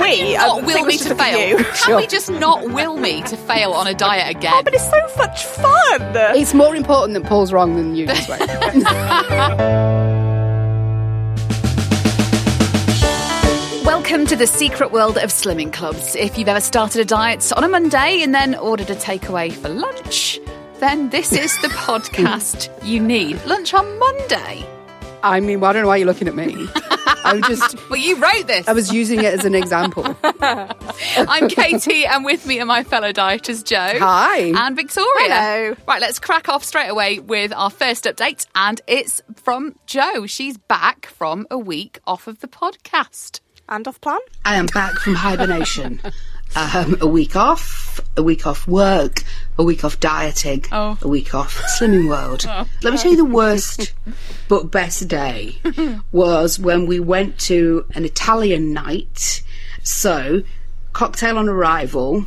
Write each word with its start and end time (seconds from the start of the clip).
We 0.00 0.34
not 0.34 0.60
um, 0.60 0.64
will 0.64 0.84
me 0.84 0.96
to 0.98 1.14
fail. 1.14 1.58
you. 1.58 1.64
Can 1.64 1.96
we 1.96 2.06
just 2.06 2.30
not 2.30 2.70
will 2.70 2.96
me 2.96 3.22
to 3.22 3.36
fail 3.36 3.72
on 3.72 3.86
a 3.86 3.94
diet 3.94 4.36
again? 4.36 4.52
Oh, 4.54 4.62
but 4.62 4.74
it's 4.74 4.88
so 4.88 5.00
much 5.16 5.44
fun. 5.44 6.00
It's 6.36 6.54
more 6.54 6.74
important 6.76 7.14
that 7.14 7.28
Paul's 7.28 7.52
wrong 7.52 7.76
than 7.76 7.96
you 7.96 8.06
this 8.06 8.28
way. 8.28 8.38
Welcome 13.84 14.26
to 14.26 14.36
the 14.36 14.46
secret 14.46 14.92
world 14.92 15.18
of 15.18 15.30
slimming 15.30 15.72
clubs. 15.72 16.14
If 16.14 16.38
you've 16.38 16.48
ever 16.48 16.60
started 16.60 17.00
a 17.00 17.04
diet 17.04 17.52
on 17.56 17.64
a 17.64 17.68
Monday 17.68 18.22
and 18.22 18.34
then 18.34 18.54
ordered 18.54 18.90
a 18.90 18.94
takeaway 18.94 19.52
for 19.52 19.68
lunch, 19.68 20.38
then 20.78 21.10
this 21.10 21.32
is 21.32 21.54
the 21.62 21.68
podcast 21.68 22.70
you 22.84 23.00
need. 23.00 23.44
Lunch 23.44 23.74
on 23.74 23.98
Monday. 23.98 24.66
I 25.22 25.40
mean, 25.40 25.60
well, 25.60 25.70
I 25.70 25.72
don't 25.72 25.82
know 25.82 25.88
why 25.88 25.96
you're 25.96 26.06
looking 26.06 26.28
at 26.28 26.34
me. 26.36 26.68
I'm 27.24 27.42
just, 27.42 27.76
Well, 27.90 27.98
you 27.98 28.16
wrote 28.16 28.46
this. 28.46 28.68
I 28.68 28.72
was 28.72 28.92
using 28.92 29.20
it 29.20 29.32
as 29.34 29.44
an 29.44 29.54
example. 29.54 30.16
I'm 30.40 31.48
Katy, 31.48 32.06
and 32.06 32.24
with 32.24 32.46
me 32.46 32.60
are 32.60 32.66
my 32.66 32.84
fellow 32.84 33.12
dieters, 33.12 33.64
Jo. 33.64 33.98
Hi. 33.98 34.38
And 34.38 34.76
Victoria. 34.76 35.08
Hello. 35.28 35.76
Right, 35.86 36.00
let's 36.00 36.18
crack 36.18 36.48
off 36.48 36.64
straight 36.64 36.88
away 36.88 37.18
with 37.18 37.52
our 37.52 37.70
first 37.70 38.04
update, 38.04 38.46
and 38.54 38.80
it's 38.86 39.20
from 39.36 39.74
Jo. 39.86 40.26
She's 40.26 40.56
back 40.56 41.06
from 41.06 41.46
a 41.50 41.58
week 41.58 41.98
off 42.06 42.26
of 42.26 42.40
the 42.40 42.48
podcast. 42.48 43.40
And 43.70 43.86
off 43.86 44.00
plan. 44.00 44.18
I 44.46 44.54
am 44.54 44.64
back 44.66 44.94
from 44.94 45.14
hibernation. 45.14 46.00
Um, 46.56 46.96
a 47.00 47.06
week 47.06 47.36
off, 47.36 48.00
a 48.16 48.22
week 48.22 48.46
off 48.46 48.66
work, 48.66 49.22
a 49.58 49.62
week 49.64 49.84
off 49.84 50.00
dieting, 50.00 50.64
Oh. 50.72 50.98
a 51.02 51.08
week 51.08 51.34
off 51.34 51.60
Slimming 51.78 52.08
World. 52.08 52.44
Let 52.82 52.92
me 52.92 52.98
tell 52.98 53.10
you 53.10 53.16
the 53.16 53.24
worst 53.24 53.92
but 54.48 54.70
best 54.70 55.06
day 55.08 55.56
was 56.12 56.58
when 56.58 56.86
we 56.86 57.00
went 57.00 57.38
to 57.40 57.84
an 57.94 58.04
Italian 58.04 58.72
night. 58.72 59.42
So, 59.82 60.42
cocktail 60.92 61.38
on 61.38 61.48
arrival, 61.48 62.26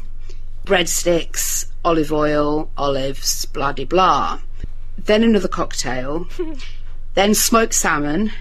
breadsticks, 0.66 1.66
olive 1.84 2.12
oil, 2.14 2.70
olives, 2.78 3.46
blah 3.46 3.72
de 3.72 3.86
blah. 3.86 4.40
Then 4.98 5.24
another 5.24 5.48
cocktail, 5.48 6.28
then 7.16 7.34
smoked 7.34 7.74
salmon, 7.74 8.32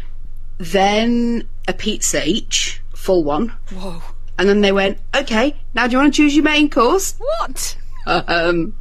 then 0.58 1.48
a 1.66 1.72
pizza 1.72 2.26
each, 2.26 2.80
full 2.94 3.24
one. 3.24 3.48
Whoa. 3.72 4.02
And 4.40 4.48
then 4.48 4.62
they 4.62 4.72
went, 4.72 4.96
okay, 5.14 5.54
now 5.74 5.86
do 5.86 5.92
you 5.92 5.98
want 5.98 6.14
to 6.14 6.16
choose 6.16 6.34
your 6.34 6.44
main 6.44 6.70
course? 6.70 7.14
What? 7.18 7.76
Um, 8.06 8.74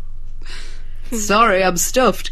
sorry, 1.12 1.62
I'm 1.66 1.76
stuffed. 1.76 2.32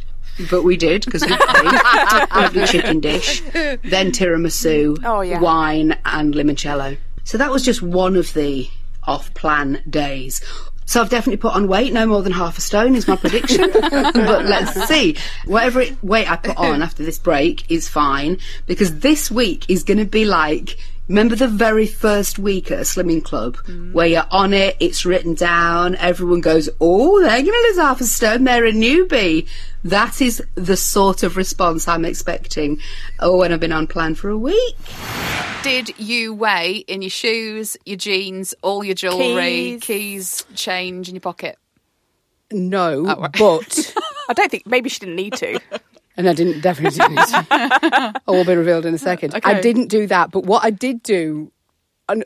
But 0.49 0.63
we 0.63 0.77
did 0.77 1.03
because 1.03 1.23
we 1.25 1.35
paid. 1.35 2.27
Lovely 2.33 2.66
chicken 2.67 3.01
dish, 3.01 3.41
then 3.51 4.11
tiramisu, 4.13 5.03
Oh, 5.03 5.19
yeah. 5.19 5.41
wine, 5.41 5.97
and 6.05 6.33
limoncello. 6.33 6.95
So 7.25 7.37
that 7.37 7.51
was 7.51 7.63
just 7.63 7.81
one 7.81 8.16
of 8.16 8.31
the 8.33 8.69
off-plan 9.03 9.83
days. 9.89 10.39
So 10.85 11.01
I've 11.01 11.09
definitely 11.09 11.37
put 11.37 11.53
on 11.53 11.67
weight, 11.67 11.91
no 11.91 12.05
more 12.05 12.21
than 12.21 12.31
half 12.31 12.57
a 12.57 12.61
stone 12.61 12.95
is 12.95 13.09
my 13.09 13.17
prediction. 13.17 13.69
but 13.73 14.45
let's 14.45 14.87
see. 14.87 15.17
Whatever 15.43 15.81
it, 15.81 16.01
weight 16.01 16.31
I 16.31 16.37
put 16.37 16.55
on 16.55 16.81
after 16.81 17.03
this 17.03 17.19
break 17.19 17.69
is 17.69 17.89
fine 17.89 18.37
because 18.67 18.99
this 18.99 19.29
week 19.29 19.66
is 19.69 19.83
going 19.83 19.97
to 19.97 20.05
be 20.05 20.23
like. 20.23 20.77
Remember 21.07 21.35
the 21.35 21.47
very 21.47 21.88
first 21.88 22.38
week 22.38 22.69
at 22.69 22.79
a 22.79 22.81
slimming 22.81 23.23
club 23.23 23.56
mm. 23.66 23.94
where 23.94 24.07
you're 24.07 24.28
on 24.29 24.53
it, 24.53 24.75
it's 24.81 25.06
written 25.06 25.35
down, 25.35 25.95
everyone 25.95 26.41
goes, 26.41 26.69
oh, 26.81 27.22
they're 27.22 27.29
going 27.41 27.45
to 27.45 27.68
lose 27.69 27.78
half 27.78 28.01
a 28.01 28.03
stone, 28.03 28.44
they're 28.44 28.66
a 28.66 28.73
newbie. 28.73 29.47
That 29.85 30.22
is 30.22 30.44
the 30.56 30.75
sort 30.75 31.23
of 31.23 31.38
response 31.38 31.88
I'm 31.88 32.03
expecting. 32.03 32.79
Oh, 33.22 33.38
when 33.38 33.53
I've 33.53 33.59
been 33.62 33.72
on 33.72 33.88
plan 33.88 34.16
for 34.16 34.29
a 34.29 34.38
week. 34.38 34.75
Did 35.63 35.97
you 35.97 36.34
weigh 36.34 36.78
in 36.88 37.01
your 37.01 37.09
shoes, 37.09 37.78
your 37.85 37.97
jeans, 37.97 38.53
all 38.62 38.84
your 38.84 38.96
jewellery, 38.96 39.78
Keys. 39.79 39.84
keys, 39.84 40.46
change 40.56 41.07
in 41.07 41.16
your 41.16 41.22
pocket? 41.22 41.57
No, 42.51 43.06
Oh, 43.07 43.22
right. 43.22 43.31
but, 43.38 43.94
I 44.29 44.34
don't 44.34 44.51
think 44.51 44.66
maybe 44.67 44.90
she 44.90 45.00
didn't 45.00 45.16
need 45.16 45.34
to. 45.35 45.59
And 46.17 46.28
I 46.28 46.33
didn't 46.33 46.61
definitely 46.61 47.00
it. 47.00 47.29
I 47.51 48.22
will 48.28 48.45
be 48.45 48.55
revealed 48.55 48.85
in 48.85 48.94
a 48.94 48.97
second. 48.97 49.39
I 49.44 49.61
didn't 49.61 49.88
do 49.88 50.07
that, 50.07 50.31
but 50.31 50.45
what 50.45 50.66
I 50.66 50.72
did 50.72 51.03
do 51.03 51.51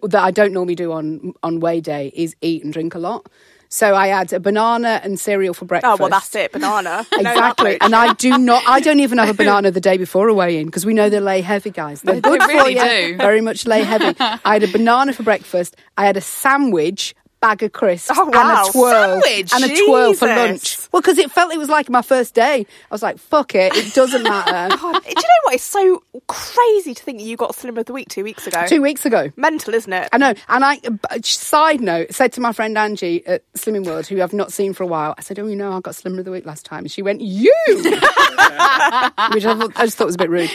that 0.03 0.23
I 0.23 0.31
don't 0.31 0.53
normally 0.53 0.75
do 0.75 0.91
on 0.91 1.33
on 1.43 1.59
weigh 1.59 1.81
day, 1.81 2.11
is 2.15 2.35
eat 2.41 2.63
and 2.63 2.71
drink 2.73 2.95
a 2.95 2.99
lot. 2.99 3.27
So 3.73 3.95
I 3.95 4.07
had 4.07 4.33
a 4.33 4.39
banana 4.39 4.99
and 5.01 5.17
cereal 5.17 5.53
for 5.53 5.63
breakfast. 5.63 5.97
Oh 5.99 6.03
well, 6.03 6.09
that's 6.09 6.35
it. 6.35 6.51
Banana. 6.51 7.05
I 7.13 7.21
know 7.21 7.23
that 7.23 7.35
Exactly, 7.37 7.77
and 7.79 7.95
I 7.95 8.13
do 8.13 8.37
not. 8.37 8.63
I 8.67 8.81
don't 8.81 8.99
even 8.99 9.17
have 9.17 9.29
a 9.29 9.33
banana 9.43 9.71
the 9.71 9.79
day 9.79 9.97
before 9.97 10.27
a 10.27 10.33
weigh-in 10.33 10.65
because 10.65 10.85
we 10.85 10.93
know 10.93 11.09
they 11.09 11.21
lay 11.21 11.39
heavy, 11.39 11.69
guys. 11.69 12.01
They're 12.01 12.19
good 12.19 12.41
really 12.41 12.75
for 12.75 12.85
you. 12.85 13.11
do. 13.13 13.17
Very 13.17 13.39
much 13.39 13.65
lay 13.65 13.83
heavy. 13.83 14.13
I 14.19 14.53
had 14.53 14.63
a 14.63 14.67
banana 14.67 15.13
for 15.13 15.23
breakfast. 15.23 15.77
I 15.97 16.05
had 16.05 16.17
a 16.17 16.21
sandwich, 16.21 17.15
bag 17.41 17.63
of 17.63 17.71
crisps, 17.73 18.15
Oh, 18.17 18.25
wow. 18.25 18.61
and 18.61 18.69
a 18.69 18.71
twirl, 18.71 19.21
Sandwich? 19.21 19.53
and 19.53 19.63
a 19.65 19.85
twirl 19.85 20.13
for 20.13 20.27
lunch. 20.27 20.77
Well, 20.91 21.01
because 21.01 21.17
it 21.17 21.31
felt 21.31 21.51
it 21.53 21.57
was 21.57 21.69
like 21.69 21.89
my 21.89 22.01
first 22.01 22.33
day. 22.33 22.59
I 22.59 22.93
was 22.93 23.01
like, 23.03 23.17
"Fuck 23.17 23.55
it, 23.55 23.75
it 23.75 23.93
doesn't 23.93 24.23
matter." 24.23 24.75
God, 24.81 25.03
do 25.03 25.09
you 25.09 25.15
know 25.15 25.21
what? 25.43 25.55
It's 25.55 25.63
so 25.63 26.03
crazy 26.27 26.93
to 26.93 27.03
think 27.03 27.19
you 27.21 27.35
got 27.37 27.55
Slimmer 27.55 27.79
of 27.79 27.85
the 27.87 27.93
Week 27.93 28.07
two 28.09 28.23
weeks 28.23 28.45
ago. 28.47 28.65
Two 28.67 28.81
weeks 28.81 29.05
ago. 29.05 29.31
Mental, 29.35 29.73
isn't 29.73 29.91
it? 29.91 30.09
I 30.11 30.17
know. 30.17 30.33
And 30.49 30.63
I, 30.63 30.79
side 31.23 31.81
note, 31.81 32.13
said 32.13 32.31
to 32.33 32.41
my 32.41 32.53
friend 32.53 32.77
Angie 32.77 33.25
at 33.25 33.43
Slimming 33.53 33.85
World, 33.85 34.05
who 34.07 34.21
I've 34.21 34.33
not 34.33 34.51
seen 34.53 34.73
for 34.73 34.83
a 34.83 34.87
while, 34.87 35.15
I 35.17 35.21
said, 35.21 35.39
Oh, 35.39 35.47
you 35.47 35.55
know, 35.55 35.71
I 35.73 35.79
got 35.79 35.95
Slimmer 35.95 36.19
of 36.19 36.25
the 36.25 36.31
Week 36.31 36.45
last 36.45 36.65
time. 36.65 36.79
And 36.83 36.91
she 36.91 37.01
went, 37.01 37.21
You! 37.21 37.53
Which 37.75 39.45
I, 39.45 39.55
thought, 39.57 39.71
I 39.75 39.85
just 39.85 39.97
thought 39.97 40.05
was 40.05 40.15
a 40.15 40.19
bit 40.19 40.29
rude. 40.29 40.51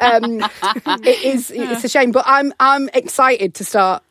Um, 0.00 0.40
it 1.04 1.22
is, 1.24 1.50
it's 1.50 1.84
a 1.84 1.88
shame, 1.88 2.12
but 2.12 2.24
I'm, 2.26 2.52
I'm 2.60 2.88
excited 2.94 3.54
to 3.54 3.64
start. 3.64 4.02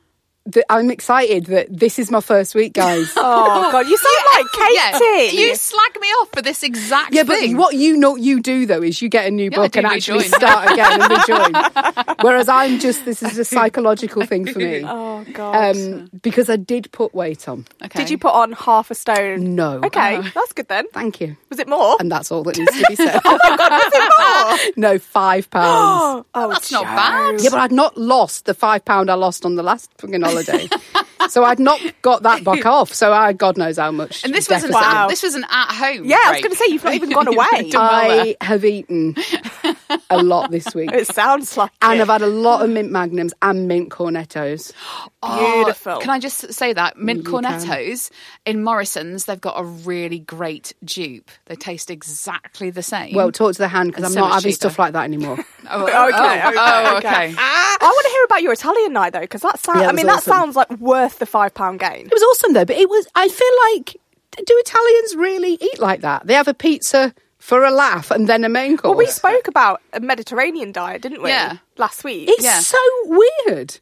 The, 0.52 0.66
I'm 0.72 0.90
excited 0.90 1.46
that 1.48 1.68
this 1.70 2.00
is 2.00 2.10
my 2.10 2.22
first 2.22 2.56
week, 2.56 2.74
guys. 2.74 3.12
Oh 3.22 3.72
God, 3.72 3.88
you 3.88 3.98
sound 3.98 4.26
like 4.36 4.52
Katy. 4.54 5.36
Yeah, 5.38 5.42
you 5.48 5.56
slag 5.56 5.92
me 6.02 6.08
off 6.08 6.30
for 6.32 6.42
this 6.42 6.64
exact 6.64 7.12
thing. 7.14 7.18
Yeah, 7.18 7.24
but 7.24 7.58
what 7.58 7.76
you 7.76 7.98
know 7.98 8.16
you 8.16 8.42
do 8.42 8.66
though 8.66 8.82
is 8.82 9.02
you 9.02 9.10
get 9.10 9.28
a 9.28 9.32
new 9.32 9.50
Yeah, 9.52 9.60
I 9.60 9.64
book 9.64 9.72
do 9.74 9.80
and 9.80 9.88
actually 9.88 10.24
rejoin. 10.24 10.40
start 10.40 10.72
again 10.72 11.02
and 11.02 11.12
rejoin. 11.12 12.16
Whereas 12.22 12.50
I'm 12.50 12.80
just 12.80 13.06
this 13.06 13.22
is 13.22 13.38
a 13.38 13.46
psychological 13.46 14.26
thing 14.26 14.46
for 14.52 14.58
me. 14.60 14.84
Oh 14.86 15.24
God. 15.34 15.76
Um, 15.76 16.10
because 16.22 16.50
I 16.50 16.56
did 16.56 16.92
put 16.92 17.14
weight 17.14 17.48
on. 17.48 17.66
Okay. 17.84 18.00
Did 18.00 18.10
you 18.10 18.18
put 18.18 18.34
on 18.34 18.54
half 18.54 18.90
a 18.90 18.96
stone? 18.96 19.56
No. 19.56 19.82
Okay, 19.84 20.22
that's 20.34 20.54
good 20.54 20.68
then. 20.68 20.88
Thank 20.94 21.22
you. 21.22 21.38
Was 21.50 21.60
it 21.60 21.68
more? 21.68 21.98
And 22.00 22.12
that's 22.12 22.32
all 22.32 22.44
that 22.44 22.58
needs 22.58 22.72
to 22.80 22.86
be 22.88 22.96
said. 22.96 23.20
oh, 23.26 24.70
no, 24.78 24.98
five 24.98 25.50
pounds. 25.50 26.26
oh, 26.34 26.50
That's 26.50 26.72
not 26.72 26.84
bad. 26.86 27.42
yeah, 27.42 27.50
but 27.52 27.60
I'd 27.60 27.72
not 27.72 27.98
lost 27.98 28.46
the 28.46 28.54
five 28.54 28.84
pound 28.86 29.10
I 29.12 29.16
lost 29.16 29.46
on 29.46 29.56
the 29.56 29.64
last 29.64 29.92
fucking 29.98 30.22
holiday 30.22 30.39
holiday. 30.40 30.70
so 31.28 31.44
I'd 31.44 31.60
not 31.60 31.82
got 32.02 32.24
that 32.24 32.44
back 32.44 32.66
off. 32.66 32.94
So 32.94 33.12
I, 33.12 33.34
God 33.34 33.58
knows 33.58 33.78
how 33.78 33.92
much. 33.92 34.24
And 34.24 34.34
this 34.34 34.48
was 34.50 34.64
an 34.64 34.72
deficit. 34.72 34.90
Wow. 34.94 35.08
this 35.08 35.24
was 35.24 35.36
an 35.36 35.46
at 35.50 35.72
home. 35.74 36.06
Yeah, 36.06 36.18
I 36.26 36.32
was 36.32 36.42
going 36.42 36.52
to 36.52 36.56
say 36.58 36.66
you've 36.70 36.84
not 36.84 36.94
even 36.94 37.10
gone 37.10 37.28
away. 37.34 37.70
Well. 37.74 37.82
I 37.82 38.36
have 38.42 38.64
eaten 38.64 39.16
a 40.10 40.24
lot 40.24 40.52
this 40.52 40.68
week. 40.76 40.92
It 40.92 41.08
sounds 41.08 41.58
like 41.58 41.72
And 41.82 42.00
it. 42.00 42.02
I've 42.02 42.08
had 42.08 42.22
a 42.22 42.28
lot 42.28 42.64
of 42.64 42.70
mint 42.70 42.92
magnums 42.92 43.34
and 43.42 43.68
mint 43.68 43.90
cornettos. 43.90 44.72
Oh, 45.22 45.64
Beautiful. 45.66 46.00
can 46.00 46.12
I 46.12 46.18
just 46.20 46.54
say 46.54 46.72
that 46.72 46.96
mm, 46.96 47.02
mint 47.02 47.28
You 47.28 47.42
can. 47.42 47.98
in 48.46 48.64
Morrison's? 48.64 49.26
They've 49.26 49.42
got 49.42 49.56
a 49.60 49.66
really 49.66 50.20
great 50.20 50.74
dupe. 50.82 51.30
They 51.48 51.58
taste 51.58 51.92
exactly 51.92 52.70
the 52.70 52.82
same. 52.82 53.14
Well, 53.16 53.30
talk 53.30 53.52
to 53.52 53.58
the 53.58 53.68
hand 53.68 53.90
because 53.92 54.06
I'm 54.06 54.12
so 54.12 54.22
not 54.22 54.28
much 54.30 54.36
having 54.36 54.52
cheaper. 54.52 54.56
stuff 54.70 54.80
like 54.80 54.94
that 54.94 55.04
anymore. 55.04 55.38
oh, 55.70 55.84
Okay, 55.84 55.94
oh, 55.94 56.08
okay, 56.08 56.54
oh, 56.58 56.98
okay. 57.00 57.08
okay. 57.10 57.36
I 57.38 57.78
want 57.82 58.06
to 58.06 58.12
hear 58.12 58.24
about 58.24 58.42
your 58.44 58.54
Italian 58.54 58.94
night 58.94 59.12
though, 59.12 59.20
because 59.20 59.42
that 59.42 59.60
sounds. 59.60 59.82
Yeah, 59.82 59.88
I 59.90 59.92
was 59.92 59.98
mean, 59.98 60.08
that 60.08 60.24
sounds 60.24 60.56
like 60.56 60.70
worth 60.80 61.09
the 61.18 61.26
five 61.26 61.54
pound 61.54 61.80
gain. 61.80 62.06
It 62.06 62.14
was 62.14 62.24
awesome 62.24 62.54
though, 62.54 62.66
but 62.66 62.78
it 62.78 62.90
was. 62.90 63.08
I 63.16 63.28
feel 63.28 63.48
like 63.74 63.98
do 64.38 64.54
Italians 64.58 65.16
really 65.16 65.58
eat 65.60 65.80
like 65.80 66.02
that? 66.02 66.28
They 66.28 66.34
have 66.36 66.48
a 66.48 66.54
pizza 66.54 67.14
for 67.40 67.64
a 67.66 67.72
laugh 67.72 68.12
and 68.12 68.28
then 68.30 68.44
a 68.44 68.50
main 68.50 68.78
course. 68.78 68.90
Well, 68.90 68.98
we 68.98 69.08
spoke 69.08 69.48
about 69.48 69.82
a 69.94 70.00
Mediterranean 70.00 70.72
diet, 70.72 71.02
didn't 71.02 71.22
we? 71.24 71.30
Yeah. 71.30 71.58
Last 71.78 72.04
week. 72.04 72.30
It's 72.30 72.44
Yeah. 72.44 72.60
so 72.60 72.78
weird. 73.06 73.80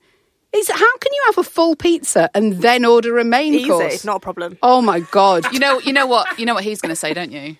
It's 0.53 0.71
how 0.71 0.97
can 0.97 1.11
you 1.13 1.23
have 1.25 1.37
a 1.37 1.43
full 1.43 1.75
pizza 1.75 2.29
and 2.33 2.53
then 2.61 2.85
order 2.85 3.17
a 3.19 3.23
main 3.23 3.53
Easy, 3.53 3.67
course? 3.67 4.05
not 4.05 4.17
a 4.17 4.19
problem. 4.19 4.57
Oh 4.63 4.81
my 4.81 5.01
god, 5.01 5.51
You 5.51 5.59
know, 5.59 5.79
you 5.81 5.91
know 5.91 6.07
what, 6.07 6.39
you 6.39 6.45
know 6.45 6.53
what 6.53 6.63
he's 6.63 6.79
going 6.81 6.89
to 6.91 6.95
say, 6.95 7.13
don't 7.13 7.31
you? 7.31 7.57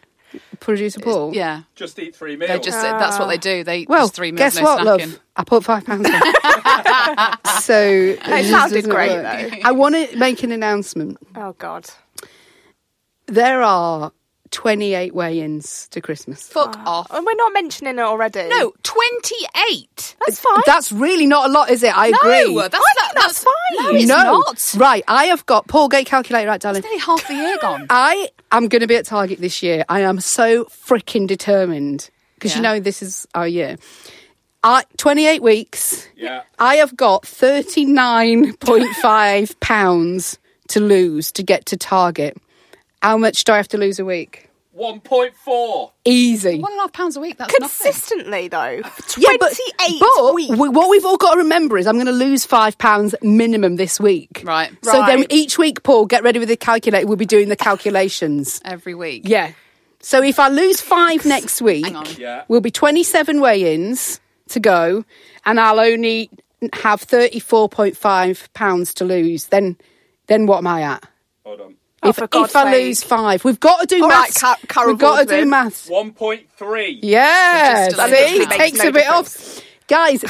Producer 0.59 0.99
Paul. 0.99 1.33
Yeah, 1.35 1.63
Just 1.75 1.97
eat 1.99 2.15
three 2.15 2.35
meals. 2.35 2.49
they 2.51 2.59
just 2.59 2.81
that's 2.81 3.19
what 3.19 3.27
they 3.27 3.37
do. 3.37 3.63
They 3.63 3.79
eat 3.79 3.89
Well, 3.89 4.03
just 4.03 4.15
three 4.15 4.31
meals, 4.31 4.39
guess 4.39 4.55
no 4.57 4.63
what, 4.63 4.79
snacking. 4.79 4.85
love? 4.85 5.19
I 5.35 5.43
put 5.43 5.63
five 5.63 5.85
pounds. 5.85 6.07
on. 6.09 6.11
so 7.61 7.79
it 7.79 8.19
just 8.23 8.49
sounded 8.49 8.75
doesn't 8.75 8.89
great, 8.89 9.11
work. 9.11 9.23
though. 9.51 9.57
I 9.63 9.71
want 9.71 9.95
to 9.95 10.17
make 10.17 10.43
an 10.43 10.51
announcement. 10.51 11.17
Oh 11.35 11.53
God. 11.57 11.85
There 13.27 13.61
are 13.61 14.11
28 14.51 15.13
weigh-ins 15.13 15.87
to 15.89 15.99
Christmas. 16.01 16.47
Fuck 16.49 16.77
off. 16.85 17.07
And 17.11 17.25
we're 17.25 17.35
not 17.35 17.51
mentioning 17.53 17.97
it 17.97 18.01
already. 18.01 18.47
No, 18.47 18.73
twenty-eight. 18.83 20.15
that's 20.25 20.39
fine. 20.39 20.61
That's 20.65 20.91
really 20.91 21.27
not 21.27 21.49
a 21.49 21.53
lot, 21.53 21.69
is 21.69 21.83
it? 21.83 21.95
I 21.97 22.07
agree. 22.07 22.53
No, 22.55 22.61
that's, 22.61 22.71
that, 22.71 23.11
think 23.13 23.25
that's 23.25 23.43
fine. 23.43 23.53
No, 23.83 23.89
it's 23.91 24.07
no, 24.07 24.15
not. 24.15 24.73
right? 24.77 25.03
I 25.07 25.25
have 25.25 25.45
got 25.45 25.67
Paul. 25.67 25.89
Get 25.89 25.99
your 25.99 26.05
calculator 26.05 26.47
right, 26.47 26.59
darling. 26.61 26.79
It's 26.79 26.85
nearly 26.85 26.99
half 27.01 27.27
the 27.27 27.33
year 27.35 27.57
gone. 27.61 27.85
I 27.91 28.29
am 28.51 28.67
going 28.67 28.81
to 28.81 28.87
be 28.87 28.95
at 28.95 29.05
Target 29.05 29.39
this 29.39 29.61
year. 29.63 29.83
I 29.89 30.01
am 30.01 30.19
so 30.19 30.65
freaking 30.65 31.27
determined 31.27 32.09
because 32.35 32.55
you 32.55 32.61
Yeah. 32.61 32.73
know 32.73 32.79
this 32.79 33.01
is 33.01 33.27
our 33.35 33.47
year. 33.47 33.77
I, 34.63 34.83
28 34.97 35.41
weeks. 35.43 36.07
Yeah. 36.15 36.41
I 36.59 36.75
have 36.77 36.95
got 36.97 37.23
39.5 37.23 39.59
pounds 39.59 40.37
to 40.69 40.79
lose 40.79 41.31
to 41.33 41.43
get 41.43 41.65
to 41.67 41.77
Target. 41.77 42.37
How 43.01 43.17
much 43.17 43.43
do 43.43 43.53
I 43.53 43.57
have 43.57 43.67
to 43.69 43.77
lose 43.77 43.99
a 43.99 44.05
week? 44.05 44.49
1.4. 44.77 45.91
Easy. 46.05 46.59
One 46.59 46.71
and 46.71 46.79
a 46.79 46.83
half 46.83 46.93
pounds 46.93 47.17
a 47.17 47.19
week. 47.19 47.37
That's 47.37 47.51
nothing. 47.59 47.67
consistently 47.91 48.47
though. 48.47 48.81
Yeah, 49.17 49.29
Twenty 49.29 49.37
but- 49.39 49.59
eight 49.89 49.99
but 49.99 50.35
weeks. 50.35 50.55
we- 50.55 50.69
what 50.69 50.89
we've 50.89 51.03
all 51.05 51.17
got 51.17 51.31
to 51.33 51.37
remember 51.39 51.79
is 51.79 51.87
I'm 51.87 51.95
going 51.95 52.05
to 52.05 52.11
lose 52.11 52.45
five 52.45 52.77
pounds 52.77 53.15
minimum 53.23 53.77
this 53.77 53.99
week. 53.99 54.43
Right. 54.45 54.71
So 54.83 55.03
then 55.05 55.25
each 55.31 55.57
week, 55.57 55.81
Paul, 55.81 56.05
get 56.05 56.21
ready 56.23 56.37
with 56.37 56.49
the 56.49 56.57
calculator. 56.57 57.07
We'll 57.07 57.17
be 57.17 57.25
doing 57.25 57.49
the 57.49 57.55
calculations. 57.55 58.61
Every 58.65 58.93
week. 58.93 59.23
Yeah. 59.25 59.53
So 59.99 60.21
if 60.21 60.37
I 60.39 60.49
lose 60.49 60.79
five 60.79 61.25
next 61.25 61.59
week, 61.59 61.85
Hang 61.85 61.95
on. 61.95 62.05
Yeah. 62.19 62.43
will 62.47 62.61
be 62.61 62.69
27 62.69 63.41
weigh-ins 63.41 64.19
to 64.49 64.59
go, 64.59 65.03
and 65.43 65.59
I'll 65.59 65.79
only 65.79 66.29
have 66.73 67.01
34.5 67.01 68.53
pounds 68.53 68.93
to 68.95 69.05
lose. 69.05 69.47
Then, 69.47 69.75
then 70.27 70.45
what 70.45 70.59
am 70.59 70.67
I 70.67 70.83
at? 70.83 71.03
Hold 71.43 71.61
on. 71.61 71.75
Oh, 72.03 72.09
if 72.09 72.19
if 72.21 72.55
I 72.55 72.71
lose 72.77 73.03
five, 73.03 73.43
we've 73.43 73.59
got 73.59 73.81
to 73.81 73.87
do 73.87 74.03
All 74.03 74.09
right, 74.09 74.19
maths. 74.27 74.39
Ca- 74.39 74.57
Carol 74.67 74.91
we've 74.91 74.99
got 74.99 75.19
to 75.19 75.25
do 75.25 75.29
Baldwin. 75.31 75.49
maths. 75.49 75.89
1.3. 75.89 76.99
Yeah, 77.01 77.89
see, 77.89 77.95
it 78.41 78.49
takes 78.51 78.77
no 78.77 78.89
a 78.89 78.91
bit 78.91 79.03
difference. 79.05 79.57
off. 79.59 79.63
Guys, 79.87 80.23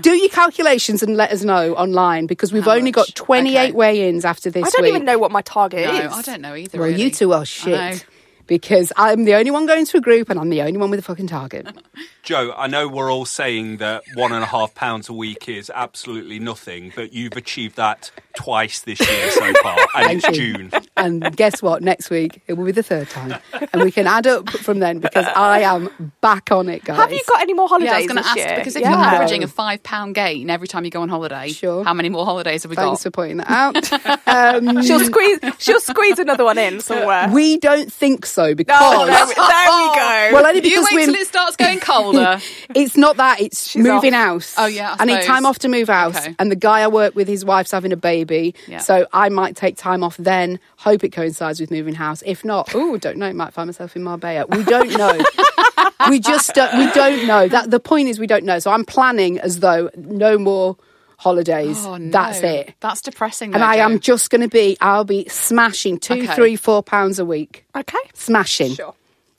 do 0.00 0.12
your 0.12 0.28
calculations 0.28 1.02
and 1.04 1.16
let 1.16 1.30
us 1.30 1.44
know 1.44 1.74
online 1.76 2.26
because 2.26 2.52
we've 2.52 2.64
How 2.64 2.72
only 2.72 2.90
got 2.90 3.14
28 3.14 3.58
Okay. 3.58 3.72
weigh-ins 3.72 4.24
after 4.24 4.50
this 4.50 4.66
I 4.66 4.70
don't 4.70 4.82
week. 4.82 4.88
even 4.94 5.04
know 5.04 5.18
what 5.18 5.30
my 5.30 5.40
target 5.40 5.86
No, 5.86 5.94
is. 5.94 6.12
I 6.12 6.22
don't 6.22 6.40
know 6.42 6.54
either. 6.56 6.78
Well, 6.78 6.88
really. 6.88 7.02
you 7.04 7.10
two 7.10 7.32
are 7.32 7.36
I 7.36 7.38
know. 7.38 7.44
shit. 7.44 8.06
Because 8.48 8.92
I'm 8.96 9.24
the 9.24 9.34
only 9.34 9.52
one 9.52 9.66
going 9.66 9.84
to 9.86 9.96
a 9.98 10.00
group 10.00 10.28
and 10.30 10.40
I'm 10.40 10.48
the 10.48 10.62
only 10.62 10.78
one 10.78 10.90
with 10.90 10.98
a 10.98 11.02
fucking 11.02 11.28
target. 11.28 11.68
Jo, 12.24 12.52
I 12.58 12.66
know 12.66 12.88
we're 12.88 13.10
all 13.10 13.24
saying 13.24 13.78
that 13.78 14.02
one 14.14 14.32
and 14.32 14.42
a 14.42 14.46
half 14.46 14.74
pounds 14.74 15.08
a 15.08 15.14
week 15.14 15.48
is 15.48 15.70
absolutely 15.74 16.38
nothing, 16.38 16.92
but 16.94 17.14
you've 17.14 17.32
achieved 17.38 17.76
that 17.76 18.10
twice 18.36 18.80
this 18.80 19.00
year 19.00 19.30
so 19.30 19.50
far, 19.62 19.78
and 19.96 20.20
Thank 20.20 20.24
it's 20.24 20.36
you. 20.38 20.54
June. 20.68 20.70
And 20.94 21.34
guess 21.34 21.62
what? 21.62 21.80
Next 21.82 22.10
week 22.10 22.42
it 22.46 22.52
will 22.54 22.66
be 22.66 22.72
the 22.72 22.82
third 22.82 23.08
time, 23.08 23.34
and 23.72 23.82
we 23.82 23.90
can 23.90 24.06
add 24.06 24.26
up 24.26 24.50
from 24.50 24.80
then 24.80 24.98
because 24.98 25.24
I 25.34 25.60
am 25.60 26.12
back 26.20 26.52
on 26.52 26.68
it, 26.68 26.84
guys. 26.84 26.98
Have 26.98 27.12
you 27.12 27.22
got 27.26 27.40
any 27.40 27.54
more 27.54 27.66
holidays 27.66 27.88
Yeah, 27.88 27.96
I 27.96 27.98
was 28.00 28.06
going 28.08 28.16
to 28.18 28.22
this 28.24 28.28
ask 28.30 28.36
year? 28.36 28.56
because 28.56 28.76
if 28.76 28.82
yeah. 28.82 28.90
you're 28.90 28.98
averaging 29.00 29.42
a 29.42 29.48
five 29.48 29.82
pound 29.82 30.14
gain 30.14 30.50
every 30.50 30.68
time 30.68 30.84
you 30.84 30.90
go 30.90 31.00
on 31.00 31.08
holiday, 31.08 31.48
Sure. 31.48 31.82
how 31.82 31.94
many 31.94 32.10
more 32.10 32.26
holidays 32.26 32.64
have 32.64 32.70
we 32.70 32.76
Thanks 32.76 33.02
for 33.04 33.08
got? 33.10 33.14
pointing 33.14 33.38
that 33.38 33.50
out. 33.50 34.18
Um, 34.28 34.82
she'll 34.82 35.00
squeeze. 35.00 35.38
She'll 35.58 35.80
squeeze 35.80 36.18
another 36.18 36.44
one 36.44 36.58
in 36.58 36.80
somewhere. 36.80 37.30
we 37.32 37.56
don't 37.56 37.90
think 37.90 38.26
so 38.26 38.37
because 38.54 38.78
oh, 38.80 39.06
there, 39.06 39.26
we- 39.26 39.34
there 39.34 39.34
we 39.34 39.86
go. 39.94 40.34
well, 40.34 40.46
only 40.46 40.56
You 40.56 40.62
because 40.62 40.86
wait 40.90 40.94
we're. 40.94 41.06
till 41.06 41.14
it 41.14 41.26
starts 41.26 41.56
going 41.56 41.80
colder. 41.80 42.40
It's 42.74 42.96
not 42.96 43.16
that. 43.16 43.40
It's 43.40 43.70
She's 43.70 43.82
moving 43.82 44.14
off. 44.14 44.24
house. 44.26 44.54
Oh, 44.58 44.66
yeah, 44.66 44.94
I 44.98 45.04
need 45.06 45.22
time 45.22 45.46
off 45.46 45.58
to 45.60 45.68
move 45.68 45.88
house, 45.88 46.16
Okay. 46.16 46.34
and 46.38 46.50
the 46.50 46.56
guy 46.56 46.80
I 46.80 46.88
work 46.88 47.14
with, 47.14 47.26
his 47.28 47.44
wife's 47.44 47.70
having 47.70 47.92
a 47.92 47.96
baby, 47.96 48.54
Yeah. 48.66 48.78
so 48.78 49.06
I 49.12 49.28
might 49.30 49.56
take 49.56 49.76
time 49.76 50.04
off 50.04 50.16
then. 50.18 50.60
Hope 50.76 51.02
it 51.04 51.10
coincides 51.10 51.60
with 51.60 51.70
moving 51.70 51.94
house. 51.94 52.22
If 52.26 52.44
not, 52.44 52.70
oh, 52.74 52.96
don't 52.98 53.16
know. 53.16 53.32
Might 53.32 53.52
find 53.54 53.68
myself 53.68 53.96
in 53.96 54.02
Marbella. 54.02 54.46
We 54.48 54.62
don't 54.64 54.90
know. 54.96 55.18
we 56.10 56.20
just 56.20 56.54
don't, 56.54 56.76
we 56.78 56.90
don't 56.92 57.26
know. 57.26 57.48
That 57.48 57.70
the 57.70 57.80
point 57.80 58.08
is 58.08 58.18
we 58.18 58.26
don't 58.26 58.44
know. 58.44 58.58
So 58.58 58.70
I'm 58.70 58.84
planning 58.84 59.38
as 59.40 59.60
though 59.60 59.90
no 59.96 60.38
more 60.38 60.76
holidays. 61.18 61.84
Oh, 61.84 61.96
no. 61.98 62.10
That's 62.10 62.40
it. 62.40 62.74
That's 62.80 63.02
depressing. 63.02 63.52
And 63.52 63.62
though, 63.62 63.66
I 63.66 63.76
Jo. 63.76 63.82
am 63.82 64.00
just 64.00 64.30
going 64.30 64.40
to 64.40 64.48
be. 64.48 64.76
I'll 64.80 65.04
be 65.04 65.28
smashing 65.28 65.98
two, 65.98 66.14
Okay. 66.14 66.34
three, 66.34 66.56
four 66.56 66.82
pounds 66.82 67.18
a 67.18 67.24
week. 67.26 67.64
okay. 67.76 67.98
Smashing 68.14 68.72
Sure. 68.74 68.94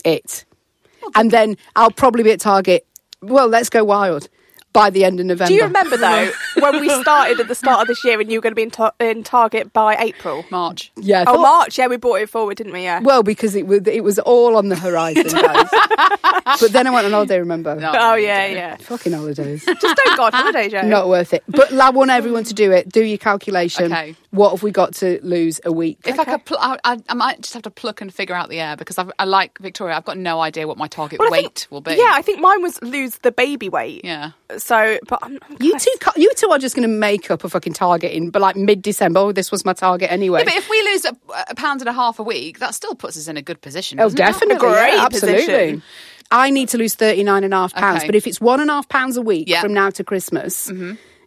it, 0.05 0.45
and 1.15 1.31
then 1.31 1.57
I'll 1.75 1.89
probably 1.91 2.23
be 2.23 2.31
at 2.31 2.39
Target. 2.41 2.85
Well, 3.21 3.47
let's 3.47 3.69
go 3.69 3.83
wild 3.83 4.29
by 4.73 4.89
the 4.89 5.03
end 5.03 5.19
of 5.19 5.25
November. 5.25 5.47
Do 5.49 5.53
you 5.55 5.63
remember 5.63 5.97
though 5.97 6.31
when 6.61 6.79
we 6.79 6.89
started 7.01 7.39
at 7.39 7.47
the 7.47 7.55
start 7.55 7.81
of 7.81 7.87
this 7.87 8.03
year 8.03 8.19
and 8.21 8.31
you 8.31 8.37
were 8.37 8.41
going 8.41 8.51
to 8.51 8.55
be 8.55 8.63
in, 8.63 8.71
ta- 8.71 8.93
in 8.99 9.23
Target 9.23 9.73
by 9.73 9.95
April? 9.97 10.45
March. 10.51 10.91
Yeah. 10.97 11.23
Oh, 11.27 11.33
thought- 11.33 11.41
March. 11.41 11.77
Yeah, 11.77 11.87
we 11.87 11.97
brought 11.97 12.21
it 12.21 12.29
forward, 12.29 12.57
didn't 12.57 12.73
we? 12.73 12.83
Yeah. 12.83 12.99
Well, 13.01 13.23
because 13.23 13.55
it 13.55 13.65
was 13.67 13.87
it 13.87 14.03
was 14.03 14.19
all 14.19 14.55
on 14.57 14.69
the 14.69 14.75
horizon, 14.75 15.23
guys. 15.31 15.69
but 16.59 16.71
then 16.71 16.87
I 16.87 16.91
went 16.91 17.05
on 17.05 17.11
holiday. 17.11 17.39
Remember? 17.39 17.75
No. 17.75 17.91
oh 17.95 18.15
yeah, 18.15 18.45
yeah. 18.47 18.77
Fucking 18.77 19.13
holidays. 19.13 19.63
Just 19.81 19.81
don't 19.81 20.17
go 20.17 20.23
on 20.23 20.33
holiday, 20.33 20.69
Jo. 20.69 20.81
Not 20.81 21.07
worth 21.07 21.33
it. 21.33 21.43
But 21.47 21.73
I 21.73 21.89
want 21.89 22.11
everyone 22.11 22.43
to 22.45 22.53
do 22.53 22.71
it. 22.71 22.89
Do 22.89 23.03
your 23.03 23.17
calculation. 23.17 23.91
Okay. 23.91 24.15
What 24.31 24.51
have 24.51 24.61
we 24.61 24.69
got 24.71 24.93
to 24.95 25.19
lose 25.23 25.59
a 25.65 25.71
week? 25.71 25.97
If 26.05 26.19
I 26.19 26.23
could, 26.25 26.45
pl- 26.45 26.59
I, 26.59 26.77
I, 26.83 26.97
I 27.09 27.13
might 27.15 27.41
just 27.41 27.53
have 27.55 27.63
to 27.63 27.71
pluck 27.71 27.99
and 28.01 28.13
figure 28.13 28.35
out 28.35 28.49
the 28.49 28.59
air 28.59 28.77
because 28.77 28.99
I've, 28.99 29.11
I 29.17 29.25
like 29.25 29.57
Victoria. 29.57 29.95
I've 29.95 30.05
got 30.05 30.19
no 30.19 30.39
idea 30.39 30.67
what 30.67 30.77
my 30.77 30.87
target 30.87 31.17
Well, 31.19 31.31
weight 31.31 31.41
think- 31.61 31.67
will 31.71 31.81
be. 31.81 31.95
Yeah, 31.95 32.11
I 32.13 32.21
think 32.21 32.39
mine 32.39 32.61
was 32.61 32.79
lose 32.83 33.15
the 33.19 33.31
baby 33.31 33.69
weight. 33.69 34.05
yeah. 34.05 34.31
So, 34.59 34.97
but 35.07 35.19
I'm, 35.21 35.37
I'm 35.43 35.51
you 35.59 35.71
kinda- 35.71 35.79
two, 35.79 35.91
ca- 35.99 36.13
you 36.15 36.31
two 36.35 36.49
are 36.51 36.59
just 36.59 36.75
going 36.75 36.87
to 36.87 36.93
make 36.93 37.31
up 37.31 37.43
a 37.43 37.49
fucking 37.49 37.73
target 37.73 38.11
in, 38.11 38.29
but 38.29 38.41
like 38.41 38.55
mid 38.55 38.81
December. 38.81 39.19
Oh, 39.19 39.31
this 39.31 39.51
was 39.51 39.65
my 39.65 39.73
target 39.73 40.11
anyway. 40.11 40.39
Yeah, 40.41 40.45
but 40.45 40.53
if 40.55 40.69
we 40.69 40.81
lose 40.83 41.05
a, 41.05 41.15
a 41.49 41.55
pound 41.55 41.81
and 41.81 41.89
a 41.89 41.93
half 41.93 42.19
a 42.19 42.23
week, 42.23 42.59
that 42.59 42.73
still 42.75 42.95
puts 42.95 43.17
us 43.17 43.27
in 43.27 43.37
a 43.37 43.41
good 43.41 43.61
position. 43.61 43.99
Oh, 43.99 44.03
doesn't 44.03 44.19
it? 44.19 44.21
definitely. 44.21 44.57
Great 44.69 44.93
yeah, 44.93 45.05
absolutely. 45.05 45.39
position. 45.45 45.83
I 46.31 46.49
need 46.51 46.69
to 46.69 46.77
lose 46.77 46.93
39 46.95 47.43
and 47.43 47.53
a 47.53 47.57
half 47.57 47.73
pounds. 47.73 47.99
Okay. 47.99 48.07
But 48.07 48.15
if 48.15 48.27
it's 48.27 48.39
one 48.39 48.59
and 48.59 48.69
a 48.69 48.73
half 48.73 48.87
pounds 48.89 49.17
a 49.17 49.21
week 49.21 49.47
Yeah. 49.49 49.57
Mm-hmm. 49.57 49.65
from 49.65 49.73
now 49.73 49.89
to 49.89 50.03
Christmas, 50.03 50.71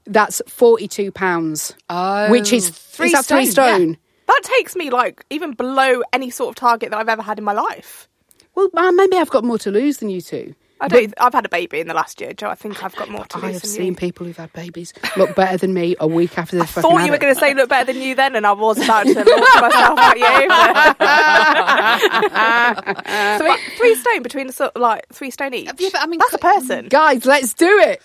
that's 0.06 0.40
42 0.46 1.10
pounds. 1.12 1.74
Oh. 1.90 2.30
which 2.30 2.52
is 2.52 2.68
Three 2.70 3.06
is 3.06 3.12
that 3.12 3.24
three 3.24 3.46
stone, 3.46 3.90
yeah. 3.90 3.96
that 4.26 4.40
takes 4.44 4.76
me 4.76 4.90
like 4.90 5.24
even 5.30 5.52
below 5.54 6.02
any 6.12 6.30
sort 6.30 6.50
of 6.50 6.54
target 6.56 6.90
that 6.90 6.98
I've 6.98 7.08
ever 7.08 7.22
had 7.22 7.38
in 7.38 7.44
my 7.44 7.52
life. 7.52 8.08
Well, 8.54 8.68
uh, 8.76 8.92
maybe 8.92 9.16
I've 9.16 9.30
got 9.30 9.44
more 9.44 9.58
to 9.58 9.70
lose 9.70 9.96
than 9.98 10.08
you 10.10 10.20
two. 10.20 10.54
I 10.82 10.88
don't. 10.88 11.14
I've 11.18 11.32
had 11.32 11.46
a 11.46 11.48
baby 11.48 11.78
in 11.78 11.86
the 11.86 11.94
last 11.94 12.20
year, 12.20 12.32
Joe. 12.32 12.48
I 12.48 12.56
think 12.56 12.82
I've 12.82 12.96
got 12.96 13.08
more 13.08 13.24
to 13.24 13.38
I 13.38 13.52
have 13.52 13.62
than 13.62 13.70
seen 13.70 13.86
you. 13.86 13.94
people 13.94 14.26
who've 14.26 14.36
had 14.36 14.52
babies 14.52 14.92
look 15.16 15.36
better 15.36 15.56
than 15.56 15.72
me 15.72 15.94
a 16.00 16.08
week 16.08 16.36
after 16.36 16.58
they've 16.58 16.68
fucking 16.68 16.90
Thought 16.90 17.04
you 17.06 17.12
were 17.12 17.18
going 17.18 17.32
to 17.32 17.38
say 17.38 17.54
look 17.54 17.68
better 17.68 17.92
than 17.92 18.02
you 18.02 18.16
then, 18.16 18.34
and 18.34 18.44
I 18.44 18.50
was 18.52 18.82
about 18.82 19.06
to 19.06 19.14
launch 19.14 19.60
myself 19.60 19.98
at 20.00 20.18
you. 20.18 20.48
but- 23.38 23.38
three, 23.38 23.56
three 23.76 23.94
stone 23.94 24.22
between 24.22 24.46
the 24.48 24.52
sort 24.52 24.72
of 24.74 24.82
like 24.82 25.06
three 25.12 25.30
stone 25.30 25.54
each. 25.54 25.70
Yeah, 25.78 25.88
but 25.92 26.02
I 26.02 26.06
mean, 26.06 26.18
that's 26.18 26.34
a 26.34 26.38
person. 26.38 26.88
Guys, 26.88 27.24
let's 27.24 27.54
do 27.54 27.78
it. 27.78 28.02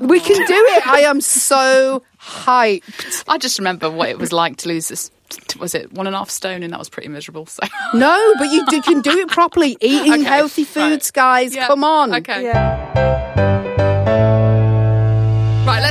We 0.00 0.20
can 0.20 0.36
do 0.36 0.44
it. 0.76 0.86
I 0.86 1.00
am 1.00 1.20
so 1.20 2.02
hyped. 2.20 3.24
I 3.28 3.36
just 3.36 3.58
remember 3.58 3.90
what 3.90 4.08
it 4.08 4.18
was 4.18 4.32
like 4.32 4.56
to 4.58 4.68
lose 4.68 4.88
this. 4.88 5.10
Was 5.58 5.74
it 5.74 5.92
one 5.92 6.06
and 6.06 6.14
a 6.14 6.18
half 6.18 6.30
stone, 6.30 6.62
and 6.62 6.72
that 6.72 6.78
was 6.78 6.88
pretty 6.88 7.08
miserable. 7.08 7.46
So 7.46 7.62
No, 7.94 8.34
but 8.38 8.50
you 8.50 8.64
do, 8.66 8.80
can 8.82 9.00
do 9.00 9.18
it 9.18 9.28
properly. 9.28 9.76
Eating 9.80 10.12
Okay, 10.12 10.22
healthy 10.24 10.64
foods, 10.64 11.08
right. 11.08 11.12
guys. 11.12 11.54
Yeah, 11.54 11.66
Come 11.66 11.84
on. 11.84 12.14
Okay. 12.14 12.44
Yeah. 12.44 13.11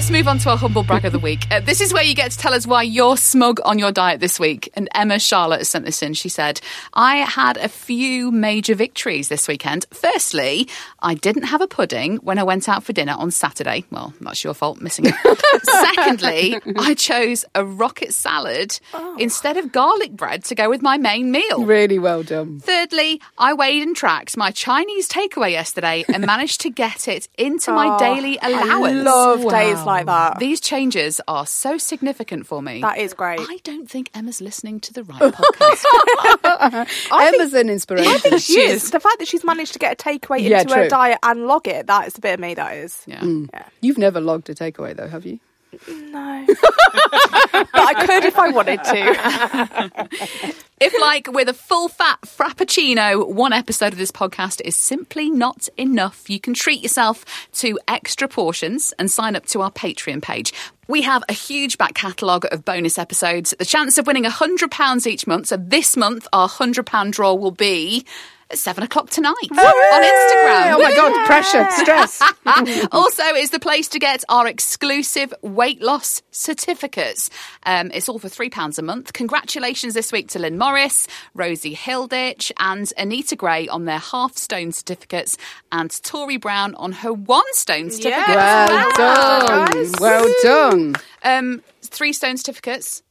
Let's 0.01 0.09
move 0.09 0.27
on 0.27 0.39
to 0.39 0.49
our 0.49 0.57
humble 0.57 0.81
brag 0.81 1.05
of 1.05 1.11
the 1.11 1.19
week. 1.19 1.45
Uh, 1.51 1.59
this 1.59 1.79
is 1.79 1.93
where 1.93 2.01
you 2.01 2.15
get 2.15 2.31
to 2.31 2.37
tell 2.39 2.55
us 2.55 2.65
why 2.65 2.81
you're 2.81 3.17
smug 3.17 3.59
on 3.63 3.77
your 3.77 3.91
diet 3.91 4.19
this 4.19 4.39
week. 4.39 4.67
And 4.73 4.89
Emma 4.95 5.19
Charlotte 5.19 5.59
has 5.59 5.69
sent 5.69 5.85
this 5.85 6.01
in. 6.01 6.15
She 6.15 6.27
said, 6.27 6.59
I 6.95 7.17
had 7.17 7.57
a 7.57 7.67
few 7.69 8.31
major 8.31 8.73
victories 8.73 9.29
this 9.29 9.47
weekend. 9.47 9.85
Firstly, 9.91 10.67
I 11.03 11.13
didn't 11.13 11.43
have 11.43 11.61
a 11.61 11.67
pudding 11.67 12.15
when 12.17 12.39
I 12.39 12.43
went 12.43 12.67
out 12.67 12.83
for 12.83 12.93
dinner 12.93 13.13
on 13.15 13.29
Saturday. 13.29 13.85
Well, 13.91 14.11
that's 14.21 14.43
your 14.43 14.55
fault, 14.55 14.81
missing 14.81 15.05
it. 15.05 15.63
Secondly, 15.65 16.57
I 16.79 16.95
chose 16.95 17.45
a 17.53 17.63
rocket 17.63 18.11
salad 18.15 18.79
instead 19.19 19.57
of 19.57 19.71
garlic 19.71 20.13
bread 20.13 20.43
to 20.45 20.55
go 20.55 20.67
with 20.67 20.81
my 20.81 20.97
main 20.97 21.29
meal. 21.29 21.63
Really 21.63 21.99
well 21.99 22.23
done. 22.23 22.59
Thirdly, 22.59 23.21
I 23.37 23.53
weighed 23.53 23.83
and 23.83 23.95
tracked 23.95 24.35
my 24.35 24.49
Chinese 24.49 25.07
takeaway 25.07 25.51
yesterday 25.51 26.05
and 26.11 26.25
managed 26.25 26.61
to 26.61 26.71
get 26.71 27.07
it 27.07 27.29
into 27.37 27.71
my 27.71 27.85
Oh, 27.97 27.99
daily 27.99 28.39
allowance. 28.41 28.71
I 28.73 28.91
love 28.93 29.47
days 29.47 29.77
like 29.83 29.90
that. 30.05 30.39
These 30.39 30.59
changes 30.61 31.21
are 31.27 31.45
so 31.45 31.77
significant 31.77 32.47
for 32.47 32.61
me. 32.61 32.81
That 32.81 32.97
is 32.97 33.13
great. 33.13 33.39
I 33.41 33.57
don't 33.63 33.89
think 33.89 34.09
Emma's 34.13 34.41
listening 34.41 34.79
to 34.81 34.93
the 34.93 35.03
right 35.03 35.21
podcast. 35.33 36.87
Emma's 37.11 37.53
an 37.53 37.69
inspiration. 37.69 38.11
I 38.11 38.17
think 38.17 38.41
she, 38.41 38.53
She 38.53 38.61
is. 38.61 38.83
is. 38.85 38.91
The 38.91 38.99
fact 38.99 39.19
that 39.19 39.27
she's 39.27 39.43
managed 39.43 39.73
to 39.73 39.79
get 39.79 39.93
a 39.93 40.03
takeaway 40.03 40.39
into 40.39 40.49
Yeah, 40.49 40.63
her 40.75 40.87
diet 40.89 41.19
and 41.23 41.45
log 41.47 41.67
it, 41.67 41.87
that 41.87 42.07
is 42.07 42.13
the 42.13 42.21
bit 42.21 42.33
of 42.35 42.39
me 42.39 42.53
that 42.55 42.75
is. 42.77 43.03
Yeah. 43.05 43.19
Mm. 43.19 43.49
You've 43.81 43.97
never 43.97 44.19
logged 44.21 44.49
a 44.49 44.55
takeaway 44.55 44.95
though, 44.95 45.07
have 45.07 45.25
you? 45.25 45.39
No. 45.87 46.45
but 46.47 47.69
I 47.75 48.05
could 48.05 48.25
if 48.25 48.37
I 48.37 48.49
wanted 48.49 48.83
to. 48.83 50.53
If, 50.81 50.99
like 50.99 51.31
with 51.31 51.47
a 51.47 51.53
full 51.53 51.89
fat 51.89 52.21
frappuccino, 52.21 53.27
one 53.27 53.53
episode 53.53 53.93
of 53.93 53.99
this 53.99 54.11
podcast 54.11 54.61
is 54.65 54.75
simply 54.75 55.29
not 55.29 55.69
enough, 55.77 56.27
you 56.27 56.39
can 56.39 56.55
treat 56.55 56.81
yourself 56.81 57.23
to 57.59 57.77
extra 57.87 58.27
portions 58.27 58.91
and 58.97 59.11
sign 59.11 59.35
up 59.35 59.45
to 59.47 59.61
our 59.61 59.69
Patreon 59.69 60.23
page. 60.23 60.51
We 60.87 61.03
have 61.03 61.23
a 61.29 61.33
huge 61.33 61.77
back 61.77 61.93
catalogue 61.93 62.47
of 62.51 62.65
bonus 62.65 62.97
episodes, 62.97 63.53
the 63.59 63.63
chance 63.63 63.99
of 63.99 64.07
winning 64.07 64.23
£100 64.23 65.05
each 65.05 65.27
month. 65.27 65.49
So 65.49 65.57
this 65.57 65.95
month, 65.95 66.27
our 66.33 66.49
£100 66.49 67.11
draw 67.11 67.35
will 67.35 67.51
be 67.51 68.03
at 68.51 68.57
seven 68.57 68.83
o'clock 68.83 69.09
tonight 69.09 69.33
on 69.51 69.57
Instagram. 69.57 70.73
Oh 70.73 70.79
my 70.81 70.93
god, 70.95 71.25
pressure, 71.25 71.65
stress. 71.71 72.21
also, 72.91 73.23
is 73.35 73.49
the 73.51 73.59
place 73.59 73.87
to 73.89 73.99
get 73.99 74.23
our 74.29 74.47
exclusive 74.47 75.33
weight 75.41 75.81
loss 75.81 76.21
certificates. 76.31 77.29
Um, 77.63 77.91
it's 77.93 78.09
all 78.09 78.19
for 78.19 78.27
£3 78.27 78.77
a 78.77 78.81
month. 78.81 79.13
Congratulations 79.13 79.93
this 79.93 80.11
week 80.11 80.27
to 80.29 80.39
Lynn 80.39 80.57
Morris, 80.57 81.07
Rosie 81.33 81.75
Hilditch, 81.75 82.51
and 82.59 82.91
Anita 82.97 83.35
Gray 83.35 83.67
on 83.67 83.85
their 83.85 83.99
half 83.99 84.35
stone 84.37 84.71
certificates, 84.71 85.37
and 85.71 85.89
Tori 86.03 86.37
Brown 86.37 86.75
on 86.75 86.91
her 86.91 87.13
one 87.13 87.43
stone 87.53 87.89
certificate. 87.91 88.35
as 88.35 88.93
Well 88.97 89.47
well. 89.47 89.67
done. 89.67 89.91
Well 89.99 90.33
done. 90.43 90.95
Um, 91.23 91.63
three 91.81 92.13
stone 92.13 92.37
certificates. 92.37 93.01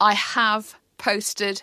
I 0.00 0.14
have 0.14 0.74
posted 0.98 1.62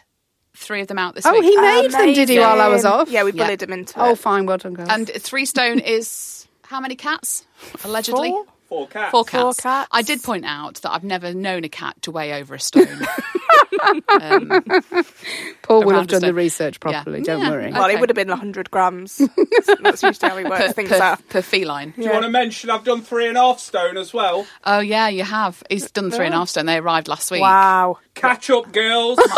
three 0.55 0.81
of 0.81 0.87
them 0.87 0.99
out 0.99 1.15
this 1.15 1.25
Oh, 1.25 1.31
week. 1.31 1.43
Oh, 1.43 1.47
he 1.47 1.57
made 1.81 1.91
them, 1.91 2.13
did 2.13 2.29
he, 2.29 2.39
while 2.39 2.59
I 2.61 2.67
was 2.67 2.85
off? 2.85 3.09
Yeah, 3.09 3.23
we 3.23 3.31
Yeah. 3.33 3.45
bullied 3.45 3.61
him 3.63 3.73
into 3.73 3.99
Oh, 3.99 4.05
it. 4.05 4.11
Oh, 4.11 4.15
fine. 4.15 4.45
Well 4.45 4.57
done, 4.57 4.73
guys. 4.73 4.87
And 4.89 5.07
three 5.09 5.45
stone 5.45 5.79
is 5.79 6.47
how 6.63 6.79
many 6.79 6.95
cats? 6.95 7.45
Allegedly. 7.83 8.29
Four? 8.29 8.45
Four 8.69 8.87
cats. 8.87 9.11
Four 9.11 9.25
cats. 9.25 9.41
Four 9.41 9.53
cats. 9.53 9.89
I 9.91 10.01
did 10.01 10.23
point 10.23 10.45
out 10.45 10.75
that 10.81 10.91
I've 10.93 11.03
never 11.03 11.33
known 11.33 11.63
a 11.63 11.69
cat 11.69 12.01
to 12.03 12.11
weigh 12.11 12.33
over 12.33 12.55
a 12.55 12.59
stone. 12.59 12.87
um, 14.21 14.49
Paul 15.63 15.83
will 15.83 15.91
have 15.95 16.07
done 16.07 16.21
the 16.21 16.27
stone. 16.27 16.35
research 16.35 16.75
Yeah. 16.75 16.91
properly. 16.91 17.21
Don't 17.21 17.41
Yeah. 17.41 17.49
worry. 17.49 17.71
Well, 17.71 17.85
Okay. 17.85 17.93
it 17.95 17.99
would 17.99 18.09
have 18.09 18.15
been 18.15 18.27
100 18.29 18.69
grams. 18.71 19.17
That's 19.83 20.03
usually 20.03 20.29
how 20.29 20.37
he 20.37 20.43
works 20.45 20.67
per, 20.67 20.71
things 20.73 20.89
per, 20.89 21.01
out. 21.01 21.27
per 21.29 21.41
feline. 21.41 21.93
Do 21.95 22.03
you 22.03 22.11
want 22.11 22.23
to 22.23 22.29
mention 22.29 22.69
I've 22.69 22.83
done 22.83 23.01
three 23.01 23.27
and 23.27 23.37
a 23.37 23.41
half 23.41 23.59
stone 23.59 23.97
as 23.97 24.13
well? 24.13 24.45
Oh 24.65 24.79
yeah, 24.79 25.07
you 25.07 25.23
have. 25.23 25.63
He's 25.69 25.89
done 25.91 26.11
three 26.11 26.25
and 26.25 26.33
a 26.35 26.37
half 26.39 26.49
stone. 26.49 26.65
They 26.65 26.77
arrived 26.77 27.07
last 27.07 27.31
week. 27.31 27.41
Wow. 27.41 27.99
Catch 28.15 28.49
up, 28.49 28.71
girls. 28.71 29.19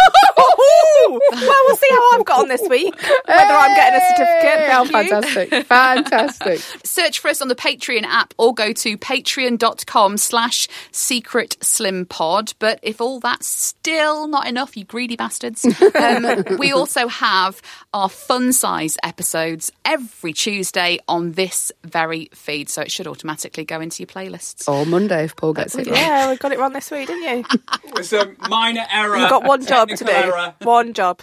Well, 1.08 1.20
we'll 1.68 1.76
see 1.78 1.88
how 1.92 2.12
I've 2.20 2.26
got 2.26 2.40
on 2.40 2.48
this 2.48 2.68
week. 2.68 2.96
Whether 2.96 3.54
I'm 3.54 3.76
getting 3.76 4.02
a 4.02 4.08
certificate. 4.08 4.70
Oh, 4.72 4.86
Thank 4.86 5.10
you. 5.12 5.64
fantastic. 5.64 5.66
fantastic. 5.68 6.60
Search 6.84 7.20
for 7.20 7.28
us 7.30 7.42
on 7.44 7.48
the 7.48 7.56
Patreon 7.56 8.04
app 8.04 8.34
or 8.40 8.54
go 8.54 8.74
to 8.74 8.98
patreon.com 8.98 10.18
slash 10.18 10.68
secret 10.92 11.58
slim 11.64 12.06
pod. 12.08 12.54
But 12.60 12.80
if 12.82 13.02
all 13.02 13.20
that's 13.20 13.48
still 13.48 14.25
not 14.28 14.48
enough, 14.48 14.76
you 14.78 14.84
greedy 14.84 15.16
bastards, 15.16 15.66
um, 15.96 16.44
we 16.60 16.72
also 16.72 17.08
have 17.08 17.62
our 17.94 18.10
fun 18.10 18.54
size 18.54 18.98
episodes 19.04 19.72
every 19.84 20.34
Tuesday 20.34 21.00
on 21.08 21.34
this 21.34 21.72
very 21.84 22.30
feed. 22.34 22.70
So 22.70 22.82
it 22.82 22.92
should 22.92 23.08
automatically 23.08 23.66
go 23.66 23.80
into 23.82 24.04
your 24.04 24.08
playlists. 24.08 24.68
Or 24.68 24.86
Monday 24.86 25.26
if 25.26 25.36
Paul 25.36 25.54
gets 25.54 25.76
it 25.76 25.88
right. 25.88 25.96
Yeah, 25.96 26.30
we 26.30 26.38
got 26.38 26.52
it 26.52 26.60
wrong 26.60 26.74
this 26.74 26.92
week, 26.92 27.08
didn't 27.08 27.38
you? 27.38 27.46
It's 27.98 28.12
a 28.12 28.36
minor 28.50 28.86
error. 28.92 29.18
You've 29.18 29.30
got 29.30 29.46
one 29.46 29.66
job 29.66 29.90
to 29.90 30.04
do. 30.04 30.12
Error. 30.12 30.54
One 30.64 30.94
job. 30.94 31.22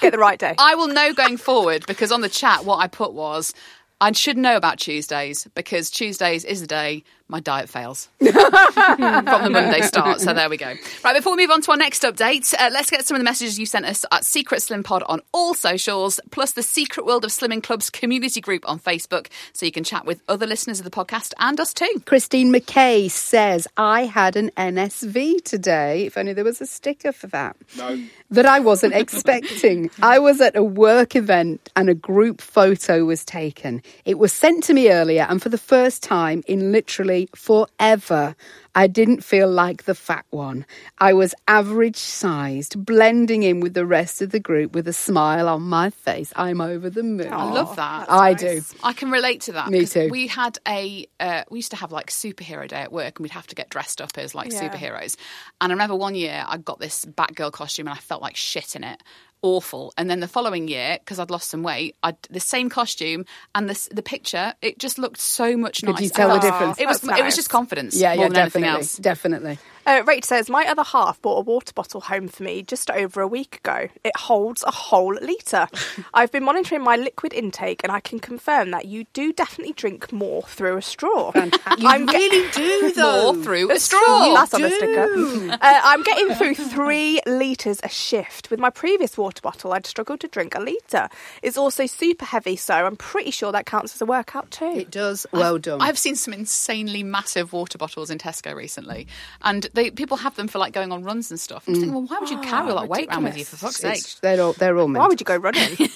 Get 0.00 0.12
the 0.12 0.18
right 0.18 0.38
day. 0.38 0.54
I 0.58 0.74
will 0.74 0.88
know 0.88 1.12
going 1.12 1.36
forward 1.36 1.86
because 1.86 2.10
on 2.12 2.22
the 2.22 2.28
chat, 2.28 2.64
what 2.64 2.76
I 2.76 2.86
put 2.86 3.12
was 3.12 3.52
I 4.00 4.12
should 4.12 4.38
know 4.38 4.56
about 4.56 4.78
Tuesdays 4.78 5.48
because 5.54 5.90
Tuesdays 5.90 6.44
is 6.44 6.60
the 6.60 6.66
day 6.66 7.04
my 7.28 7.40
diet 7.40 7.68
fails 7.68 8.08
from 8.18 8.26
the 8.28 9.50
Monday 9.52 9.82
start. 9.82 10.20
So 10.20 10.32
there 10.32 10.48
we 10.48 10.56
go. 10.56 10.74
Right, 11.04 11.14
before 11.14 11.36
we 11.36 11.42
move 11.42 11.50
on 11.50 11.60
to 11.62 11.70
our 11.72 11.76
next 11.76 12.02
update, 12.02 12.54
uh, 12.58 12.70
let's 12.72 12.90
get 12.90 13.06
some 13.06 13.14
of 13.16 13.20
the 13.20 13.24
messages 13.24 13.58
you 13.58 13.66
sent 13.66 13.84
us 13.84 14.04
at 14.10 14.24
Secret 14.24 14.62
Slim 14.62 14.82
Pod 14.82 15.02
on 15.06 15.20
all 15.32 15.54
socials, 15.54 16.20
plus 16.30 16.52
the 16.52 16.62
Secret 16.62 17.04
World 17.04 17.24
of 17.24 17.30
Slimming 17.30 17.62
Club's 17.62 17.90
community 17.90 18.40
group 18.40 18.66
on 18.66 18.78
Facebook, 18.78 19.28
so 19.52 19.66
you 19.66 19.72
can 19.72 19.84
chat 19.84 20.06
with 20.06 20.22
other 20.28 20.46
listeners 20.46 20.78
of 20.80 20.84
the 20.84 20.90
podcast 20.90 21.32
and 21.38 21.60
us 21.60 21.74
too. 21.74 22.02
Christine 22.06 22.52
McKay 22.52 23.10
says, 23.10 23.68
I 23.76 24.06
had 24.06 24.36
an 24.36 24.50
NSV 24.56 25.44
today. 25.44 26.06
If 26.06 26.16
only 26.16 26.32
there 26.32 26.44
was 26.44 26.60
a 26.60 26.66
sticker 26.66 27.12
for 27.12 27.26
that. 27.28 27.56
No. 27.76 28.02
That 28.30 28.46
I 28.46 28.60
wasn't 28.60 28.94
expecting. 29.02 29.90
I 30.02 30.18
was 30.18 30.40
at 30.40 30.56
a 30.56 30.62
work 30.62 31.14
event 31.14 31.70
and 31.76 31.90
a 31.90 31.94
group 31.94 32.40
photo 32.40 33.04
was 33.04 33.24
taken. 33.24 33.82
It 34.04 34.18
was 34.18 34.32
sent 34.32 34.64
to 34.64 34.74
me 34.74 34.90
earlier, 34.90 35.26
and 35.28 35.42
for 35.42 35.50
the 35.50 35.58
first 35.58 36.02
time 36.02 36.42
in 36.46 36.72
literally 36.72 37.17
forever, 37.34 38.34
I 38.74 38.86
didn't 38.86 39.24
feel 39.24 39.50
like 39.50 39.84
the 39.84 39.94
fat 39.94 40.24
one. 40.30 40.64
I 40.98 41.12
was 41.12 41.34
average 41.48 41.96
sized, 41.96 42.84
blending 42.84 43.42
in 43.42 43.60
with 43.60 43.74
the 43.74 43.86
rest 43.86 44.22
of 44.22 44.30
the 44.30 44.40
group 44.40 44.74
with 44.74 44.86
a 44.88 44.92
smile 44.92 45.48
on 45.48 45.62
my 45.62 45.90
face. 45.90 46.32
I'm 46.36 46.60
over 46.60 46.88
the 46.90 47.02
moon. 47.02 47.32
I 47.32 47.44
love 47.44 47.74
that. 47.76 48.06
I 48.08 48.34
do. 48.34 48.62
I 48.82 48.92
can 48.92 49.10
relate 49.10 49.40
to 49.42 49.52
that. 49.52 49.70
Me 49.70 49.80
'cause 49.80 49.92
too. 49.92 50.08
We 50.10 50.26
had 50.28 50.58
a 50.66 51.06
uh, 51.20 51.42
we 51.50 51.58
used 51.58 51.70
to 51.72 51.76
have 51.76 51.92
like 51.92 52.10
superhero 52.10 52.68
day 52.68 52.80
at 52.82 52.92
work, 52.92 53.18
and 53.18 53.24
we'd 53.24 53.32
have 53.32 53.46
to 53.48 53.54
get 53.54 53.68
dressed 53.70 54.00
up 54.00 54.16
as 54.16 54.34
like 54.34 54.52
Yeah. 54.52 54.68
superheroes. 54.68 55.16
And 55.60 55.72
I 55.72 55.74
remember 55.74 55.96
one 55.96 56.14
year 56.14 56.44
I 56.46 56.56
got 56.58 56.78
this 56.78 57.04
Batgirl 57.04 57.52
costume, 57.52 57.88
and 57.88 57.96
I 57.96 58.00
felt 58.00 58.22
like 58.22 58.36
shit 58.36 58.76
in 58.76 58.84
it. 58.84 59.02
Awful. 59.42 59.92
And 59.96 60.10
then 60.10 60.20
the 60.20 60.28
following 60.28 60.66
year, 60.66 60.98
because 60.98 61.18
I'd 61.18 61.30
lost 61.30 61.48
some 61.50 61.62
weight, 61.62 61.94
I 62.02 62.14
the 62.28 62.40
same 62.40 62.68
costume 62.68 63.24
and 63.54 63.68
the 63.68 63.88
the 63.94 64.02
picture. 64.02 64.54
It 64.62 64.78
just 64.78 64.98
looked 64.98 65.20
so 65.20 65.56
much 65.56 65.80
Could 65.80 65.90
nicer. 65.90 66.04
you 66.04 66.10
tell 66.10 66.34
the 66.34 66.40
difference? 66.40 66.78
It 66.80 66.86
was 66.86 67.00
That's 67.00 67.20
it 67.20 67.24
was 67.24 67.36
just 67.36 67.48
confidence. 67.50 67.94
Yeah, 67.94 68.14
more 68.14 68.24
yeah, 68.24 68.28
than 68.30 68.36
anything 68.38 68.62
definitely. 68.62 68.80
else. 68.82 68.96
Definitely. 68.96 69.58
Uh, 69.88 70.02
Rach 70.02 70.22
says, 70.26 70.50
My 70.50 70.66
other 70.66 70.82
half 70.82 71.18
bought 71.22 71.38
a 71.38 71.40
water 71.40 71.72
bottle 71.72 72.02
home 72.02 72.28
for 72.28 72.42
me 72.42 72.60
just 72.60 72.90
over 72.90 73.22
a 73.22 73.26
week 73.26 73.56
ago. 73.56 73.88
It 74.04 74.14
holds 74.14 74.62
a 74.62 74.70
whole 74.70 75.14
litre. 75.14 75.66
I've 76.12 76.30
been 76.30 76.44
monitoring 76.44 76.82
my 76.82 76.96
liquid 76.96 77.32
intake 77.32 77.82
and 77.82 77.90
I 77.90 78.00
can 78.00 78.18
confirm 78.18 78.70
that 78.72 78.84
you 78.84 79.04
do 79.14 79.32
definitely 79.32 79.72
drink 79.72 80.12
more 80.12 80.42
through 80.42 80.76
a 80.76 80.82
straw. 80.82 81.32
I'm 81.34 82.06
really 82.06 82.50
do, 82.50 82.92
More 82.98 83.34
through 83.36 83.70
a 83.70 83.80
straw. 83.80 84.34
That's 84.34 84.52
on 84.52 84.60
the 84.60 84.70
sticker. 84.70 85.52
Uh, 85.52 85.58
I'm 85.62 86.02
getting 86.02 86.34
through 86.34 86.56
three 86.56 87.22
litres 87.26 87.80
a 87.82 87.88
shift. 87.88 88.50
With 88.50 88.60
my 88.60 88.68
previous 88.68 89.16
water 89.16 89.40
bottle, 89.40 89.72
I'd 89.72 89.86
struggled 89.86 90.20
to 90.20 90.28
drink 90.28 90.54
a 90.54 90.60
litre. 90.60 91.08
It's 91.40 91.56
also 91.56 91.86
super 91.86 92.26
heavy, 92.26 92.56
so 92.56 92.74
I'm 92.74 92.96
pretty 92.96 93.30
sure 93.30 93.52
that 93.52 93.64
counts 93.64 93.94
as 93.94 94.02
a 94.02 94.06
workout 94.06 94.50
too. 94.50 94.66
It 94.66 94.90
does. 94.90 95.26
Well 95.32 95.58
done. 95.58 95.80
I've 95.80 95.96
seen 95.98 96.14
some 96.14 96.34
insanely 96.34 97.02
massive 97.02 97.54
water 97.54 97.78
bottles 97.78 98.10
in 98.10 98.18
Tesco 98.18 98.54
recently, 98.54 99.06
and 99.40 99.66
they 99.78 99.90
people 99.90 100.16
have 100.16 100.34
them 100.34 100.48
for 100.48 100.58
like 100.58 100.72
going 100.72 100.90
on 100.92 101.04
runs 101.04 101.30
and 101.30 101.38
stuff. 101.38 101.64
I'm 101.66 101.74
just 101.74 101.82
thinking, 101.82 101.94
well, 101.94 102.06
why 102.08 102.18
would 102.18 102.30
you 102.30 102.40
carry 102.40 102.70
all 102.70 102.80
that 102.80 102.88
weight 102.88 103.08
around 103.08 103.24
with 103.24 103.38
you 103.38 103.44
for 103.44 103.56
fuck's 103.56 103.76
sake? 103.76 104.04
They're 104.20 104.40
all 104.42 104.52
they're 104.52 104.76
all 104.76 104.88
meant. 104.88 105.00
Why 105.00 105.08
would 105.08 105.20
you 105.20 105.24
go 105.24 105.36
running? 105.48 105.76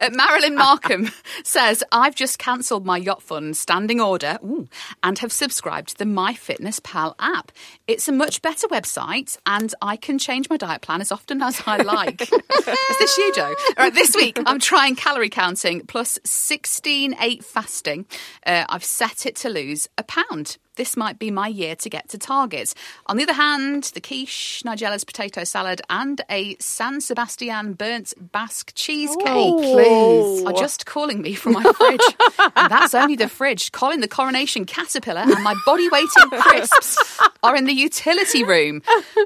Uh, 0.00 0.10
Marilyn 0.12 0.54
Markham 0.54 1.10
says, 1.44 1.82
I've 1.90 2.14
just 2.14 2.38
cancelled 2.38 2.86
my 2.86 2.96
Yacht 2.96 3.22
Fund 3.22 3.56
standing 3.56 4.00
order 4.00 4.38
ooh, 4.44 4.68
and 5.02 5.18
have 5.18 5.32
subscribed 5.32 5.90
to 5.90 5.98
the 5.98 6.04
MyFitnessPal 6.04 7.14
app. 7.18 7.50
It's 7.86 8.06
a 8.06 8.12
much 8.12 8.40
better 8.42 8.68
website 8.68 9.36
and 9.46 9.74
I 9.82 9.96
can 9.96 10.18
change 10.18 10.48
my 10.48 10.56
diet 10.56 10.82
plan 10.82 11.00
as 11.00 11.10
often 11.10 11.42
as 11.42 11.62
I 11.66 11.78
like. 11.78 12.22
Is 12.22 12.98
this 12.98 13.18
you, 13.18 13.32
Jo? 13.34 13.46
All 13.46 13.54
right, 13.78 13.94
this 13.94 14.14
week 14.14 14.38
I'm 14.46 14.60
trying 14.60 14.94
calorie 14.94 15.30
counting 15.30 15.80
plus 15.86 16.18
16 16.24 17.16
8 17.18 17.44
fasting. 17.44 18.06
Uh, 18.46 18.64
I've 18.68 18.84
set 18.84 19.26
it 19.26 19.36
to 19.36 19.48
lose 19.48 19.88
a 19.98 20.04
pound. 20.04 20.58
This 20.78 20.96
might 20.96 21.18
be 21.18 21.30
my 21.30 21.48
year 21.48 21.76
to 21.76 21.90
get 21.90 22.08
to 22.08 22.18
target. 22.18 22.72
On 23.06 23.18
the 23.18 23.24
other 23.24 23.34
hand, 23.34 23.84
the 23.92 24.00
quiche, 24.00 24.62
Nigella's 24.64 25.04
potato 25.04 25.44
salad, 25.44 25.82
and 25.90 26.22
a 26.30 26.56
San 26.60 27.02
Sebastian 27.02 27.74
burnt 27.74 28.14
Basque 28.18 28.72
cheesecake 28.74 29.26
oh, 29.26 29.58
please. 29.60 30.46
are 30.46 30.52
just 30.58 30.86
calling 30.86 31.20
me 31.20 31.34
from 31.34 31.52
my 31.52 31.62
fridge. 31.62 32.00
and 32.56 32.70
that's 32.70 32.94
only 32.94 33.16
the 33.16 33.28
fridge. 33.28 33.72
Colin, 33.72 34.00
the 34.00 34.08
coronation 34.08 34.64
caterpillar, 34.64 35.20
and 35.20 35.42
my 35.42 35.54
body 35.66 35.88
weight 35.90 36.08
in 36.22 36.30
crisps 36.40 37.20
are 37.42 37.56
in 37.56 37.64
the 37.64 37.72
utility 37.74 38.44
room. 38.44 38.80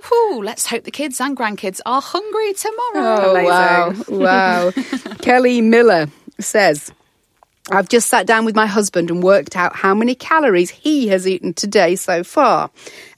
Whew, 0.09 0.43
let's 0.43 0.67
hope 0.67 0.85
the 0.85 0.91
kids 0.91 1.21
and 1.21 1.37
grandkids 1.37 1.81
are 1.87 2.01
hungry 2.01 2.55
tomorrow. 2.55 3.21
Oh, 3.23 3.45
wow. 3.45 3.93
Wow. 4.09 4.71
Kelly 5.21 5.61
Miller 5.61 6.07
says, 6.39 6.93
I've 7.71 7.89
just 7.89 8.09
sat 8.09 8.27
down 8.27 8.45
with 8.45 8.57
my 8.57 8.67
husband 8.67 9.09
and 9.09 9.23
worked 9.23 9.55
out 9.55 9.77
how 9.77 9.95
many 9.95 10.17
calories 10.17 10.69
he 10.69 11.07
has 11.09 11.29
eaten 11.29 11.55
today 11.55 11.95
so 11.95 12.25
far. 12.25 12.71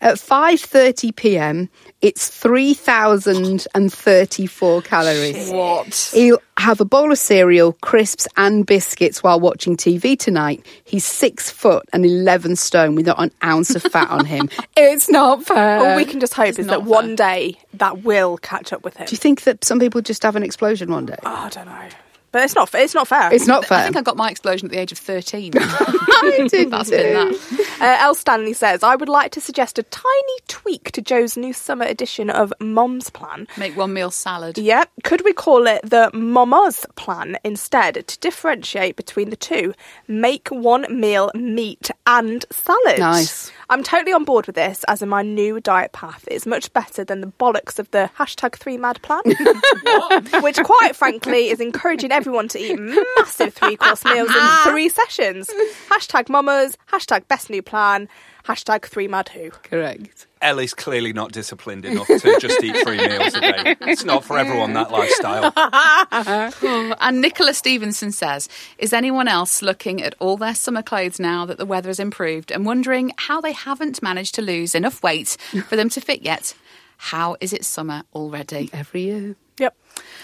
At 0.02 0.16
5:30 0.16 1.16
p.m., 1.16 1.70
it's 2.02 2.28
3034 2.28 4.82
calories. 4.82 5.50
What? 5.50 6.10
He'll 6.12 6.42
have 6.58 6.82
a 6.82 6.84
bowl 6.84 7.10
of 7.10 7.18
cereal, 7.18 7.72
crisps 7.80 8.28
and 8.36 8.66
biscuits 8.66 9.22
while 9.22 9.40
watching 9.40 9.78
TV 9.78 10.18
tonight. 10.18 10.66
He's 10.84 11.06
6 11.06 11.50
foot 11.50 11.88
and 11.94 12.04
11 12.04 12.56
stone 12.56 12.94
with 12.94 13.06
not 13.06 13.18
an 13.18 13.30
ounce 13.42 13.74
of 13.74 13.80
fat 13.82 14.10
on 14.10 14.26
him. 14.26 14.50
It's 14.76 15.08
not 15.08 15.46
fair. 15.46 15.78
All 15.78 15.96
we 15.96 16.04
can 16.04 16.20
just 16.20 16.34
hope 16.34 16.58
is 16.58 16.66
that 16.66 16.66
not 16.66 16.82
one 16.82 17.16
day 17.16 17.56
that 17.74 18.02
will 18.02 18.36
catch 18.38 18.72
up 18.72 18.82
with 18.84 18.96
him. 18.96 19.06
Do 19.06 19.12
you 19.12 19.18
think 19.18 19.42
that 19.44 19.64
some 19.64 19.78
people 19.78 20.00
just 20.02 20.24
have 20.24 20.34
an 20.36 20.42
explosion 20.42 20.90
one 20.90 21.06
day? 21.06 21.16
Oh, 21.22 21.30
I 21.30 21.48
don't 21.48 21.66
know. 21.66 21.88
But 22.34 22.42
it's 22.42 22.56
not. 22.56 22.74
It's 22.74 22.94
not 22.94 23.06
fair. 23.06 23.32
It's 23.32 23.46
not 23.46 23.64
fair. 23.64 23.78
I 23.78 23.82
think 23.84 23.96
I 23.96 24.02
got 24.02 24.16
my 24.16 24.28
explosion 24.28 24.66
at 24.66 24.72
the 24.72 24.78
age 24.80 24.90
of 24.90 24.98
13. 24.98 25.52
I 25.56 26.48
did 26.50 26.68
That's 26.68 26.90
been 26.90 27.12
that. 27.12 27.76
Uh, 27.80 27.96
El 28.00 28.16
Stanley 28.16 28.52
says, 28.52 28.82
I 28.82 28.96
would 28.96 29.08
like 29.08 29.30
to 29.32 29.40
suggest 29.40 29.78
a 29.78 29.84
tiny 29.84 30.38
tweak 30.48 30.90
to 30.92 31.00
Jo's 31.00 31.36
new 31.36 31.52
summer 31.52 31.84
edition 31.84 32.30
of 32.30 32.52
Mom's 32.58 33.08
Plan. 33.08 33.46
Make 33.56 33.76
one 33.76 33.92
meal 33.92 34.10
salad. 34.10 34.58
Yep. 34.58 34.90
Could 35.04 35.22
we 35.24 35.32
call 35.32 35.68
it 35.68 35.88
the 35.88 36.10
Mama's 36.12 36.84
Plan 36.96 37.38
instead 37.44 38.04
to 38.04 38.18
differentiate 38.18 38.96
between 38.96 39.30
the 39.30 39.36
two? 39.36 39.72
Make 40.08 40.48
one 40.48 40.86
meal 40.90 41.30
meat 41.36 41.92
and 42.04 42.44
salad. 42.50 42.98
Nice. 42.98 43.52
I'm 43.74 43.82
totally 43.82 44.12
on 44.12 44.22
board 44.22 44.46
with 44.46 44.54
this, 44.54 44.84
as 44.86 45.02
in 45.02 45.08
my 45.08 45.22
new 45.22 45.58
diet 45.58 45.90
path 45.90 46.28
is 46.30 46.46
much 46.46 46.72
better 46.72 47.02
than 47.02 47.20
the 47.20 47.26
bollocks 47.26 47.80
of 47.80 47.90
the 47.90 48.08
hashtag 48.16 48.54
three 48.54 48.76
mad 48.76 49.02
plan, 49.02 49.22
which 50.44 50.58
quite 50.62 50.94
frankly 50.94 51.48
is 51.48 51.60
encouraging 51.60 52.12
everyone 52.12 52.46
to 52.46 52.58
eat 52.60 52.78
massive 53.18 53.52
three 53.52 53.76
course 53.76 54.04
meals 54.04 54.28
in 54.28 54.36
ah. 54.36 54.62
three 54.64 54.88
sessions. 54.88 55.50
Hashtag 55.88 56.28
mamas, 56.28 56.78
hashtag 56.92 57.26
best 57.26 57.50
new 57.50 57.62
plan, 57.62 58.08
hashtag 58.46 58.84
three 58.84 59.08
mad 59.08 59.28
who. 59.30 59.50
Correct. 59.50 60.26
Ellie's 60.42 60.74
clearly 60.74 61.12
not 61.12 61.32
disciplined 61.32 61.84
enough 61.84 62.06
to 62.06 62.38
just 62.38 62.62
eat 62.62 62.76
three 62.84 62.98
meals 62.98 63.34
a 63.34 63.40
day. 63.40 63.76
It's 63.82 64.04
not 64.04 64.24
for 64.24 64.38
everyone, 64.38 64.74
that 64.74 64.90
lifestyle. 64.90 65.52
Oh, 66.66 66.94
and 67.00 67.20
Nicola 67.20 67.54
Stevenson 67.54 68.12
says, 68.12 68.48
Is 68.78 68.92
anyone 68.92 69.28
else 69.28 69.62
looking 69.62 70.02
at 70.02 70.14
all 70.18 70.36
their 70.36 70.54
summer 70.54 70.82
clothes 70.82 71.18
now 71.18 71.46
that 71.46 71.58
the 71.58 71.66
weather 71.66 71.88
has 71.88 71.98
improved 71.98 72.50
and 72.52 72.64
wondering 72.66 73.12
how 73.16 73.40
they 73.40 73.52
haven't 73.52 74.02
managed 74.02 74.34
to 74.36 74.42
lose 74.42 74.74
enough 74.74 75.02
weight 75.02 75.36
for 75.68 75.76
them 75.76 75.88
to 75.90 76.00
fit 76.00 76.22
yet? 76.22 76.54
How 76.96 77.36
is 77.40 77.52
it 77.52 77.64
summer 77.64 78.02
already? 78.14 78.70
Every 78.72 79.02
year. 79.02 79.36
Yep. 79.58 79.76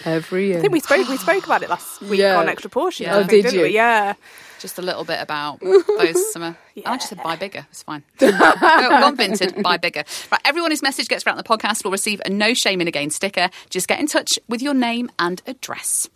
Every 0.04 0.46
year. 0.48 0.58
I 0.58 0.60
think 0.60 0.72
we 0.72 0.80
spoke 0.80 1.08
we 1.08 1.16
spoke 1.16 1.44
about 1.44 1.62
it 1.62 1.70
last 1.70 2.00
week 2.02 2.20
Yeah. 2.20 2.38
on 2.38 2.48
extra 2.48 2.70
portions. 2.70 3.06
Yeah. 3.06 3.16
Oh, 3.16 3.18
think, 3.20 3.30
did 3.30 3.42
didn't 3.44 3.54
you? 3.58 3.62
we? 3.66 3.74
Yeah. 3.74 4.14
Just 4.58 4.78
a 4.78 4.82
little 4.82 5.04
bit 5.04 5.20
about 5.22 5.60
those 5.60 6.32
summer. 6.32 6.56
I 6.84 6.96
just 6.96 7.08
said 7.08 7.22
buy 7.22 7.36
bigger. 7.36 7.66
It's 7.70 7.82
fine. 7.82 8.02
no, 8.20 8.30
gone 8.30 9.16
vinted, 9.16 9.62
buy 9.62 9.76
bigger. 9.78 10.04
Right, 10.30 10.40
everyone 10.44 10.70
whose 10.70 10.82
message 10.82 11.08
gets 11.08 11.26
around 11.26 11.36
the 11.38 11.42
podcast 11.44 11.82
will 11.84 11.92
receive 11.92 12.20
a 12.26 12.30
no 12.30 12.52
shame 12.52 12.80
in 12.82 12.88
a 12.88 12.90
gain 12.90 13.08
sticker. 13.10 13.48
Just 13.70 13.88
get 13.88 14.00
in 14.00 14.06
touch 14.06 14.38
with 14.48 14.60
your 14.60 14.74
name 14.74 15.10
and 15.18 15.40
address. 15.46 16.08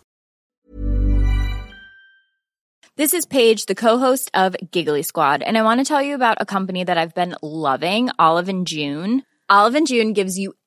This 2.97 3.13
is 3.13 3.25
Paige, 3.25 3.65
the 3.65 3.75
co-host 3.75 4.31
of 4.33 4.55
Giggly 4.71 5.03
Squad, 5.03 5.41
and 5.41 5.57
I 5.57 5.63
want 5.63 5.79
to 5.81 5.85
tell 5.85 6.01
you 6.01 6.15
about 6.15 6.37
a 6.39 6.45
company 6.45 6.83
that 6.85 6.97
I've 6.97 7.13
been 7.13 7.35
loving, 7.41 8.09
Olive 8.17 8.47
and 8.47 8.65
June. 8.65 9.23
Olive 9.49 9.75
and 9.75 9.85
June 9.85 10.13
gives 10.13 10.39
you 10.39 10.55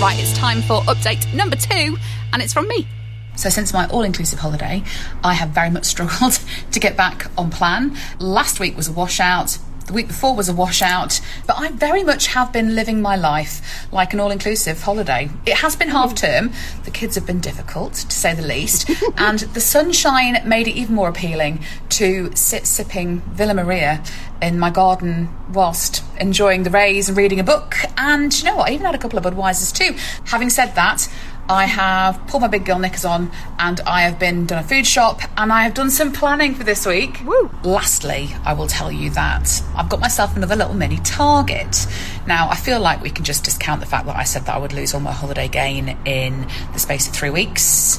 Right, 0.00 0.18
it's 0.18 0.32
time 0.32 0.62
for 0.62 0.80
update 0.84 1.30
number 1.34 1.56
two, 1.56 1.98
and 2.32 2.40
it's 2.40 2.54
from 2.54 2.66
me. 2.68 2.88
So, 3.36 3.50
since 3.50 3.74
my 3.74 3.86
all 3.88 4.00
inclusive 4.00 4.38
holiday, 4.38 4.82
I 5.22 5.34
have 5.34 5.50
very 5.50 5.68
much 5.68 5.84
struggled 5.94 6.38
to 6.72 6.80
get 6.80 6.96
back 6.96 7.30
on 7.36 7.50
plan. 7.50 7.94
Last 8.18 8.60
week 8.60 8.78
was 8.78 8.88
a 8.88 8.92
washout. 8.92 9.58
The 9.90 9.96
week 9.96 10.06
before 10.06 10.36
was 10.36 10.48
a 10.48 10.54
washout, 10.54 11.20
but 11.48 11.58
I 11.58 11.72
very 11.72 12.04
much 12.04 12.28
have 12.28 12.52
been 12.52 12.76
living 12.76 13.02
my 13.02 13.16
life 13.16 13.60
like 13.90 14.12
an 14.12 14.20
all 14.20 14.30
inclusive 14.30 14.80
holiday. 14.80 15.28
It 15.46 15.56
has 15.56 15.74
been 15.74 15.88
half 15.88 16.14
term, 16.14 16.52
the 16.84 16.92
kids 16.92 17.16
have 17.16 17.26
been 17.26 17.40
difficult 17.40 17.94
to 17.94 18.12
say 18.12 18.32
the 18.32 18.46
least, 18.46 18.88
and 19.16 19.40
the 19.40 19.60
sunshine 19.60 20.40
made 20.46 20.68
it 20.68 20.76
even 20.76 20.94
more 20.94 21.08
appealing 21.08 21.64
to 21.88 22.30
sit 22.36 22.68
sipping 22.68 23.20
Villa 23.32 23.52
Maria 23.52 24.00
in 24.40 24.60
my 24.60 24.70
garden 24.70 25.28
whilst 25.52 26.04
enjoying 26.20 26.62
the 26.62 26.70
rays 26.70 27.08
and 27.08 27.18
reading 27.18 27.40
a 27.40 27.44
book. 27.44 27.74
And 27.96 28.32
you 28.38 28.44
know 28.44 28.54
what? 28.54 28.70
I 28.70 28.74
even 28.74 28.86
had 28.86 28.94
a 28.94 28.98
couple 28.98 29.18
of 29.18 29.24
Budweisers 29.24 29.74
too. 29.74 29.98
Having 30.26 30.50
said 30.50 30.76
that, 30.76 31.08
I 31.50 31.64
have 31.64 32.24
pulled 32.28 32.42
my 32.42 32.46
big 32.46 32.64
girl 32.64 32.78
knickers 32.78 33.04
on 33.04 33.28
and 33.58 33.80
I 33.80 34.02
have 34.02 34.20
been 34.20 34.46
done 34.46 34.60
a 34.60 34.62
food 34.62 34.86
shop 34.86 35.20
and 35.36 35.52
I 35.52 35.64
have 35.64 35.74
done 35.74 35.90
some 35.90 36.12
planning 36.12 36.54
for 36.54 36.62
this 36.62 36.86
week. 36.86 37.20
Woo! 37.24 37.50
Lastly, 37.64 38.28
I 38.44 38.52
will 38.52 38.68
tell 38.68 38.92
you 38.92 39.10
that 39.10 39.60
I've 39.74 39.88
got 39.88 39.98
myself 39.98 40.36
another 40.36 40.54
little 40.54 40.74
mini 40.74 40.98
target. 40.98 41.88
Now, 42.24 42.48
I 42.48 42.54
feel 42.54 42.78
like 42.78 43.02
we 43.02 43.10
can 43.10 43.24
just 43.24 43.42
discount 43.42 43.80
the 43.80 43.86
fact 43.88 44.06
that 44.06 44.14
I 44.14 44.22
said 44.22 44.44
that 44.44 44.54
I 44.54 44.58
would 44.58 44.72
lose 44.72 44.94
all 44.94 45.00
my 45.00 45.10
holiday 45.10 45.48
gain 45.48 45.98
in 46.04 46.46
the 46.72 46.78
space 46.78 47.08
of 47.08 47.14
three 47.14 47.30
weeks. 47.30 47.98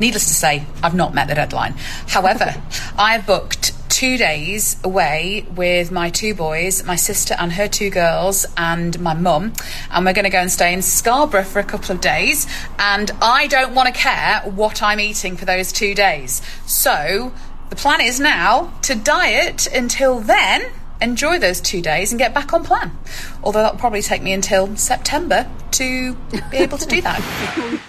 Needless 0.00 0.26
to 0.26 0.34
say, 0.34 0.66
I've 0.82 0.96
not 0.96 1.14
met 1.14 1.28
the 1.28 1.36
deadline. 1.36 1.74
However, 2.08 2.60
I 2.98 3.12
have 3.12 3.28
booked 3.28 3.74
two 3.92 4.16
days 4.16 4.76
away 4.82 5.46
with 5.54 5.92
my 5.92 6.08
two 6.08 6.34
boys, 6.34 6.82
my 6.82 6.96
sister 6.96 7.36
and 7.38 7.52
her 7.52 7.68
two 7.68 7.90
girls, 7.90 8.46
and 8.56 8.98
my 8.98 9.12
mum. 9.12 9.52
And 9.90 10.06
we're 10.06 10.14
going 10.14 10.24
to 10.24 10.30
go 10.30 10.38
and 10.38 10.50
stay 10.50 10.72
in 10.72 10.80
Scarborough 10.80 11.44
for 11.44 11.58
a 11.58 11.64
couple 11.64 11.94
of 11.94 12.00
days. 12.00 12.46
And 12.78 13.10
I 13.20 13.46
don't 13.48 13.74
want 13.74 13.94
to 13.94 14.00
care 14.00 14.40
what 14.46 14.82
I'm 14.82 14.98
eating 14.98 15.36
for 15.36 15.44
those 15.44 15.72
two 15.72 15.94
days. 15.94 16.40
So 16.64 17.34
the 17.68 17.76
plan 17.76 18.00
is 18.00 18.18
now 18.18 18.72
to 18.82 18.94
diet 18.94 19.66
until 19.66 20.20
then. 20.20 20.62
Enjoy 21.02 21.38
those 21.38 21.60
two 21.60 21.82
days 21.82 22.12
and 22.12 22.18
get 22.18 22.32
back 22.32 22.52
on 22.52 22.64
plan. 22.64 22.96
Although 23.42 23.62
that'll 23.62 23.78
probably 23.78 24.02
take 24.02 24.22
me 24.22 24.32
until 24.32 24.74
September 24.76 25.50
to 25.72 26.14
be 26.50 26.58
able 26.58 26.78
to 26.78 26.86
do 26.86 27.00
that. 27.00 27.20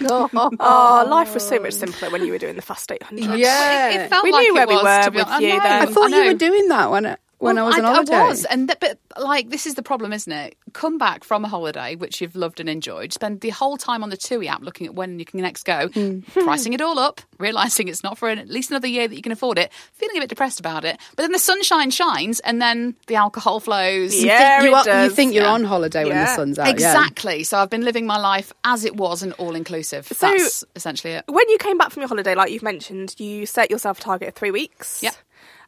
oh, 0.02 0.28
oh 0.32 1.06
life 1.08 1.32
was 1.32 1.46
so 1.46 1.60
much 1.60 1.74
simpler 1.74 2.10
when 2.10 2.24
you 2.24 2.32
were 2.32 2.38
doing 2.38 2.56
the 2.56 2.62
fast 2.62 2.90
800. 2.90 3.38
Yeah. 3.38 3.90
It 3.90 4.08
felt 4.10 4.24
we 4.24 4.32
like 4.32 4.42
knew 4.42 4.52
it 4.52 4.54
where 4.54 4.66
we 4.66 4.74
were 4.74 5.10
with 5.10 5.40
you 5.40 5.52
I 5.52 5.58
then. 5.60 5.82
I 5.82 5.86
thought 5.86 6.12
I 6.12 6.22
you 6.24 6.32
were 6.32 6.38
doing 6.38 6.68
that 6.68 6.90
when 6.90 7.06
I, 7.06 7.16
when 7.44 7.56
Well, 7.56 7.64
I 7.64 7.68
was 7.68 7.78
on 7.78 7.84
I, 7.84 7.92
holiday. 7.92 8.14
I 8.16 8.28
was, 8.28 8.44
and 8.46 8.68
th- 8.68 8.78
but 8.80 8.98
like 9.22 9.50
this 9.50 9.66
is 9.66 9.74
the 9.74 9.82
problem, 9.82 10.12
isn't 10.12 10.32
it? 10.32 10.56
Come 10.72 10.98
back 10.98 11.22
from 11.24 11.44
a 11.44 11.48
holiday 11.48 11.94
which 11.94 12.20
you've 12.20 12.34
loved 12.34 12.58
and 12.58 12.68
enjoyed, 12.68 13.12
spend 13.12 13.40
the 13.42 13.50
whole 13.50 13.76
time 13.76 14.02
on 14.02 14.10
the 14.10 14.16
TUI 14.16 14.48
app 14.48 14.62
looking 14.62 14.86
at 14.86 14.94
when 14.94 15.18
you 15.18 15.24
can 15.24 15.40
next 15.40 15.64
go, 15.64 15.88
Hmm. 15.88 16.20
pricing 16.32 16.72
it 16.72 16.80
all 16.80 16.98
up, 16.98 17.20
realizing 17.38 17.88
it's 17.88 18.02
not 18.02 18.18
for 18.18 18.28
an, 18.28 18.38
at 18.38 18.48
least 18.48 18.70
another 18.70 18.88
year 18.88 19.06
that 19.06 19.14
you 19.14 19.22
can 19.22 19.30
afford 19.32 19.58
it, 19.58 19.72
feeling 19.92 20.16
a 20.16 20.20
bit 20.20 20.28
depressed 20.30 20.58
about 20.58 20.84
it. 20.84 20.98
But 21.16 21.22
then 21.24 21.32
the 21.32 21.38
sunshine 21.38 21.90
shines, 21.90 22.40
and 22.40 22.60
then 22.60 22.94
the 23.06 23.14
alcohol 23.16 23.60
flows. 23.60 24.14
You 24.16 24.26
Yeah, 24.28 24.60
think, 24.60 24.70
you, 24.72 24.76
it 24.78 24.88
are, 24.88 25.04
you 25.04 25.10
think 25.10 25.34
you're 25.34 25.44
Yeah. 25.44 25.50
on 25.52 25.64
holiday 25.64 26.04
when 26.04 26.16
the 26.16 26.34
sun's 26.34 26.58
out. 26.58 26.66
yeah. 26.66 26.72
Exactly. 26.72 27.44
So 27.44 27.58
I've 27.58 27.70
been 27.70 27.84
living 27.84 28.06
my 28.06 28.18
life 28.18 28.52
as 28.64 28.84
it 28.84 28.96
was 28.96 29.22
and 29.22 29.32
all 29.34 29.54
inclusive. 29.54 30.06
So- 30.08 30.26
That's 30.26 30.64
essentially 30.74 31.12
it. 31.14 31.24
When 31.28 31.48
you 31.50 31.58
came 31.58 31.78
back 31.78 31.90
from 31.92 32.00
your 32.00 32.08
holiday, 32.08 32.34
like 32.34 32.50
you've 32.50 32.62
mentioned, 32.62 33.14
you 33.18 33.46
set 33.46 33.70
yourself 33.70 33.98
a 33.98 34.02
target 34.02 34.28
of 34.28 34.34
three 34.34 34.50
weeks. 34.50 35.02
Yep. 35.02 35.14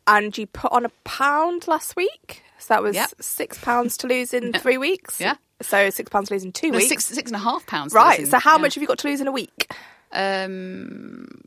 And 0.06 0.36
you 0.38 0.46
put 0.46 0.70
on 0.72 0.84
a 0.84 0.90
pound 1.04 1.66
last 1.66 1.96
week. 1.96 2.42
So 2.58 2.74
that 2.74 2.82
was 2.82 2.94
Yep. 2.94 3.10
six 3.20 3.58
pounds 3.58 3.96
to 3.98 4.06
lose 4.06 4.32
in 4.32 4.52
three 4.60 4.78
weeks. 4.78 5.20
Yeah. 5.20 5.34
So 5.62 5.90
six 5.90 6.08
pounds 6.10 6.28
to 6.28 6.34
lose 6.34 6.44
in 6.44 6.52
two 6.52 6.70
No, 6.70 6.78
weeks. 6.78 6.88
six 6.88 7.04
six 7.06 7.30
and 7.30 7.36
a 7.36 7.42
half 7.42 7.66
pounds. 7.66 7.92
right. 7.92 8.18
losing. 8.18 8.30
So 8.30 8.38
how 8.38 8.56
Yeah. 8.56 8.62
much 8.62 8.74
have 8.74 8.82
you 8.82 8.86
got 8.88 8.98
to 8.98 9.08
lose 9.08 9.20
in 9.20 9.26
a 9.28 9.32
week? 9.32 9.72
Um, 10.12 11.40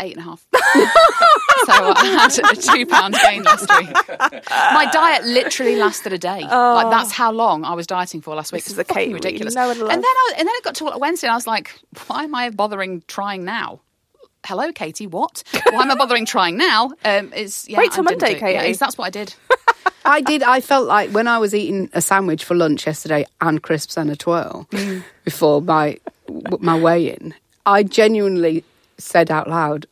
eight 0.00 0.16
and 0.16 0.20
a 0.20 0.28
half. 0.28 0.44
so 0.54 1.72
I 1.96 2.06
had 2.06 2.38
a 2.52 2.56
two 2.60 2.86
pound 2.86 3.14
gain 3.22 3.42
last 3.44 3.68
week. 3.78 3.92
My 4.50 4.88
diet 4.92 5.24
literally 5.24 5.76
lasted 5.76 6.12
a 6.12 6.18
day. 6.18 6.40
Like 6.42 6.90
that's 6.90 7.12
how 7.12 7.30
long 7.30 7.64
I 7.64 7.74
was 7.74 7.86
dieting 7.86 8.20
for 8.20 8.34
last 8.34 8.52
week. 8.52 8.64
This 8.64 8.72
is 8.72 8.78
a 8.78 9.12
ridiculous. 9.12 9.54
and 9.54 9.70
and 9.80 9.90
then 9.90 10.02
I, 10.04 10.32
and 10.38 10.48
then 10.48 10.54
it 10.56 10.64
got 10.64 10.74
to 10.76 10.92
Wednesday, 10.98 11.26
and 11.28 11.32
I 11.32 11.36
was 11.36 11.46
like, 11.46 11.78
why 12.06 12.24
am 12.24 12.34
I 12.34 12.50
bothering 12.50 13.02
trying 13.06 13.44
now? 13.44 13.80
Hello, 14.44 14.72
Katy. 14.72 15.06
What? 15.06 15.42
Why 15.70 15.82
am 15.82 15.90
I 15.90 15.94
bothering 15.94 16.26
trying 16.26 16.56
now? 16.56 16.92
Um, 17.04 17.32
it's 17.34 17.68
yeah, 17.68 17.78
Wait 17.78 17.92
till 17.92 18.04
I 18.06 18.10
didn't 18.10 18.20
Monday, 18.22 18.38
do 18.38 18.46
it. 18.46 18.50
Yeah, 18.52 18.58
Katy. 18.58 18.70
it's- 18.70 18.78
that's 18.78 18.98
what 18.98 19.06
I 19.06 19.10
did. 19.10 19.34
I 20.06 20.20
did. 20.20 20.42
I 20.42 20.60
felt 20.60 20.86
like 20.86 21.10
when 21.10 21.26
I 21.26 21.38
was 21.38 21.54
eating 21.54 21.88
a 21.94 22.02
sandwich 22.02 22.44
for 22.44 22.54
lunch 22.54 22.86
yesterday 22.86 23.24
and 23.40 23.62
crisps 23.62 23.96
and 23.96 24.10
a 24.10 24.16
twirl 24.16 24.66
Mm. 24.70 25.02
before 25.24 25.62
my 25.62 25.98
my 26.60 26.78
weigh 26.78 27.14
in, 27.14 27.32
I 27.64 27.84
genuinely 27.84 28.64
said 28.98 29.30
out 29.30 29.48
loud, 29.48 29.86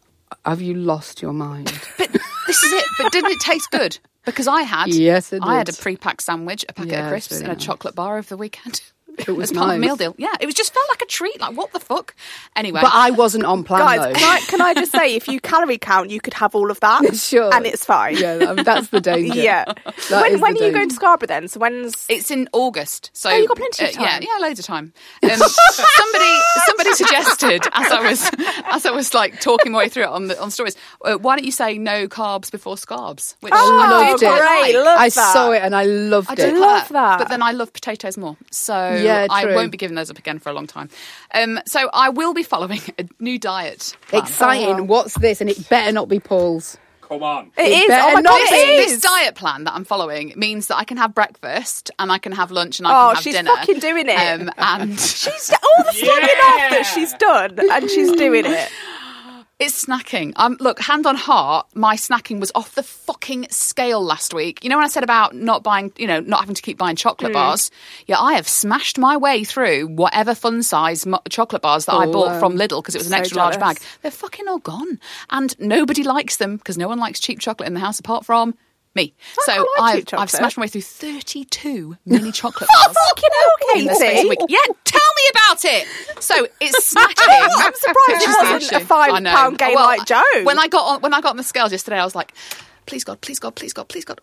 "Have 0.44 0.60
you 0.60 0.74
lost 0.74 1.22
your 1.22 1.32
mind?" 1.32 1.72
But 1.96 2.12
this 2.46 2.62
is 2.62 2.72
it. 2.74 2.84
But 2.98 3.10
didn't 3.12 3.30
it 3.32 3.40
taste 3.40 3.70
good? 3.70 3.98
Because 4.26 4.46
I 4.46 4.62
had, 4.62 4.88
Yes, 4.88 5.32
I 5.32 5.56
had 5.56 5.68
a 5.68 5.72
pre-packed 5.72 6.22
sandwich, 6.22 6.64
a 6.68 6.72
packet 6.74 6.92
Yeah, 6.92 6.98
of 6.98 7.04
it's 7.06 7.10
crisps, 7.26 7.32
really 7.32 7.44
and 7.44 7.52
a 7.52 7.56
nice. 7.56 7.64
chocolate 7.64 7.94
bar 7.96 8.18
over 8.18 8.28
the 8.28 8.36
weekend. 8.36 8.82
It 9.18 9.28
was 9.32 9.50
as 9.50 9.56
part 9.56 9.70
of 9.70 9.76
a 9.76 9.78
nice. 9.78 9.86
meal 9.86 9.96
deal. 9.96 10.14
Yeah, 10.18 10.32
it 10.40 10.46
was 10.46 10.54
just 10.54 10.72
felt 10.72 10.86
like 10.88 11.02
a 11.02 11.06
treat. 11.06 11.40
Like 11.40 11.56
what 11.56 11.72
the 11.72 11.80
fuck? 11.80 12.14
Anyway, 12.56 12.80
But 12.80 12.92
I 12.94 13.10
wasn't 13.10 13.44
on 13.44 13.64
plan 13.64 13.80
Guys, 13.80 14.00
though. 14.00 14.12
can 14.18 14.28
I, 14.28 14.40
can 14.40 14.60
I 14.60 14.74
just 14.74 14.92
say, 14.92 15.14
if 15.14 15.28
you 15.28 15.40
calorie 15.40 15.78
count, 15.78 16.10
you 16.10 16.20
could 16.20 16.34
have 16.34 16.54
all 16.54 16.70
of 16.70 16.80
that. 16.80 17.02
Sure. 17.32 17.54
And 17.54 17.66
it's 17.66 17.84
fine. 17.84 18.16
yeah, 18.16 18.38
I 18.48 18.52
mean, 18.54 18.64
that's 18.64 18.88
the 18.88 19.00
danger. 19.12 19.38
Yeah. 19.38 19.64
That 19.64 20.22
when 20.22 20.32
is 20.34 20.40
when 20.40 20.54
the 20.54 20.64
are 20.64 20.66
you 20.66 20.72
going 20.72 20.88
to 20.88 20.94
Scarborough 20.94 21.26
then? 21.28 21.48
So 21.48 21.60
when's. 21.60 22.06
It's 22.08 22.30
in 22.30 22.48
August, 22.52 23.10
so 23.12 23.30
Oh, 23.30 23.36
you 23.36 23.46
got 23.48 23.56
plenty 23.56 23.84
of 23.84 23.90
uh, 23.90 23.92
time. 23.92 24.22
yeah, 24.22 24.28
yeah, 24.38 24.46
loads 24.46 24.58
of 24.58 24.66
time. 24.66 24.92
Um, 25.22 25.30
somebody, 25.38 26.38
somebody 26.66 26.92
suggested 26.94 27.62
as 27.72 27.92
I 27.92 28.00
was 28.08 28.30
as 28.72 28.86
I 28.86 28.90
was 28.90 29.14
like 29.14 29.40
talking 29.40 29.72
my 29.72 29.78
way 29.78 29.88
through 29.88 30.04
it 30.04 30.08
on 30.08 30.28
the 30.28 30.40
on 30.40 30.50
stories. 30.50 30.76
Uh, 31.04 31.14
why 31.16 31.36
don't 31.36 31.44
you 31.44 31.52
say 31.52 31.78
no 31.78 32.08
carbs 32.08 32.50
before 32.50 32.76
scarbs? 32.76 33.36
Which 33.40 33.52
I 33.52 33.58
Oh, 33.58 33.78
I 33.80 34.10
loved 34.10 34.22
it. 34.22 34.26
great, 34.26 34.74
like. 34.76 34.84
love 34.84 34.98
I 34.98 35.08
that. 35.08 35.32
saw 35.32 35.50
it 35.52 35.62
and 35.62 35.74
I 35.74 35.84
loved 35.84 36.30
I 36.30 36.32
it. 36.34 36.36
do 36.36 36.60
love 36.60 36.88
that. 36.90 37.18
but 37.18 37.28
then 37.28 37.42
I 37.42 37.52
love 37.52 37.72
potatoes 37.72 38.16
more, 38.18 38.36
so 38.50 38.94
Yeah, 39.04 39.26
I 39.30 39.46
won't 39.54 39.70
be 39.72 39.78
giving 39.78 39.94
those 39.94 40.10
up 40.10 40.18
again 40.18 40.38
for 40.38 40.48
a 40.50 40.52
long 40.52 40.66
time. 40.66 40.88
Um, 41.34 41.60
so 41.66 41.88
I 41.92 42.08
will 42.10 42.34
be 42.34 42.42
following 42.42 42.80
a 42.98 43.06
new 43.20 43.38
diet. 43.38 43.96
plan. 44.08 44.22
Exciting. 44.22 44.86
What's 44.86 45.18
this? 45.18 45.40
And 45.40 45.50
it 45.50 45.68
better 45.68 45.92
not 45.92 46.08
be 46.08 46.20
Paul's. 46.20 46.78
Come 47.02 47.24
on. 47.24 47.50
It 47.58 47.62
is. 47.70 47.90
Oh 47.92 48.12
my 48.14 48.22
god, 48.22 48.38
be. 48.38 48.54
it 48.56 48.88
This 48.88 49.00
diet 49.02 49.34
plan 49.34 49.64
that 49.64 49.74
I'm 49.74 49.84
following 49.84 50.32
means 50.36 50.68
that 50.68 50.76
I 50.76 50.84
can 50.84 50.96
have 50.96 51.14
breakfast 51.14 51.90
and 51.98 52.10
I 52.10 52.16
can 52.16 52.32
have 52.32 52.50
lunch 52.50 52.78
and 52.78 52.86
I 52.86 52.90
Oh, 52.90 53.08
can 53.08 53.14
have 53.16 53.22
she's 53.24 53.34
dinner. 53.34 53.50
fucking 53.56 53.78
doing 53.80 54.06
it. 54.08 54.16
Um, 54.18 54.50
and 54.56 54.98
She's 55.00 55.50
all 55.50 55.84
the 55.84 55.92
slacking 55.92 56.24
off 56.24 56.70
that 56.70 56.90
she's 56.94 57.12
done, 57.14 57.58
and 57.70 57.90
she's 57.90 58.12
doing 58.12 58.44
it. 58.46 58.70
It's 59.62 59.84
snacking. 59.84 60.32
Um, 60.34 60.56
look, 60.58 60.80
hand 60.80 61.06
on 61.06 61.14
heart, 61.14 61.68
my 61.74 61.94
snacking 61.94 62.40
was 62.40 62.50
off 62.54 62.74
the 62.74 62.82
fucking 62.82 63.46
scale 63.50 64.02
last 64.02 64.34
week. 64.34 64.64
You 64.64 64.70
know 64.70 64.76
when 64.76 64.84
I 64.84 64.88
said 64.88 65.04
about 65.04 65.36
not 65.36 65.62
buying, 65.62 65.92
you 65.96 66.08
know, 66.08 66.18
not 66.18 66.40
having 66.40 66.56
to 66.56 66.62
keep 66.62 66.78
buying 66.78 66.96
chocolate 66.96 67.30
Mm. 67.30 67.34
bars? 67.34 67.70
Yeah, 68.08 68.18
I 68.18 68.34
have 68.34 68.48
smashed 68.48 68.98
my 68.98 69.16
way 69.16 69.44
through 69.44 69.86
whatever 69.86 70.34
fun 70.34 70.64
size 70.64 71.06
mo- 71.06 71.20
chocolate 71.30 71.62
bars 71.62 71.84
that 71.84 71.94
I 71.94 72.06
bought 72.06 72.40
from 72.40 72.54
Lidl 72.56 72.82
because 72.82 72.96
it 72.96 72.98
was 72.98 73.06
an 73.06 73.12
So 73.12 73.18
extra 73.18 73.38
large 73.38 73.60
bag. 73.60 73.78
They're 74.02 74.10
fucking 74.10 74.48
all 74.48 74.58
gone, 74.58 74.98
and 75.30 75.54
nobody 75.60 76.02
likes 76.02 76.38
them 76.38 76.56
because 76.56 76.76
no 76.76 76.88
one 76.88 76.98
likes 76.98 77.20
cheap 77.20 77.38
chocolate 77.38 77.68
in 77.68 77.74
the 77.74 77.80
house 77.80 78.00
apart 78.00 78.26
from 78.26 78.54
me. 78.94 79.14
so 79.44 79.66
I, 79.78 80.02
I've. 80.12 80.30
Smashed 80.30 80.56
my 80.56 80.62
way 80.62 80.68
through 80.68 80.82
thirty-two 80.82 81.96
mini 82.04 82.32
chocolate 82.32 82.68
Oh, 82.74 82.84
bars. 82.86 82.96
fucking 83.08 83.30
hell, 83.32 83.78
in 83.80 83.86
the 83.86 83.94
space 83.94 84.10
of 84.10 84.12
a 84.12 84.16
Katy. 84.16 84.28
week. 84.28 84.38
Yeah, 84.48 84.74
tell 84.84 85.00
me 85.00 85.22
about 85.30 85.64
it. 85.64 86.22
So 86.22 86.46
it's 86.60 86.84
snatching. 86.86 87.14
I'm 87.28 87.74
surprised 87.74 88.22
it 88.22 88.52
wasn't 88.52 88.82
a 88.82 88.86
five 88.86 89.24
pound 89.24 89.58
game 89.58 89.74
Well, 89.74 89.86
like 89.86 90.04
Jo. 90.06 90.20
When 90.44 90.58
I 90.58 90.68
got 90.68 90.84
on 90.96 91.00
when 91.00 91.14
I 91.14 91.20
got 91.20 91.30
on 91.30 91.36
the 91.36 91.42
scales 91.44 91.72
yesterday, 91.72 91.98
I 91.98 92.04
was 92.04 92.14
like, 92.14 92.32
please 92.86 93.04
God, 93.04 93.20
please 93.20 93.38
God, 93.38 93.54
please 93.54 93.72
God, 93.72 93.88
please 93.88 94.04
God. 94.04 94.20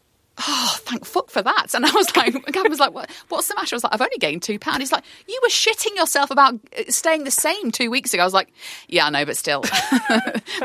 Oh, 0.48 0.78
thank 0.84 1.04
fuck 1.06 1.30
for 1.30 1.42
that. 1.42 1.74
And 1.74 1.86
I 1.86 1.92
was 1.92 2.16
like, 2.16 2.34
Gavin 2.54 2.72
was 2.72 2.80
like, 2.80 2.94
what, 2.94 3.10
what's 3.28 3.50
the 3.50 3.56
matter? 3.56 3.74
I 3.74 3.76
was 3.76 3.84
like, 3.84 3.94
I've 3.94 4.00
only 4.02 4.18
gained 4.20 4.42
two 4.42 4.58
pounds. 4.58 4.78
He's 4.80 4.92
like, 4.94 5.04
you 5.28 5.38
were 5.44 5.50
shitting 5.50 5.98
yourself 5.98 6.32
about 6.32 6.54
uh, 6.78 6.84
staying 6.88 7.26
the 7.26 7.32
same 7.32 7.72
two 7.72 7.92
weeks 7.92 8.14
ago. 8.14 8.24
I 8.24 8.26
was 8.26 8.34
like, 8.34 8.48
yeah, 8.88 9.06
I 9.06 9.10
know, 9.10 9.26
but 9.26 9.36
still, 9.36 9.66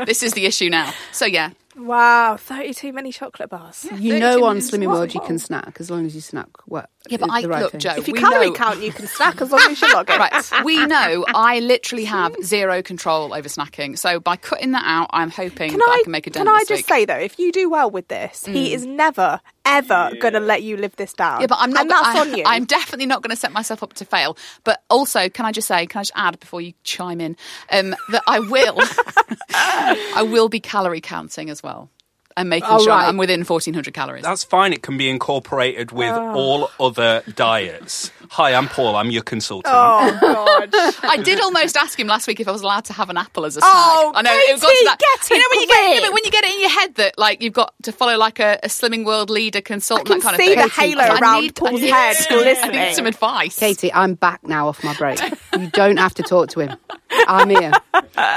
this 0.05 0.23
is 0.23 0.31
the 0.31 0.45
issue 0.45 0.69
now. 0.69 0.93
So 1.11 1.25
yeah, 1.25 1.49
Wow, 1.77 2.37
32 2.37 2.93
mini 2.93 3.11
chocolate 3.11 3.49
bars. 3.49 3.85
You 3.97 4.17
know, 4.17 4.45
on. 4.45 4.57
Slimming 4.59 4.87
World 4.87 5.13
you 5.13 5.19
can 5.19 5.37
snack 5.37 5.77
as 5.79 5.91
long 5.91 6.05
as 6.05 6.15
you 6.15 6.21
snack 6.21 6.47
what. 6.65 6.89
Yeah, 7.09 7.17
but 7.17 7.29
I 7.29 7.41
the 7.41 7.49
right 7.49 7.61
look, 7.63 7.71
thing. 7.73 7.81
Jo. 7.81 7.95
If 7.97 8.07
you 8.07 8.13
we 8.13 8.19
calorie 8.19 8.47
know- 8.47 8.53
count, 8.53 8.81
you 8.81 8.91
can 8.91 9.07
snack 9.07 9.41
as 9.41 9.51
long 9.51 9.61
as 9.69 9.81
you 9.81 9.93
log 9.93 10.09
it. 10.09 10.17
Right, 10.17 10.51
we 10.63 10.85
know 10.85 11.25
I 11.27 11.59
literally 11.59 12.05
have 12.17 12.35
zero 12.43 12.81
control 12.81 13.33
over 13.33 13.49
snacking. 13.49 13.97
So 13.97 14.19
by 14.19 14.37
cutting 14.37 14.71
that 14.71 14.83
out, 14.85 15.09
I'm 15.11 15.29
hoping 15.29 15.71
Can 15.71 15.79
that 15.79 15.89
I, 15.89 15.99
I 15.99 16.03
can 16.03 16.11
make 16.11 16.27
a 16.27 16.29
dent. 16.29 16.47
can 16.47 16.55
I 16.55 16.59
just 16.59 16.71
week. 16.71 16.85
Mm. 16.85 16.89
say 16.89 17.05
though, 17.05 17.17
if 17.19 17.37
you 17.39 17.51
do 17.51 17.69
well 17.69 17.91
with 17.91 18.07
this, 18.07 18.45
he 18.45 18.73
is 18.73 18.85
never 18.85 19.41
ever 19.65 20.11
going 20.19 20.33
to 20.33 20.39
let 20.39 20.63
you 20.63 20.77
live 20.77 20.95
this 20.95 21.13
down. 21.13 21.41
Yeah, 21.41 21.47
but 21.47 21.57
I'm 21.59 21.71
not. 21.71 21.81
And 21.81 21.89
that's 21.91 22.07
I, 22.07 22.19
on 22.21 22.37
you. 22.37 22.43
I'm 22.45 22.65
definitely 22.65 23.05
not 23.07 23.21
going 23.21 23.31
to 23.31 23.35
set 23.35 23.51
myself 23.51 23.83
up 23.83 23.93
to 23.93 24.05
fail. 24.05 24.37
But 24.63 24.83
also, 24.89 25.27
can 25.29 25.45
I 25.45 25.51
just 25.51 25.67
say, 25.67 25.85
can 25.87 25.99
I 25.99 26.01
just 26.03 26.11
add 26.15 26.39
before 26.39 26.61
you 26.61 26.73
chime 26.83 27.19
in, 27.21 27.35
um, 27.71 27.95
that 28.11 28.23
I 28.27 28.39
will, 28.39 28.79
I 29.53 30.23
will 30.23 30.49
be 30.49 30.59
calorie 30.59 31.01
counting 31.01 31.49
as 31.49 31.61
well, 31.63 31.89
and 32.37 32.49
making 32.49 32.69
Oh, 32.71 32.79
sure 32.79 32.89
right. 32.89 33.07
I'm 33.07 33.17
within 33.17 33.41
1,400 33.41 33.93
calories. 33.93 34.23
That's 34.23 34.43
fine. 34.43 34.73
It 34.73 34.81
can 34.81 34.97
be 34.97 35.09
incorporated 35.09 35.91
with 35.91 36.11
Oh. 36.13 36.33
all 36.33 36.69
other 36.79 37.23
diets. 37.35 38.11
Hi, 38.35 38.53
I'm 38.53 38.67
Paul. 38.67 38.97
I'm 38.97 39.11
your 39.11 39.23
consultant. 39.23 39.73
Oh 39.73 40.17
god. 40.21 40.69
I 41.03 41.15
did 41.23 41.39
almost 41.39 41.77
ask 41.77 41.97
him 41.97 42.07
last 42.07 42.27
week 42.27 42.41
if 42.41 42.49
I 42.49 42.51
was 42.51 42.63
allowed 42.63 42.83
to 42.85 42.93
have 42.93 43.09
an 43.09 43.15
apple 43.15 43.45
as 43.45 43.55
a 43.55 43.61
snack. 43.61 43.71
Oh, 43.73 44.11
I 44.13 44.21
know 44.23 44.31
it 44.33 44.59
got 44.59 44.67
to 44.67 44.73
Katy, 44.75 44.85
that. 44.85 44.99
get 44.99 45.29
you 45.29 45.37
know 45.37 45.45
when 45.51 45.61
you 45.61 45.67
get 45.67 45.77
grip. 45.79 45.93
yeah, 46.01 46.07
but 46.07 46.13
when 46.13 46.23
you 46.25 46.31
get 46.31 46.43
it 46.43 46.53
in 46.53 46.59
your 46.59 46.69
head 46.69 46.95
that 46.95 47.17
like 47.17 47.41
you've 47.41 47.53
got 47.53 47.73
to 47.83 47.93
follow 47.93 48.17
like 48.17 48.41
a, 48.41 48.59
a 48.61 48.67
slimming 48.67 49.05
world 49.05 49.29
leader 49.29 49.61
consultant 49.61 50.09
I 50.09 50.13
can 50.15 50.19
that 50.19 50.23
kind 50.31 50.37
see 50.37 50.51
of 50.53 50.57
thing. 50.59 50.67
the 50.67 50.73
halo 50.97 51.03
I 51.15 51.19
around 51.19 51.41
need- 51.43 51.55
Paul's 51.55 51.71
I 51.79 51.83
need- 51.85 51.89
head 51.93 52.15
I 52.19 52.27
glistening. 52.43 52.71
need 52.81 52.95
some 52.95 53.05
advice. 53.05 53.57
Katy, 53.57 53.93
I'm 53.93 54.15
back 54.15 54.43
now 54.45 54.67
off 54.67 54.83
my 54.83 54.93
break. 54.95 55.19
You 55.57 55.69
don't 55.69 55.95
have 55.95 56.13
to 56.15 56.23
talk 56.23 56.49
to 56.49 56.59
him. 56.59 56.75
I'm 57.29 57.49
here. 57.49 57.71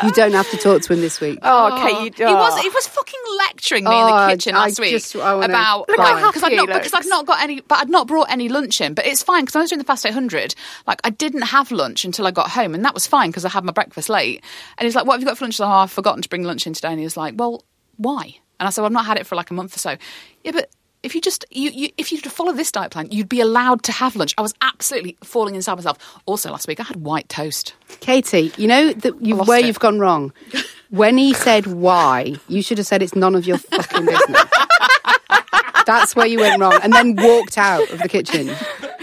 You 0.04 0.12
don't 0.12 0.34
have 0.34 0.48
to 0.52 0.56
talk 0.56 0.82
to 0.82 0.92
him 0.92 1.00
this 1.00 1.20
week. 1.20 1.40
Oh, 1.42 1.70
oh 1.72 1.82
Kate, 1.82 2.16
you 2.16 2.28
He 2.28 2.32
was 2.32 2.60
he 2.60 2.68
was 2.68 2.86
fucking 2.86 3.18
lecturing 3.38 3.82
me 3.82 3.90
in 3.90 3.96
Oh, 3.96 4.26
the 4.28 4.32
kitchen 4.34 4.54
I 4.54 4.66
last 4.66 4.78
week 4.78 4.92
just- 4.92 5.16
I 5.16 5.44
about 5.44 5.88
Look 5.88 5.98
how 5.98 6.14
like, 6.14 6.32
because 6.32 6.44
I've 6.44 6.52
happy 6.52 6.66
not 6.66 6.68
because 6.68 6.94
I've 6.94 7.06
not 7.08 7.26
got 7.26 7.42
any 7.42 7.60
but 7.62 7.78
I'd 7.80 7.88
not 7.90 8.06
brought 8.06 8.30
any 8.30 8.48
lunch 8.48 8.80
in. 8.80 8.94
But 8.94 9.06
it's 9.06 9.24
fine 9.24 9.42
because 9.46 9.56
I 9.56 9.60
was 9.62 9.70
doing 9.70 9.80
the 9.80 9.84
fast 9.88 10.06
800. 10.06 10.54
Like 10.86 11.00
I 11.02 11.10
didn't 11.10 11.42
have 11.42 11.72
lunch 11.72 12.04
until 12.04 12.26
I 12.26 12.30
got 12.30 12.50
home, 12.50 12.74
and 12.74 12.84
that 12.84 12.94
was 12.94 13.06
fine 13.06 13.30
because 13.30 13.44
I 13.44 13.48
had 13.48 13.64
my 13.64 13.72
breakfast 13.72 14.08
late. 14.08 14.44
And 14.76 14.84
he's 14.84 14.94
like, 14.94 15.06
"What 15.06 15.14
have 15.14 15.20
you 15.20 15.26
got 15.26 15.36
for 15.38 15.44
lunch?" 15.44 15.60
I 15.60 15.64
like, 15.64 15.72
oh, 15.72 15.78
I've 15.78 15.90
forgotten 15.90 16.22
to 16.22 16.28
bring 16.28 16.44
lunch 16.44 16.66
in 16.66 16.74
today." 16.74 16.88
And 16.90 16.98
he 17.00 17.04
was 17.04 17.16
like, 17.16 17.34
"Well, 17.36 17.64
why?" 17.96 18.36
And 18.60 18.66
I 18.66 18.70
said, 18.70 18.82
well, 18.82 18.86
"I've 18.86 18.92
not 18.92 19.06
had 19.06 19.16
it 19.16 19.26
for 19.26 19.34
like 19.34 19.50
a 19.50 19.54
month 19.54 19.74
or 19.74 19.80
so." 19.80 19.96
Yeah, 20.44 20.52
but. 20.52 20.70
If 21.00 21.14
you 21.14 21.20
just 21.20 21.44
you, 21.52 21.68
if 21.68 21.76
you 21.76 21.88
if 21.96 22.12
you 22.12 22.18
follow 22.18 22.52
this 22.52 22.72
diet 22.72 22.90
plan, 22.90 23.06
you'd 23.12 23.28
be 23.28 23.40
allowed 23.40 23.84
to 23.84 23.92
have 23.92 24.16
lunch. 24.16 24.34
I 24.36 24.42
was 24.42 24.52
absolutely 24.60 25.16
falling 25.22 25.54
inside 25.54 25.76
myself. 25.76 25.96
Also, 26.26 26.50
last 26.50 26.66
week 26.66 26.80
I 26.80 26.82
had 26.82 26.96
white 26.96 27.28
toast. 27.28 27.72
Katy, 28.00 28.52
you 28.56 28.66
know 28.66 28.92
that 28.92 29.14
you've, 29.24 29.46
where 29.46 29.60
it. 29.60 29.66
you've 29.66 29.78
gone 29.78 30.00
wrong. 30.00 30.32
When 30.90 31.16
he 31.16 31.34
said 31.34 31.68
why, 31.68 32.34
you 32.48 32.62
should 32.62 32.78
have 32.78 32.86
said 32.88 33.00
it's 33.00 33.14
none 33.14 33.36
of 33.36 33.46
your 33.46 33.58
fucking 33.58 34.06
business. 34.06 34.44
That's 35.86 36.16
where 36.16 36.26
you 36.26 36.40
went 36.40 36.60
wrong, 36.60 36.78
and 36.82 36.92
then 36.92 37.14
walked 37.16 37.56
out 37.56 37.88
of 37.90 38.00
the 38.00 38.08
kitchen. 38.08 38.50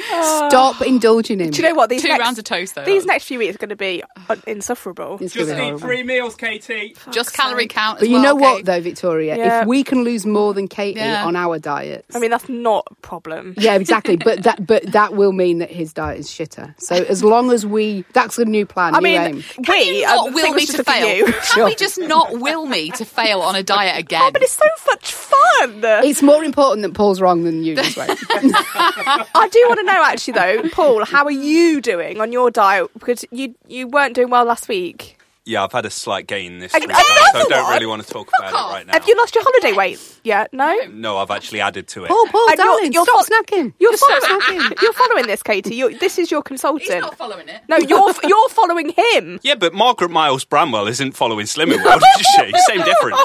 Stop 0.06 0.82
indulging 0.82 1.40
him. 1.40 1.50
Do 1.52 1.62
you 1.62 1.68
know 1.70 1.76
what? 1.76 1.90
These 1.90 2.02
Two 2.04 2.08
next, 2.10 2.20
rounds 2.24 2.38
of 2.40 2.44
toast, 2.46 2.76
though. 2.76 2.86
These 2.86 3.06
next 3.06 3.26
few 3.26 3.40
weeks 3.40 3.56
are 3.56 3.58
going 3.58 3.70
to 3.70 3.76
be 3.76 4.04
uh, 4.30 4.36
insufferable. 4.48 5.18
It's 5.22 5.34
Just 5.34 5.50
gonna 5.50 5.60
be 5.60 5.66
eat 5.66 5.70
horrible. 5.70 5.80
three 5.88 6.04
meals, 6.04 6.36
Katy. 6.36 6.96
Just 7.12 7.34
calorie 7.34 7.68
count. 7.68 8.00
But 8.00 8.04
as 8.04 8.10
you 8.10 8.16
well, 8.16 8.24
know 8.24 8.36
what, 8.36 8.56
Kate. 8.58 8.66
though, 8.66 8.82
Victoria? 8.82 9.38
Yeah. 9.38 9.62
If 9.62 9.68
we 9.68 9.84
can 9.84 10.04
lose 10.04 10.26
more 10.26 10.54
than 10.54 10.68
Katy 10.68 11.00
Yeah. 11.00 11.26
on 11.26 11.36
our 11.36 11.60
diets, 11.60 12.16
I 12.16 12.20
mean, 12.20 12.30
that's 12.32 12.50
not 12.50 12.88
a 12.92 12.96
problem. 12.96 13.54
yeah, 13.58 13.76
exactly. 13.76 14.16
But 14.18 14.44
that, 14.44 14.66
but 14.66 14.84
that 14.92 15.14
will 15.16 15.32
mean 15.32 15.60
that 15.60 15.72
his 15.72 15.94
diet 15.94 16.20
is 16.20 16.28
shitter. 16.30 16.74
So 16.80 16.96
as 16.96 17.24
long 17.24 17.52
as 17.52 17.66
we, 17.66 18.04
that's 18.14 18.38
a 18.38 18.46
new 18.46 18.66
plan. 18.66 18.96
I 18.96 19.00
new 19.00 19.04
mean, 19.04 19.22
aim. 19.22 19.42
Can 19.42 19.64
we 19.70 20.00
you 20.02 20.06
I 20.06 20.16
not 20.16 20.24
think 20.26 20.36
will 20.36 20.50
we 20.52 20.56
me 20.58 20.66
should 20.66 20.72
to 20.74 20.78
look 20.80 20.88
at 20.90 21.02
fail? 21.02 21.18
you. 21.18 21.34
Can 21.54 21.66
we 21.66 21.76
just 21.76 22.00
not 22.00 22.40
will 22.40 22.66
me 22.66 22.92
to 22.92 23.06
fail 23.06 23.42
on 23.42 23.56
a 23.56 23.64
diet 23.76 23.98
again? 24.00 24.32
But 24.34 24.42
it's 24.44 24.54
so 24.54 24.66
much 24.88 25.14
fun. 25.14 25.82
It's 26.06 26.22
more 26.22 26.44
important 26.44 26.84
that 26.84 26.94
Paul's 26.94 27.22
wrong 27.22 27.44
than 27.44 27.64
you 27.64 27.76
this 27.76 27.96
way. 27.98 28.08
I 28.10 29.50
do 29.52 29.66
want 29.68 29.80
to 29.80 29.86
know, 29.86 29.95
actually, 30.02 30.34
though, 30.34 30.70
Paul, 30.70 31.06
how 31.06 31.26
are 31.26 31.32
you 31.32 31.82
doing 31.82 32.20
on 32.20 32.32
your 32.32 32.52
diet? 32.52 32.92
Because 32.94 33.26
you 33.32 33.56
you 33.68 33.88
weren't 33.88 34.16
doing 34.16 34.30
well 34.30 34.46
last 34.46 34.68
week. 34.68 35.18
Yeah, 35.48 35.64
I've 35.64 35.72
had 35.72 35.86
a 35.86 35.92
slight 35.92 36.26
gain 36.26 36.58
this 36.58 36.74
week, 36.74 36.84
so 36.84 36.90
I 36.92 37.46
don't 37.48 37.64
one? 37.66 37.74
really 37.74 37.86
want 37.86 38.02
to 38.04 38.12
talk 38.12 38.30
about 38.40 38.52
off. 38.52 38.72
it 38.72 38.74
right 38.74 38.88
now. 38.88 38.94
Have 38.94 39.08
you 39.08 39.16
lost 39.16 39.36
your 39.36 39.44
holiday 39.44 39.74
weight 39.78 40.20
yet? 40.24 40.52
No. 40.52 40.76
No, 40.92 41.18
I've 41.20 41.30
actually 41.30 41.62
added 41.62 41.88
to 41.90 42.04
it. 42.06 42.08
Paul, 42.08 42.26
Paul, 42.30 42.50
And 42.50 42.58
you're- 42.58 42.68
darling, 42.68 42.94
you're 42.94 43.06
stop 43.06 43.26
fol- 43.28 43.38
snacking. 43.44 43.74
You're 43.78 43.92
Just 43.92 44.04
stop 44.04 44.24
following, 44.24 44.60
snacking. 44.60 44.82
you're 44.82 44.94
following 44.94 45.28
this, 45.28 45.44
Katy. 45.44 45.76
You're, 45.76 45.94
this 46.00 46.18
is 46.18 46.32
your 46.32 46.42
consultant. 46.42 46.82
He's 46.92 47.00
not 47.00 47.16
following 47.16 47.48
it. 47.48 47.62
no, 47.70 47.78
you're 47.78 48.12
you're 48.24 48.50
following 48.50 48.90
him. 48.90 49.40
Yeah, 49.44 49.54
but 49.54 49.76
Margaret 49.76 50.10
Miles 50.10 50.44
Bramwell 50.46 50.88
isn't 50.88 51.12
following 51.12 51.46
Slimming 51.46 51.84
World, 51.86 52.02
is 52.20 52.26
she? 52.36 52.52
Same 52.68 52.82
difference. 52.84 53.20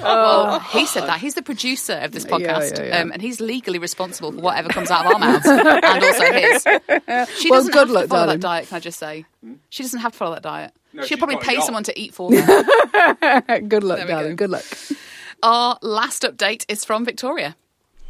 Well, 0.00 0.60
he 0.60 0.86
said 0.86 1.08
that. 1.08 1.18
He's 1.18 1.34
the 1.34 1.42
producer 1.42 1.94
of 1.94 2.12
this 2.12 2.24
podcast, 2.24 2.78
yeah, 2.78 2.84
yeah. 2.84 3.00
Um, 3.00 3.10
and 3.10 3.20
he's 3.20 3.40
legally 3.40 3.80
responsible 3.80 4.30
for 4.30 4.38
whatever 4.40 4.68
comes 4.68 4.90
out 4.92 5.06
of 5.06 5.12
our 5.14 5.18
mouths, 5.18 5.44
and 5.46 6.04
also 6.04 6.32
his. 6.32 6.62
She 7.40 7.50
Well, 7.50 7.60
doesn't 7.60 7.72
good 7.72 7.88
have 7.88 7.90
luck, 7.90 8.02
to 8.04 8.08
follow 8.08 8.26
darling. 8.26 8.28
that 8.28 8.40
diet. 8.40 8.68
Can 8.68 8.76
I 8.76 8.80
just 8.80 8.98
say, 9.00 9.24
she 9.70 9.82
doesn't 9.82 9.98
have 10.00 10.12
to 10.12 10.18
follow 10.18 10.34
that 10.34 10.42
diet. 10.44 10.72
She'll 10.96 11.06
she's 11.06 11.18
probably 11.18 11.36
pay 11.36 11.60
someone 11.60 11.84
to 11.84 11.98
eat 11.98 12.14
for 12.14 12.32
her. 12.34 13.60
Good 13.60 13.84
luck, 13.84 14.00
we 14.00 14.06
darling. 14.06 14.30
go. 14.36 14.46
Good 14.46 14.50
luck. 14.50 14.64
Our 15.42 15.78
last 15.82 16.22
update 16.22 16.64
is 16.68 16.84
from 16.84 17.04
Victoria. 17.04 17.56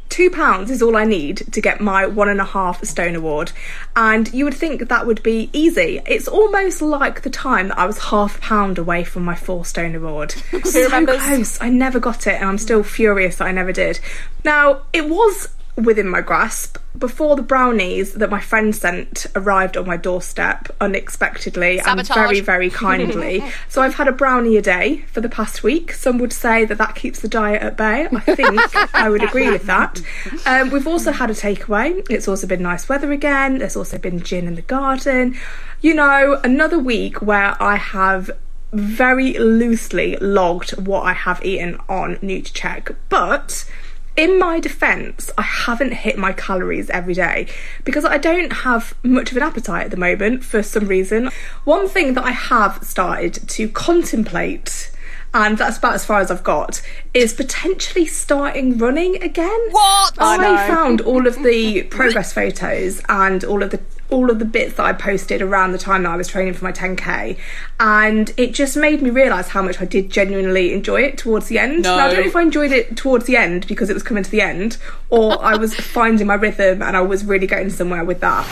Two 0.09 0.29
pounds 0.29 0.71
is 0.71 0.81
all 0.81 0.95
I 0.95 1.03
need 1.03 1.43
to 1.51 1.59
get 1.61 1.81
my 1.81 2.05
one 2.05 2.29
and 2.29 2.39
a 2.39 2.45
half 2.45 2.83
stone 2.85 3.15
award, 3.15 3.51
and 3.95 4.33
you 4.33 4.45
would 4.45 4.53
think 4.53 4.87
that 4.87 5.05
would 5.05 5.21
be 5.21 5.49
easy. 5.51 6.01
It's 6.05 6.29
almost 6.29 6.81
like 6.81 7.21
the 7.23 7.29
time 7.29 7.67
that 7.67 7.77
I 7.77 7.85
was 7.85 7.97
half 7.99 8.37
a 8.37 8.41
pound 8.41 8.77
away 8.79 9.03
from 9.03 9.25
my 9.25 9.35
four 9.35 9.65
stone 9.65 9.93
award. 9.95 10.31
so 10.63 10.83
remembers? 10.85 11.21
close. 11.21 11.61
I 11.61 11.69
never 11.69 11.99
got 11.99 12.25
it, 12.25 12.35
and 12.35 12.45
I'm 12.45 12.57
still 12.57 12.83
furious 12.83 13.35
that 13.35 13.47
I 13.47 13.51
never 13.51 13.73
did. 13.73 13.99
Now 14.45 14.83
it 14.93 15.09
was 15.09 15.49
within 15.77 16.09
my 16.09 16.21
grasp. 16.21 16.77
Before 16.97 17.35
the 17.35 17.43
brownies 17.43 18.13
that 18.15 18.31
my 18.31 18.39
friend 18.39 18.75
sent 18.75 19.27
arrived 19.35 19.77
on 19.77 19.85
my 19.85 19.95
doorstep 19.95 20.69
unexpectedly 20.81 21.77
Sabotage. 21.77 22.09
and 22.09 22.15
very 22.15 22.39
very 22.39 22.69
kindly. 22.69 23.43
So 23.69 23.81
i've 23.81 23.95
had 23.95 24.07
a 24.07 24.11
brownie 24.11 24.57
a 24.57 24.61
day 24.61 25.03
for 25.11 25.21
the 25.21 25.29
past 25.29 25.61
week. 25.61 25.91
Some 25.91 26.17
would 26.17 26.33
say 26.33 26.65
that 26.65 26.77
that 26.79 26.95
keeps 26.95 27.19
the 27.19 27.27
diet 27.27 27.61
at 27.61 27.77
bay. 27.77 28.07
I 28.11 28.19
think 28.35 28.95
i 28.95 29.07
would 29.09 29.23
agree 29.23 29.49
with 29.51 29.65
that. 29.67 30.01
Um, 30.45 30.71
we've 30.71 30.87
also 30.87 31.11
had 31.11 31.29
a 31.29 31.33
takeaway. 31.33 32.05
It's 32.09 32.27
also 32.27 32.47
been 32.47 32.63
nice 32.63 32.89
weather 32.89 33.11
again. 33.11 33.59
There's 33.59 33.75
also 33.75 33.97
been 33.99 34.21
gin 34.21 34.47
in 34.47 34.55
the 34.55 34.61
garden. 34.63 35.35
You 35.81 35.93
know 35.93 36.39
another 36.43 36.79
week 36.79 37.21
where 37.21 37.61
i 37.61 37.75
have 37.75 38.31
very 38.73 39.37
loosely 39.37 40.15
logged 40.17 40.71
what 40.87 41.03
i 41.03 41.13
have 41.13 41.43
eaten 41.45 41.79
on 41.87 42.15
Nutracheck 42.17 42.95
but 43.09 43.69
in 44.17 44.39
my 44.39 44.59
defense, 44.59 45.29
I 45.37 45.43
haven't 45.43 45.93
hit 45.93 46.17
my 46.17 46.33
calories 46.33 46.89
every 46.89 47.13
day 47.13 47.47
because 47.83 48.03
I 48.03 48.17
don't 48.17 48.51
have 48.51 48.95
much 49.03 49.29
of 49.31 49.37
an 49.37 49.43
appetite 49.43 49.85
at 49.85 49.91
the 49.91 49.97
moment 49.97 50.43
for 50.43 50.63
some 50.63 50.87
reason. 50.87 51.29
One 51.63 51.87
thing 51.87 52.15
that 52.15 52.25
I 52.25 52.31
have 52.31 52.83
started 52.83 53.35
to 53.49 53.69
contemplate, 53.69 54.91
and 55.35 55.59
that's 55.59 55.77
about 55.77 55.93
as 55.93 56.03
far 56.03 56.19
as 56.19 56.31
I've 56.31 56.43
got, 56.43 56.81
is 57.13 57.31
potentially 57.31 58.07
starting 58.07 58.79
running 58.79 59.21
again. 59.21 59.59
What? 59.69 60.15
I, 60.17 60.63
I 60.63 60.67
found 60.67 61.01
all 61.01 61.27
of 61.27 61.41
the 61.43 61.83
progress 61.91 62.33
photos 62.33 63.01
and 63.07 63.43
all 63.43 63.61
of 63.61 63.69
the 63.69 63.79
all 64.09 64.29
of 64.31 64.39
the 64.39 64.45
bits 64.45 64.75
that 64.75 64.85
I 64.85 64.93
posted 64.93 65.41
around 65.41 65.71
the 65.71 65.77
time 65.77 66.03
that 66.03 66.09
I 66.09 66.15
was 66.15 66.27
training 66.27 66.53
for 66.53 66.65
my 66.65 66.71
10k, 66.71 67.37
and 67.79 68.33
it 68.37 68.53
just 68.53 68.77
made 68.77 69.01
me 69.01 69.09
realise 69.09 69.49
how 69.49 69.61
much 69.61 69.81
I 69.81 69.85
did 69.85 70.09
genuinely 70.09 70.73
enjoy 70.73 71.01
it 71.01 71.17
towards 71.17 71.47
the 71.47 71.59
end. 71.59 71.83
No. 71.83 71.97
Now, 71.97 72.07
I 72.07 72.13
don't 72.13 72.21
know 72.21 72.27
if 72.27 72.35
I 72.35 72.41
enjoyed 72.41 72.71
it 72.71 72.95
towards 72.95 73.25
the 73.25 73.37
end 73.37 73.67
because 73.67 73.89
it 73.89 73.93
was 73.93 74.03
coming 74.03 74.23
to 74.23 74.31
the 74.31 74.41
end, 74.41 74.77
or 75.09 75.43
I 75.43 75.55
was 75.55 75.73
finding 75.75 76.27
my 76.27 76.35
rhythm 76.35 76.81
and 76.81 76.95
I 76.95 77.01
was 77.01 77.25
really 77.25 77.47
getting 77.47 77.69
somewhere 77.69 78.03
with 78.03 78.19
that. 78.21 78.45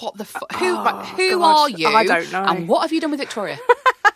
What 0.00 0.16
the 0.16 0.24
fu- 0.24 0.46
Who, 0.58 0.74
right, 0.76 1.06
who 1.16 1.34
Oh, 1.34 1.38
God. 1.38 1.58
are 1.58 1.68
you? 1.70 1.88
I 1.88 2.04
don't 2.04 2.32
know. 2.32 2.42
And 2.44 2.68
what 2.68 2.82
have 2.82 2.92
you 2.92 3.00
done 3.00 3.10
with 3.10 3.20
Victoria? 3.20 3.58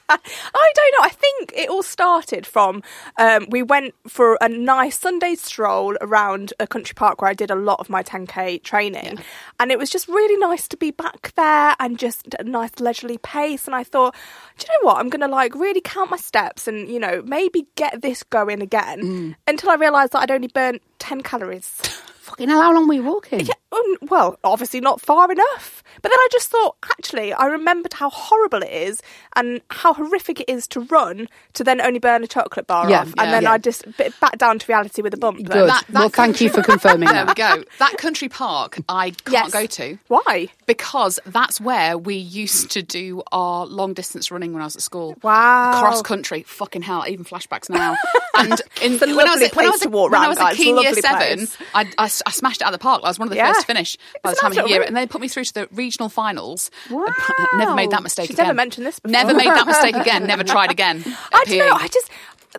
I 0.09 0.73
don't 0.75 0.92
know. 0.99 1.05
I 1.05 1.09
think 1.09 1.53
it 1.57 1.68
all 1.70 1.83
started 1.83 2.47
from 2.47 2.83
um, 3.16 3.47
we 3.49 3.62
went 3.62 3.94
for 4.07 4.37
a 4.40 4.49
nice 4.49 4.99
Sunday 4.99 5.35
stroll 5.35 5.97
around 6.03 6.53
a 6.61 6.66
country 6.66 6.92
park 6.94 7.23
where 7.23 7.31
I 7.31 7.35
did 7.35 7.51
a 7.51 7.55
lot 7.55 7.81
of 7.81 7.88
my 7.88 8.03
10k 8.03 8.62
training, 8.62 9.18
and 9.59 9.73
it 9.73 9.79
was 9.79 9.88
just 9.90 10.07
really 10.09 10.37
nice 10.37 10.68
to 10.68 10.77
be 10.77 10.90
back 10.90 11.33
there 11.37 11.75
and 11.81 11.99
just 11.99 12.35
a 12.38 12.44
nice 12.44 12.70
leisurely 12.81 13.16
pace. 13.18 13.66
And 13.66 13.75
I 13.75 13.83
thought, 13.83 14.14
do 14.59 14.66
you 14.68 14.79
know 14.83 14.88
what? 14.88 14.99
I'm 14.99 15.09
going 15.09 15.23
to 15.23 15.29
like 15.29 15.55
really 15.55 15.81
count 15.81 16.11
my 16.11 16.18
steps 16.18 16.68
and 16.68 16.88
you 16.88 16.99
know 17.01 17.23
maybe 17.25 17.66
get 17.75 18.03
this 18.03 18.23
going 18.25 18.61
again 18.62 19.37
until 19.49 19.70
I 19.70 19.75
realised 19.77 20.12
that 20.12 20.20
I'd 20.20 20.31
only 20.31 20.49
burnt 20.49 20.83
10 20.99 21.23
calories. 21.23 21.81
Fucking 22.35 22.49
hell, 22.49 22.62
how 22.62 22.75
long 22.75 22.88
were 22.88 22.94
you 22.94 23.05
walking? 23.05 23.47
Yeah, 23.47 23.55
um, 23.70 23.97
well, 24.11 24.40
obviously 24.42 24.81
not 24.81 25.01
far 25.01 25.31
enough. 25.31 25.84
But 26.05 26.11
then 26.11 26.19
I 26.19 26.29
just 26.33 26.51
thought, 26.51 26.77
actually, 26.93 27.33
I 27.33 27.47
remembered 27.47 27.95
how 27.95 28.11
horrible 28.11 28.62
it 28.62 28.71
is 28.71 29.01
and 29.37 29.62
how 29.71 29.95
horrific 29.95 30.38
it 30.40 30.51
is 30.51 30.67
to 30.69 30.81
run 30.81 31.29
to 31.55 31.64
then 31.64 31.81
only 31.81 31.99
burn 31.99 32.23
a 32.23 32.27
chocolate 32.27 32.67
bar 32.67 32.90
Yeah, 32.90 33.01
off. 33.01 33.14
yeah. 33.17 33.23
And 33.23 33.33
then 33.33 33.43
Yeah. 33.45 33.53
I 33.53 33.59
just 33.59 33.85
bit 33.97 34.12
back 34.21 34.37
down 34.37 34.59
to 34.59 34.67
reality 34.71 35.01
with 35.01 35.14
a 35.14 35.17
bump. 35.17 35.38
Good. 35.38 35.49
That- 35.71 35.85
that 35.88 35.93
well, 35.95 36.09
thank 36.11 36.43
you 36.43 36.51
for 36.51 36.62
confirming 36.62 37.09
there 37.12 37.25
we 37.25 37.33
go. 37.33 37.64
That 37.79 37.97
country 37.97 38.29
park 38.29 38.77
I 38.87 39.11
can't 39.12 39.33
Yes. 39.33 39.51
go 39.53 39.64
to. 39.64 39.99
Why? 40.09 40.49
Because 40.67 41.19
that's 41.25 41.59
where 41.59 41.97
we 41.97 42.17
used 42.17 42.71
to 42.73 42.83
do 42.83 43.23
our 43.33 43.64
long 43.64 43.95
distance 43.95 44.31
running 44.31 44.53
when 44.53 44.61
I 44.61 44.67
was 44.67 44.77
at 44.77 44.83
school. 44.83 45.17
Wow. 45.23 45.81
Cross 45.81 46.03
country. 46.03 46.43
Fucking 46.43 46.83
hell, 46.83 47.05
even 47.09 47.25
flashbacks 47.25 47.71
now. 47.71 47.97
And 48.37 48.61
in, 48.83 48.95
It's 48.95 49.03
a 49.03 49.07
when 49.14 49.29
I 49.29 49.31
was, 49.37 49.40
lovely 49.40 49.47
a- 49.47 49.51
when 49.55 49.67
I 49.67 49.71
was, 49.71 49.81
a- 49.81 49.85
to 49.85 49.90
walk 49.90 50.11
when 50.11 50.21
I 50.21 50.27
was 50.29 50.38
guys. 50.38 50.49
a 50.49 50.51
It's 50.51 50.57
keen 50.61 50.77
year 50.77 50.93
seven. 50.95 51.47
I, 51.73 51.83
I, 51.97 52.05
I 52.05 52.09
smashed 52.09 52.61
it 52.61 52.64
out 52.64 52.75
of 52.75 52.81
the 52.81 52.83
park. 52.83 53.03
I 53.05 53.09
was 53.09 53.17
one 53.17 53.29
of 53.29 53.31
the 53.31 53.37
Yeah. 53.37 53.47
first 53.53 53.61
to 53.61 53.67
finish 53.67 53.97
by 54.25 54.31
It's 54.33 54.40
the 54.40 54.43
time 54.43 54.51
nice 54.51 54.59
of 54.64 54.69
year. 54.69 54.81
little 54.81 54.88
And 54.88 54.97
they 54.97 55.07
put 55.07 55.21
me 55.21 55.29
through 55.29 55.45
to 55.45 55.55
the 55.55 55.69
regional 55.94 56.09
finals. 56.09 56.70
Wow. 56.90 57.04
Uh, 57.07 57.46
never 57.57 57.74
made 57.74 57.90
that 57.90 58.02
mistake 58.02 58.26
She's 58.26 58.37
again. 58.37 58.46
never 58.46 58.57
mentioned 58.57 58.87
this 58.87 58.98
before. 58.98 59.12
Never 59.12 59.35
made 59.35 59.46
that 59.46 59.66
mistake 59.66 59.94
again. 59.96 60.26
Never 60.35 60.44
tried 60.44 60.70
again. 60.70 61.02
I 61.33 61.44
don't 61.44 61.59
know. 61.59 61.74
I 61.74 61.88
just, 61.88 62.11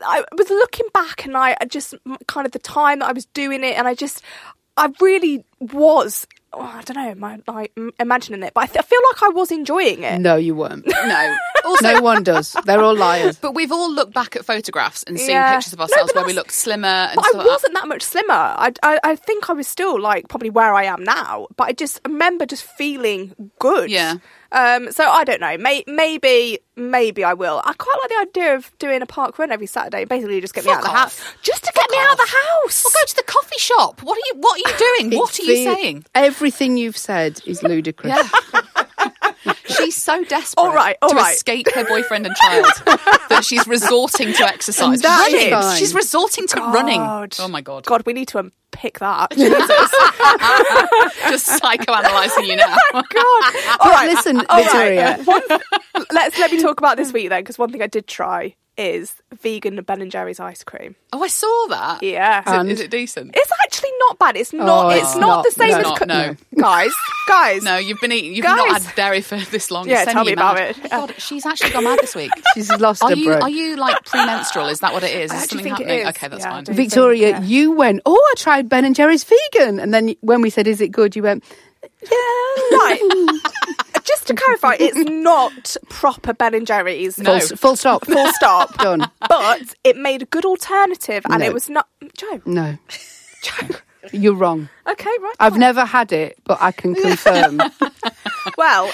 I 0.06 0.24
was 0.38 0.50
looking 0.50 0.88
back 0.94 1.26
and 1.26 1.36
I 1.38 1.56
I 1.60 1.66
just 1.66 1.94
kind 2.28 2.46
of 2.46 2.52
the 2.52 2.60
time 2.60 3.00
that 3.00 3.08
I 3.10 3.12
was 3.12 3.26
doing 3.28 3.64
it, 3.64 3.78
and 3.78 3.88
I 3.88 3.94
just, 3.94 4.22
I 4.78 4.92
really 5.02 5.44
was. 5.60 6.28
Oh, 6.58 6.62
I 6.62 6.82
don't 6.84 6.96
know, 6.96 7.16
my, 7.16 7.40
like 7.48 7.72
m- 7.78 7.92
imagining 8.00 8.42
it, 8.44 8.54
but 8.54 8.62
I, 8.64 8.66
th- 8.68 8.78
I 8.80 8.82
feel 8.84 9.00
like 9.12 9.24
I 9.24 9.30
was 9.30 9.52
enjoying 9.52 10.04
it. 10.04 10.20
No, 10.20 10.36
you 10.36 10.56
weren't. 10.56 10.86
No. 11.06 11.36
Also, 11.66 11.94
No 11.94 12.02
one 12.02 12.24
does. 12.24 12.56
They're 12.66 12.82
all 12.82 12.96
liars. 12.96 13.38
But 13.38 13.54
we've 13.56 13.72
all 13.72 13.92
looked 13.92 14.14
back 14.14 14.36
at 14.36 14.46
photographs 14.46 15.04
and 15.04 15.20
seen 15.20 15.32
Yeah. 15.32 15.56
pictures 15.56 15.74
of 15.74 15.82
ourselves 15.82 16.12
but 16.14 16.22
where 16.22 16.26
we 16.28 16.34
that's- 16.34 16.46
look 16.46 16.52
slimmer 16.52 16.88
and 16.88 17.16
But 17.16 17.26
stuff 17.26 17.36
I 17.36 17.38
like 17.40 17.46
that. 17.48 17.52
wasn't 17.52 17.74
that 17.74 17.88
much 17.88 18.02
slimmer. 18.04 18.34
I, 18.34 18.72
I, 18.84 19.00
I 19.04 19.16
think 19.16 19.50
I 19.50 19.54
was 19.54 19.68
still 19.68 20.00
like 20.00 20.28
probably 20.30 20.50
where 20.52 20.74
I 20.74 20.84
am 20.86 21.04
now. 21.04 21.48
But 21.58 21.64
I 21.70 21.72
just 21.74 22.00
remember 22.06 22.46
just 22.46 22.64
feeling 22.64 23.34
good. 23.60 23.90
Yeah. 23.90 24.16
Um. 24.56 24.92
So 24.92 25.04
I 25.08 25.24
don't 25.26 25.42
know. 25.42 25.58
May, 25.58 25.84
maybe 25.86 26.60
maybe 26.78 27.24
I 27.24 27.34
will. 27.34 27.62
I 27.66 27.74
quite 27.74 27.98
like 28.02 28.10
the 28.10 28.40
idea 28.40 28.56
of 28.56 28.72
doing 28.80 29.02
a 29.02 29.06
park 29.06 29.38
run 29.38 29.52
every 29.52 29.68
Saturday. 29.68 30.06
Basically, 30.06 30.40
just 30.42 30.54
get 30.54 30.66
me 30.66 30.72
out 30.72 30.78
Fuck 30.82 30.86
of 30.86 30.92
the 30.94 30.98
off. 30.98 31.20
house. 31.20 31.36
Just 31.42 31.64
to 31.66 31.72
get 31.76 31.90
me 31.92 31.98
out 32.00 32.12
of 32.14 32.18
the 32.18 32.28
house. 32.64 32.84
Well, 32.86 32.94
go 32.94 33.06
to 33.08 33.16
the 33.18 33.24
coffee 33.24 33.60
shop. 33.60 34.02
What 34.02 34.18
are 34.18 34.22
you? 34.28 34.34
What 34.40 34.56
are 34.56 34.72
you 34.72 34.78
doing? 35.10 35.20
what 35.20 35.38
are 35.40 35.44
you 35.44 35.56
The- 35.66 35.76
saying? 35.76 36.06
Everything 36.16 36.78
you've 36.78 36.98
said 36.98 37.42
is 37.46 37.62
ludicrous. 37.64 38.14
Yeah. 38.16 39.10
she's 39.66 39.96
so 39.96 40.24
desperate 40.24 40.62
All 40.64 40.74
right, 40.74 40.98
all 41.02 41.10
to 41.10 41.16
right. 41.16 41.34
escape 41.36 41.68
her 41.74 41.86
boyfriend 41.86 42.26
and 42.26 42.36
child 42.36 42.66
that 43.30 43.44
she's 43.44 43.66
resorting 43.68 44.34
to 44.34 44.44
exercise. 44.46 45.02
That 45.02 45.32
running. 45.32 45.50
fine. 45.52 45.78
She's 45.78 45.94
resorting 45.94 46.48
to 46.48 46.60
running. 46.60 47.02
Oh 47.02 47.48
my 47.50 47.62
god. 47.62 47.86
God, 47.86 48.04
we 48.06 48.14
need 48.14 48.28
to 48.30 48.40
unpick 48.40 49.00
that. 49.00 49.32
Jesus. 49.32 49.52
Just 51.30 51.62
psychoanalyzing 51.62 52.48
you 52.48 52.54
oh 52.64 52.76
now. 52.94 53.02
God. 53.02 53.78
All 53.82 53.92
right. 53.92 54.10
listen, 54.10 54.38
All 54.50 54.62
Victoria. 54.64 55.18
right. 55.18 55.26
One, 55.28 55.42
let's 56.12 56.38
let 56.40 56.52
me 56.52 56.62
talk 56.62 56.80
about 56.80 56.98
this 56.98 57.12
week 57.14 57.30
then, 57.30 57.42
because 57.42 57.58
one 57.58 57.72
thing 57.72 57.82
I 57.82 57.88
did 57.88 58.08
try 58.08 58.56
is 58.78 59.14
vegan 59.42 59.82
Ben 59.84 60.02
and 60.02 60.12
Jerry's 60.12 60.40
ice 60.40 60.64
cream. 60.64 60.96
Oh, 61.14 61.24
I 61.24 61.28
saw 61.28 61.68
that. 61.70 62.04
Yeah. 62.04 62.42
Is 62.42 62.46
it, 62.48 62.56
And- 62.60 62.72
is 62.72 62.80
it 62.82 62.92
decent? 62.92 63.32
It's 63.34 63.52
actually 63.64 63.92
not 64.00 64.20
bad. 64.20 64.36
It's 64.36 64.54
oh, 64.54 64.58
not. 64.58 64.86
Oh, 64.86 64.90
it's, 64.90 65.00
it's 65.08 65.16
not, 65.16 65.28
not. 65.28 65.46
the 65.46 65.52
same 65.52 65.70
No. 65.72 65.78
as 65.78 65.84
Not, 65.84 66.00
co- 66.00 66.06
no. 66.06 66.36
guys. 66.62 66.92
Guys. 67.28 67.64
No, 67.64 67.78
you've 67.78 68.00
been 68.02 68.12
eating. 68.12 68.34
You've 68.36 68.44
not 68.46 68.82
had 68.82 68.96
dairy 68.96 69.22
for 69.22 69.38
this 69.52 69.72
long. 69.72 69.88
Yeah, 69.88 70.04
tell 70.06 70.26
me 70.26 70.34
about 70.34 70.56
mad. 70.56 70.72
it. 70.78 70.80
Oh 70.86 71.08
God, 71.08 71.16
she's 71.18 71.46
actually 71.46 71.72
gone 71.72 71.86
mad 71.86 72.00
this 72.02 72.16
week. 72.16 72.32
She's 72.54 72.70
lost 72.80 73.02
Are 73.04 73.10
her 73.10 73.16
you 73.16 73.26
breath. 73.28 73.42
are 73.44 73.50
you 73.50 73.76
like 73.78 74.04
premenstrual? 74.06 74.68
Is 74.68 74.80
that 74.82 74.94
what 74.94 75.04
it 75.04 75.14
is? 75.16 75.32
I 75.32 75.36
Is 75.38 75.44
actually 75.44 75.64
something 75.64 75.76
think 75.76 75.80
it 75.80 75.88
happening? 75.88 76.08
is. 76.08 76.16
Okay, 76.18 76.28
that's 76.28 76.44
Yeah, 76.44 76.52
fine. 76.52 76.64
do. 76.66 76.74
Victoria, 76.74 77.30
Yeah. 77.30 77.42
you 77.44 77.72
went, 77.72 78.02
oh, 78.06 78.14
I 78.16 78.34
tried 78.40 78.70
Ben 78.70 78.86
and 78.86 78.96
Jerry's 78.96 79.24
vegan. 79.24 79.80
And 79.80 79.94
then 79.94 80.16
when 80.22 80.42
we 80.42 80.50
said, 80.50 80.68
is 80.68 80.80
it 80.82 80.92
good? 80.92 81.16
You 81.16 81.24
went, 81.24 81.44
Yeah. 82.04 82.10
Right. 82.72 83.40
Just 84.06 84.28
to 84.28 84.34
clarify, 84.36 84.76
it's 84.80 84.98
not 85.10 85.76
proper 85.90 86.34
Ben 86.34 86.54
and 86.54 86.68
Jerry's. 86.68 87.16
full, 87.16 87.40
full 87.40 87.76
stop. 87.76 88.06
Full 88.06 88.28
stop. 88.34 88.78
Done. 88.78 89.10
But 89.28 89.62
it 89.84 89.98
made 89.98 90.22
a 90.22 90.26
good 90.26 90.46
alternative, 90.46 91.26
and 91.30 91.40
No. 91.40 91.46
it 91.46 91.54
was 91.54 91.70
not 91.70 91.88
Jo. 92.18 92.42
No, 92.46 92.78
Jo. 93.42 93.68
you're 94.14 94.36
wrong. 94.36 94.70
Okay, 94.88 95.10
right. 95.22 95.34
I've 95.40 95.54
fine. 95.54 95.60
never 95.60 95.86
had 95.86 96.12
it, 96.12 96.38
but 96.46 96.60
I 96.62 96.72
can 96.72 96.94
confirm. 96.96 97.60
Well, 98.58 98.92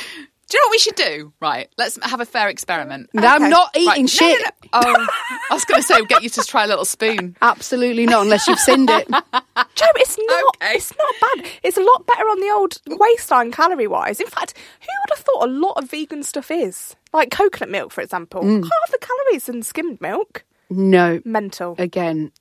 Do 0.52 0.58
you 0.58 0.64
know 0.64 0.68
what 0.68 0.72
we 0.72 0.80
should 0.80 0.96
do? 0.96 1.34
Right, 1.40 1.70
let's 1.78 1.98
have 2.04 2.20
a 2.20 2.26
fair 2.26 2.50
experiment. 2.50 3.10
No, 3.14 3.26
I'm 3.26 3.50
not 3.50 3.70
eating 3.74 3.88
Right, 3.88 4.10
shit. 4.10 4.42
no, 4.42 4.46
no. 4.46 4.52
Oh, 4.74 5.08
I 5.50 5.54
was 5.54 5.64
going 5.66 5.82
to 5.82 5.88
say, 5.88 6.04
get 6.06 6.24
you 6.24 6.30
to 6.30 6.44
try 6.44 6.64
a 6.66 6.68
little 6.68 6.84
spoon. 6.86 7.36
Absolutely 7.42 8.06
not, 8.06 8.24
unless 8.24 8.48
you've 8.48 8.60
sinned 8.60 8.90
it. 8.90 9.08
Jo, 9.76 9.86
it's 9.96 10.18
not. 10.20 10.44
Okay. 10.56 10.76
It's 10.76 10.94
not 10.98 11.16
bad. 11.38 11.48
It's 11.64 11.78
a 11.78 11.82
lot 11.82 12.06
better 12.06 12.24
on 12.24 12.40
the 12.42 12.50
old 12.52 12.78
waistline 13.00 13.52
calorie 13.52 13.88
wise. 13.88 14.20
In 14.20 14.28
fact, 14.28 14.54
who 14.82 14.88
would 14.88 15.18
have 15.18 15.26
thought 15.26 15.44
a 15.48 15.52
lot 15.52 15.74
of 15.82 15.90
vegan 15.90 16.24
stuff 16.24 16.52
is 16.52 16.96
like 17.14 17.32
coconut 17.32 17.70
milk, 17.70 17.92
for 17.92 18.02
example? 18.02 18.44
Mm. 18.44 18.64
Half 18.64 18.92
the 18.92 18.98
calories 19.00 19.48
in 19.50 19.64
skimmed 19.64 20.00
milk. 20.02 20.44
No, 20.70 21.22
Mental. 21.26 21.76
again, 21.78 22.32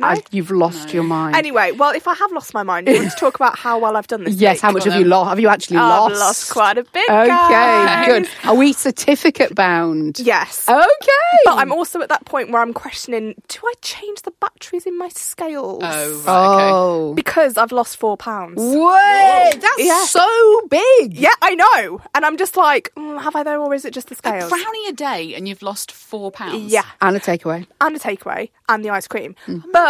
I, 0.00 0.22
you've 0.30 0.50
lost 0.50 0.94
your 0.94 1.02
mind. 1.02 1.34
Anyway, 1.36 1.72
well, 1.72 1.90
if 1.94 2.06
I 2.06 2.14
have 2.14 2.30
lost 2.32 2.54
my 2.54 2.62
mind, 2.62 2.86
you 2.88 2.94
want 2.94 3.10
to 3.10 3.16
talk 3.16 3.34
about 3.34 3.58
how 3.58 3.78
well 3.80 3.96
I've 3.96 4.06
done 4.06 4.24
this 4.24 4.36
yes, 4.36 4.56
week? 4.56 4.62
how 4.62 4.70
much 4.72 4.84
have 4.84 4.94
you 4.94 5.04
lost? 5.04 5.28
Have 5.30 5.40
you 5.40 5.48
actually 5.48 5.78
lost? 5.78 6.12
I've 6.12 6.18
lost? 6.18 6.20
lost 6.20 6.50
quite 6.52 6.78
a 6.78 6.84
bit. 6.84 7.08
Okay, 7.10 7.26
guys. 7.28 8.06
good. 8.06 8.28
Are 8.44 8.54
we 8.54 8.72
certificate 8.72 9.54
bound? 9.54 10.20
Yes. 10.20 10.68
Okay. 10.68 11.38
But 11.44 11.58
I'm 11.58 11.72
also 11.72 12.00
at 12.00 12.08
that 12.10 12.24
point 12.26 12.50
where 12.50 12.62
I'm 12.62 12.72
questioning: 12.72 13.34
Do 13.48 13.58
I 13.64 13.72
change 13.82 14.22
the 14.22 14.32
batteries 14.40 14.86
in 14.86 14.96
my 14.96 15.08
scales? 15.08 15.82
Oh, 15.84 16.22
right, 16.26 16.54
okay. 16.54 16.70
Oh. 16.72 17.14
because 17.14 17.56
I've 17.56 17.72
lost 17.72 17.96
four 17.96 18.16
pounds. 18.16 18.58
Wait, 18.58 19.58
that's 19.60 19.78
Yeah. 19.78 20.04
so 20.04 20.60
big. 20.68 21.14
Yeah, 21.14 21.30
I 21.42 21.54
know, 21.54 22.00
and 22.14 22.24
I'm 22.24 22.36
just 22.36 22.56
like, 22.56 22.92
mm, 22.96 23.20
have 23.20 23.34
I 23.34 23.42
though, 23.42 23.64
or 23.64 23.74
is 23.74 23.84
it 23.84 23.92
just 23.94 24.08
the 24.08 24.14
A 24.14 24.18
scales? 24.18 24.50
brownie 24.50 24.86
a 24.88 24.92
day 24.92 25.34
and 25.34 25.48
you've 25.48 25.62
lost 25.62 25.90
four 25.90 26.30
pounds. 26.30 26.72
Yeah, 26.72 26.84
And 27.00 27.16
a 27.16 27.20
takeaway. 27.20 27.66
and 27.80 27.96
a 27.96 27.98
takeaway 27.98 28.50
and 28.68 28.84
the 28.84 28.90
ice 28.90 29.08
cream. 29.08 29.34
Mm. 29.46 29.62
But 29.72 29.87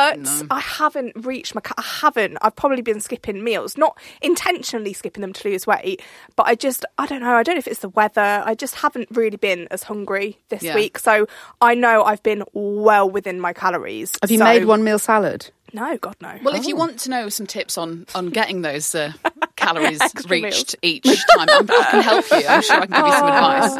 I 0.51 0.61
haven't 0.61 1.13
reached 1.27 1.55
my. 1.55 1.61
ca- 1.61 1.75
I 1.79 1.83
haven't. 1.83 2.39
I've 2.43 2.57
probably 2.57 2.83
been 2.83 3.01
skipping 3.01 3.43
meals, 3.45 3.77
not 3.77 3.99
intentionally 4.23 4.93
skipping 4.93 5.21
them 5.21 5.33
to 5.33 5.49
lose 5.49 5.67
weight, 5.67 6.03
but 6.37 6.47
I 6.47 6.55
just. 6.55 6.85
I 6.99 7.07
don't 7.07 7.21
know. 7.21 7.35
I 7.35 7.43
don't 7.43 7.55
know 7.57 7.59
if 7.61 7.67
it's 7.67 7.81
the 7.81 7.89
weather. 7.91 8.43
I 8.45 8.55
just 8.55 8.77
haven't 8.77 9.09
really 9.11 9.37
been 9.37 9.69
as 9.71 9.83
hungry 9.83 10.39
this 10.49 10.63
Yeah. 10.63 10.75
week, 10.75 10.99
so 10.99 11.27
I 11.61 11.75
know 11.75 12.05
I've 12.05 12.23
been 12.23 12.45
well 12.53 13.09
within 13.11 13.41
my 13.41 13.53
calories. 13.53 14.13
Have 14.23 14.31
you 14.31 14.39
So- 14.39 14.45
made 14.45 14.65
one 14.65 14.85
meal 14.85 14.99
salad? 14.99 15.51
No, 15.75 15.99
God 15.99 16.17
no. 16.23 16.35
Well, 16.43 16.55
if 16.55 16.67
you 16.67 16.77
want 16.77 16.99
to 17.01 17.11
know 17.11 17.29
some 17.29 17.47
tips 17.47 17.77
on 17.77 18.07
on 18.15 18.31
getting 18.31 18.63
those 18.63 18.95
uh, 18.95 19.13
calories 19.57 20.01
Extra 20.01 20.31
reached 20.31 20.77
each 20.81 21.05
time, 21.05 21.47
I'm, 21.51 21.71
I 21.71 21.89
can 21.91 22.03
help 22.03 22.25
you. 22.31 22.47
I'm 22.49 22.63
sure 22.63 22.77
I 22.77 22.87
can 22.87 22.91
give 22.97 23.07
you 23.07 23.13
some 23.13 23.29
advice. 23.29 23.73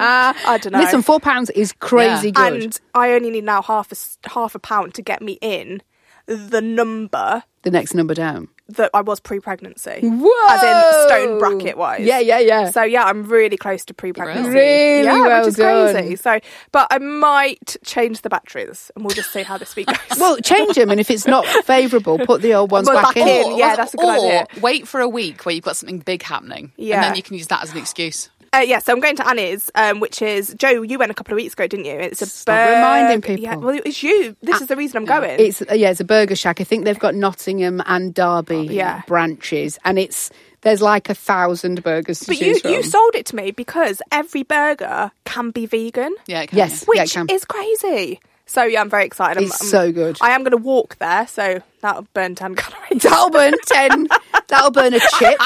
I 0.47 0.59
don't 0.59 0.73
know. 0.75 0.81
Listen, 0.81 1.01
four 1.01 1.19
pounds 1.19 1.49
is 1.49 1.73
crazy 1.73 2.29
Yeah. 2.37 2.51
good. 2.51 2.63
and 2.63 2.81
I 2.95 3.13
only 3.13 3.31
need 3.31 3.45
now 3.45 3.63
half 3.63 3.91
a 3.91 3.95
s- 3.95 4.19
half 4.27 4.55
a 4.55 4.59
pound 4.59 4.93
to 4.97 5.03
get 5.03 5.23
me 5.23 5.39
in 5.41 5.81
the 6.29 6.61
number 6.61 7.43
the 7.62 7.71
next 7.73 7.93
number 7.95 8.14
down. 8.14 8.49
that 8.69 8.88
I 8.95 9.01
was 9.01 9.19
pre-pregnancy. 9.19 10.01
Whoa! 10.03 10.49
As 10.49 10.62
in 10.62 11.09
stone 11.09 11.38
bracket 11.41 11.77
wise. 11.77 12.01
Yeah, 12.07 12.21
yeah, 12.21 12.38
yeah. 12.38 12.71
So 12.71 12.83
yeah, 12.85 13.05
I'm 13.05 13.25
really 13.25 13.57
close 13.57 13.85
to 13.87 13.95
pre-pregnancy. 13.95 14.49
Really 14.51 15.05
yeah, 15.05 15.21
well 15.23 15.41
which 15.41 15.49
is 15.49 15.57
done. 15.57 15.93
crazy. 15.95 16.17
So, 16.17 16.38
but 16.71 16.87
I 16.91 16.99
might 16.99 17.77
change 17.85 18.21
the 18.23 18.29
batteries, 18.31 18.91
and 18.95 19.05
we'll 19.05 19.14
just 19.14 19.33
see 19.33 19.43
how 19.43 19.59
this 19.59 19.75
week 19.75 19.88
goes. 19.88 20.19
Well, 20.21 20.37
change 20.38 20.77
them, 20.77 20.91
and 20.91 21.01
if 21.01 21.11
it's 21.11 21.27
not 21.27 21.45
favourable, 21.64 22.19
put 22.21 22.43
the 22.43 22.55
old 22.55 22.71
ones 22.71 22.87
Well, 22.87 23.03
back, 23.03 23.14
back 23.17 23.27
in. 23.27 23.53
in. 23.53 23.59
Yeah, 23.59 23.75
that's 23.75 23.95
a 23.95 23.97
good 23.97 24.07
or 24.07 24.27
idea. 24.27 24.47
wait 24.61 24.87
for 24.87 25.01
a 25.01 25.09
week 25.09 25.45
where 25.45 25.55
you've 25.55 25.64
got 25.64 25.77
something 25.77 25.99
big 25.99 26.23
happening, 26.23 26.73
Yeah. 26.77 26.97
and 26.97 27.05
then 27.05 27.14
you 27.17 27.23
can 27.23 27.37
use 27.37 27.49
that 27.49 27.62
as 27.64 27.73
an 27.73 27.79
excuse. 27.79 28.31
Uh, 28.53 28.59
yeah, 28.59 28.79
so 28.79 28.93
I'm 28.93 29.01
going 29.01 29.17
to 29.17 29.29
Annie's, 29.29 29.71
um, 29.75 30.01
which 30.01 30.23
is 30.23 30.55
Jo. 30.55 30.83
You 30.83 30.99
went 30.99 31.11
a 31.11 31.15
couple 31.15 31.33
of 31.35 31.37
weeks 31.37 31.53
ago, 31.53 31.67
didn't 31.67 31.85
you? 31.87 31.93
It's 31.93 32.23
a 32.23 32.27
Stop 32.27 32.55
burg- 32.57 32.77
reminding 32.77 33.21
people. 33.21 33.43
Yeah, 33.45 33.57
well, 33.57 33.79
it's 33.85 34.03
you. 34.03 34.35
This 34.43 34.61
is 34.61 34.69
the 34.69 34.77
reason 34.77 34.97
I'm 34.97 35.05
going. 35.05 35.39
It's 35.39 35.61
uh, 35.63 35.75
yeah, 35.75 35.91
it's 35.91 36.01
a 36.01 36.05
burger 36.05 36.35
shack. 36.37 36.61
I 36.61 36.65
think 36.65 36.85
they've 36.85 36.99
got 36.99 37.15
Nottingham 37.15 37.83
and 37.87 38.15
Derby 38.15 38.69
Yeah. 38.71 39.03
branches, 39.07 39.79
and 39.85 39.99
it's 39.99 40.31
there's 40.63 40.83
like 40.83 41.09
a 41.09 41.15
thousand 41.15 41.83
burgers 41.85 42.21
to 42.21 42.27
but 42.27 42.41
you 42.41 42.59
from. 42.59 42.73
you 42.73 42.83
sold 42.83 43.15
it 43.15 43.27
to 43.27 43.37
me 43.37 43.51
because 43.53 44.01
every 44.11 44.43
burger 44.43 45.11
can 45.25 45.51
be 45.51 45.67
vegan. 45.67 46.15
Yeah, 46.27 46.41
it 46.43 46.49
can, 46.49 46.59
Yes. 46.59 46.85
yeah. 46.89 46.95
Yeah, 46.97 47.03
which 47.03 47.13
can. 47.15 47.27
is 47.31 47.45
crazy. 47.45 48.21
So 48.49 48.65
yeah, 48.65 48.81
I'm 48.81 48.91
very 48.91 49.05
excited. 49.05 49.37
I'm- 49.39 49.47
It's 49.47 49.63
I'm- 49.63 49.71
so 49.71 49.93
good. 49.93 50.19
I 50.21 50.31
am 50.31 50.41
going 50.43 50.51
to 50.51 50.57
walk 50.57 50.97
there, 50.99 51.27
so 51.29 51.63
that'll 51.83 52.09
burn 52.15 52.35
ten 52.35 52.55
calories. 52.57 53.03
That'll 53.03 53.31
burn 53.31 53.55
ten. 53.67 54.09
That'll 54.49 54.71
burn 54.73 54.95
a 54.95 55.01
chip. 55.19 55.39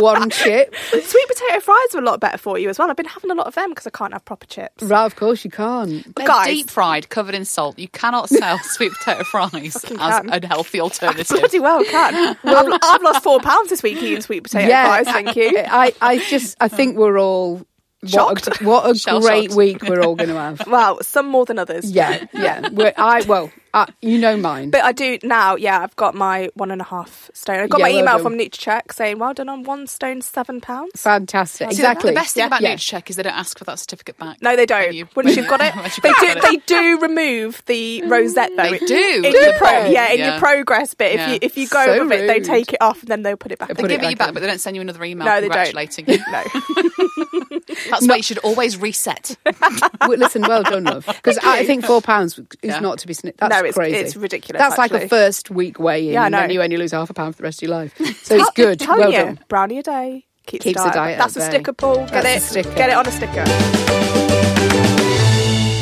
One 0.00 0.28
chip. 0.30 0.74
Sweet 0.90 1.28
potato 1.28 1.60
fries 1.60 1.94
are 1.94 1.98
a 1.98 2.04
lot 2.04 2.18
better 2.18 2.38
for 2.38 2.58
you 2.58 2.68
as 2.68 2.78
well. 2.78 2.90
I've 2.90 2.96
been 2.96 3.06
having 3.06 3.30
a 3.30 3.34
lot 3.34 3.46
of 3.46 3.54
them 3.54 3.68
because 3.70 3.86
I 3.86 3.90
can't 3.90 4.12
have 4.12 4.24
proper 4.24 4.46
chips. 4.46 4.82
Right, 4.82 5.04
of 5.04 5.14
course 5.14 5.44
you 5.44 5.50
can't. 5.50 6.02
They're 6.16 6.26
Guys- 6.26 6.46
deep 6.48 6.70
fried, 6.70 7.08
covered 7.10 7.34
in 7.34 7.44
salt. 7.44 7.78
You 7.78 7.88
cannot 7.88 8.28
sell 8.28 8.58
sweet 8.62 8.92
potato 8.94 9.22
fries 9.24 9.76
as 9.76 9.82
can. 9.84 9.98
a 10.00 10.44
healthy 10.46 10.80
alternative. 10.80 11.28
Bloody 11.38 11.60
well 11.60 11.84
can. 11.84 12.36
I've, 12.42 12.78
I've 12.82 13.02
lost 13.02 13.22
four 13.22 13.38
pounds 13.40 13.68
this 13.68 13.82
week 13.82 13.98
eating 13.98 14.22
sweet 14.22 14.42
potato 14.42 14.68
fries. 14.68 15.06
Thank 15.06 15.36
you. 15.36 15.52
I, 15.58 15.92
I 16.00 16.18
just 16.18 16.56
I 16.60 16.68
think 16.68 16.96
we're 16.96 17.18
all 17.18 17.64
what 18.12 18.60
a, 18.60 18.64
what 18.64 19.06
a 19.06 19.20
great 19.20 19.52
week 19.52 19.82
we're 19.82 20.02
all 20.02 20.14
going 20.16 20.30
to 20.30 20.36
have. 20.36 20.62
Well, 20.74 21.02
some 21.02 21.26
more 21.26 21.44
than 21.44 21.58
others. 21.58 21.90
Yeah, 21.90 22.26
yeah. 22.32 22.68
We're, 22.70 22.92
I 22.96 23.22
well, 23.22 23.50
I, 23.74 23.88
you 24.00 24.18
know 24.18 24.36
mine. 24.36 24.70
But 24.70 24.84
I 24.84 24.92
do 24.92 25.18
now, 25.24 25.56
yeah, 25.56 25.80
I've 25.80 25.96
got 25.96 26.14
my 26.14 26.48
one 26.54 26.70
and 26.70 26.80
a 26.80 26.84
half 26.84 27.28
stone. 27.34 27.58
I 27.58 27.66
got 27.66 27.80
Yeah, 27.80 27.84
my 27.86 27.90
well 27.90 27.98
email 28.00 28.14
done. 28.14 28.22
from 28.22 28.38
Nutracheck 28.38 28.92
saying, 28.92 29.18
well 29.18 29.34
done 29.34 29.48
on 29.48 29.64
one 29.64 29.86
stone, 29.88 30.22
seven 30.22 30.60
pounds. 30.60 30.92
Fantastic. 31.02 31.70
Exactly. 31.72 32.10
The 32.10 32.14
best 32.14 32.34
thing 32.34 32.42
Yeah. 32.42 32.46
about 32.46 32.60
Yeah. 32.62 32.74
Nutracheck 32.76 33.10
is 33.10 33.16
they 33.16 33.24
don't 33.24 33.34
ask 33.36 33.58
for 33.58 33.64
that 33.64 33.78
certificate 33.80 34.16
back. 34.16 34.40
No, 34.40 34.54
they 34.54 34.64
don't. 34.64 34.94
You- 34.94 35.08
Once 35.16 35.36
you've 35.36 35.48
got 35.48 35.60
it, 35.60 35.74
you've 35.74 36.00
they 36.02 36.08
do. 36.12 36.14
got 36.34 36.36
it. 36.36 36.42
They 36.42 36.56
do 36.66 37.00
remove 37.00 37.62
the 37.66 38.02
rosette 38.06 38.52
though. 38.56 38.70
They 38.70 38.78
do. 38.78 39.22
In 39.24 39.32
Do 39.32 39.38
your 39.38 39.52
pro- 39.58 39.82
they? 39.82 39.92
yeah, 39.92 40.12
in 40.12 40.18
Yeah. 40.20 40.30
your 40.30 40.38
progress 40.38 40.94
bit. 40.94 41.12
If 41.14 41.18
Yeah. 41.18 41.32
you 41.32 41.38
if 41.42 41.56
you 41.58 41.66
go 41.68 41.84
So 41.84 41.94
above 41.96 42.12
it, 42.12 42.26
they 42.28 42.40
take 42.40 42.72
it 42.72 42.80
off 42.80 43.00
and 43.00 43.08
then 43.08 43.22
they'll 43.22 43.36
put 43.36 43.50
it 43.50 43.58
back. 43.58 43.68
They 43.70 43.82
on. 43.82 43.88
They 43.88 43.94
give 43.96 44.02
it 44.02 44.06
it 44.06 44.10
you 44.10 44.16
back 44.16 44.18
back, 44.18 44.28
in. 44.28 44.34
but 44.34 44.40
they 44.40 44.46
don't 44.46 44.60
send 44.60 44.76
you 44.76 44.82
another 44.82 45.02
email 45.02 45.26
No, 45.26 45.40
they 45.40 45.48
don't. 45.48 45.64
congratulating 45.66 46.08
you. 46.08 46.18
No. 46.30 46.44
That's 47.90 48.06
why 48.06 48.16
you 48.16 48.22
should 48.22 48.38
always 48.38 48.76
reset. 48.80 49.36
Listen, 50.08 50.42
well 50.42 50.62
done, 50.62 50.84
love. 50.84 51.06
Because 51.06 51.38
I 51.42 51.64
think 51.64 51.84
four 51.84 52.00
pounds 52.00 52.38
is 52.38 52.46
Yeah. 52.62 52.80
not 52.80 52.98
to 53.00 53.06
be 53.06 53.14
snipped. 53.14 53.40
That's 53.40 53.54
No, 53.54 53.63
it's- 53.70 53.74
crazy. 53.76 53.96
it's 53.96 54.16
ridiculous, 54.16 54.60
That's 54.60 54.78
like 54.78 54.92
actually. 54.92 55.06
a 55.06 55.08
first 55.08 55.50
week 55.50 55.78
weigh 55.78 56.06
in, 56.08 56.12
Yeah, 56.14 56.22
I 56.22 56.26
and 56.26 56.34
then 56.34 56.50
you 56.50 56.62
only 56.62 56.76
lose 56.76 56.92
half 56.92 57.10
a 57.10 57.14
pound 57.14 57.34
for 57.36 57.42
the 57.42 57.44
rest 57.44 57.62
of 57.62 57.68
your 57.68 57.76
life. 57.78 57.94
So 58.24 58.36
it's 58.36 58.50
good. 58.54 58.80
Tell 58.80 58.98
well 58.98 59.10
you, 59.12 59.18
done. 59.18 59.40
brownie 59.48 59.78
a 59.78 59.82
day 59.82 60.24
keeps, 60.46 60.64
Keeps 60.64 60.80
the 60.82 60.88
the 60.88 60.94
diet. 60.94 60.94
diet 60.94 61.18
That's 61.18 61.36
a 61.36 61.40
bay. 61.40 61.48
sticker, 61.50 61.72
Paul. 61.72 61.96
Get 62.06 62.22
That's 62.22 62.26
it. 62.26 62.36
a 62.36 62.40
sticker. 62.62 62.74
Get 62.76 62.90
it 62.90 62.96
on 62.96 63.06
a 63.06 63.10
sticker. 63.10 63.44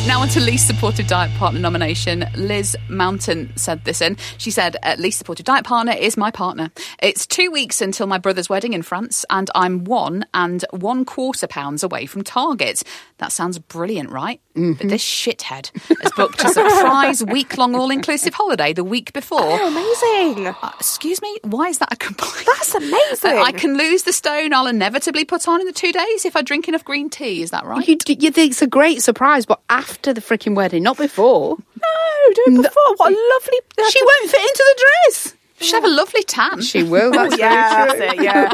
Now 0.08 0.20
on 0.20 0.28
to 0.30 0.40
least 0.40 0.66
supportive 0.66 1.06
diet 1.06 1.32
partner 1.38 1.60
nomination. 1.60 2.24
Liz 2.36 2.76
Mountain 2.88 3.52
said 3.56 3.84
this 3.84 4.00
in. 4.02 4.16
She 4.36 4.50
said, 4.50 4.76
"At 4.82 4.98
least 4.98 5.18
supportive 5.18 5.46
diet 5.46 5.64
partner 5.64 5.92
is 5.92 6.16
my 6.16 6.30
partner. 6.30 6.70
It's 7.00 7.24
two 7.26 7.50
weeks 7.52 7.80
until 7.80 8.06
my 8.08 8.18
brother's 8.18 8.48
wedding 8.48 8.72
in 8.72 8.82
France, 8.82 9.24
and 9.30 9.48
I'm 9.54 9.84
one 9.84 10.26
and 10.34 10.64
one 10.70 11.04
quarter 11.04 11.46
pounds 11.46 11.82
away 11.84 12.06
from 12.06 12.24
Target. 12.24 12.82
That 13.22 13.30
sounds 13.30 13.56
brilliant, 13.60 14.10
right? 14.10 14.40
But 14.52 14.80
this 14.80 15.00
shithead 15.00 15.70
has 16.02 16.10
booked 16.16 16.42
a 16.42 16.48
surprise 16.48 17.22
week-long 17.24 17.76
all-inclusive 17.76 18.34
holiday 18.34 18.72
the 18.72 18.82
week 18.82 19.12
before. 19.12 19.38
Oh, 19.40 19.68
amazing. 19.68 20.48
Uh, 20.48 20.72
excuse 20.74 21.22
me, 21.22 21.38
why 21.44 21.68
is 21.68 21.78
that 21.78 21.92
a 21.92 21.96
complaint? 21.96 22.44
That's 22.46 22.74
amazing. 22.74 23.38
Uh, 23.38 23.42
I 23.44 23.52
can 23.52 23.78
lose 23.78 24.02
the 24.02 24.12
stone 24.12 24.52
I'll 24.52 24.66
inevitably 24.66 25.24
put 25.24 25.46
on 25.46 25.60
in 25.60 25.68
the 25.68 25.72
two 25.72 25.92
days 25.92 26.24
if 26.24 26.34
I 26.34 26.42
drink 26.42 26.66
enough 26.66 26.84
green 26.84 27.10
tea. 27.10 27.42
Is 27.42 27.52
that 27.52 27.64
right? 27.64 27.86
You, 27.86 27.96
you 28.08 28.32
think 28.32 28.50
it's 28.50 28.62
a 28.62 28.66
great 28.66 29.02
surprise, 29.04 29.46
but 29.46 29.60
after 29.70 30.12
the 30.12 30.20
freaking 30.20 30.56
wedding, 30.56 30.82
not 30.82 30.96
before. 30.96 31.56
No, 31.56 32.32
do 32.34 32.42
it 32.48 32.56
before. 32.56 32.94
What 32.96 33.12
a 33.12 33.16
lovely. 33.34 33.88
She 33.88 34.02
won't 34.02 34.30
fit 34.32 34.40
into 34.40 34.64
the 34.66 34.84
dress. 35.06 35.34
She'll 35.62 35.80
have 35.80 35.90
a 35.90 35.94
lovely 35.94 36.22
tan. 36.24 36.60
She 36.60 36.82
will. 36.82 37.10
That's 37.12 37.38
yeah, 37.38 37.86
that's 37.86 38.00
it. 38.14 38.22
Yeah. 38.22 38.50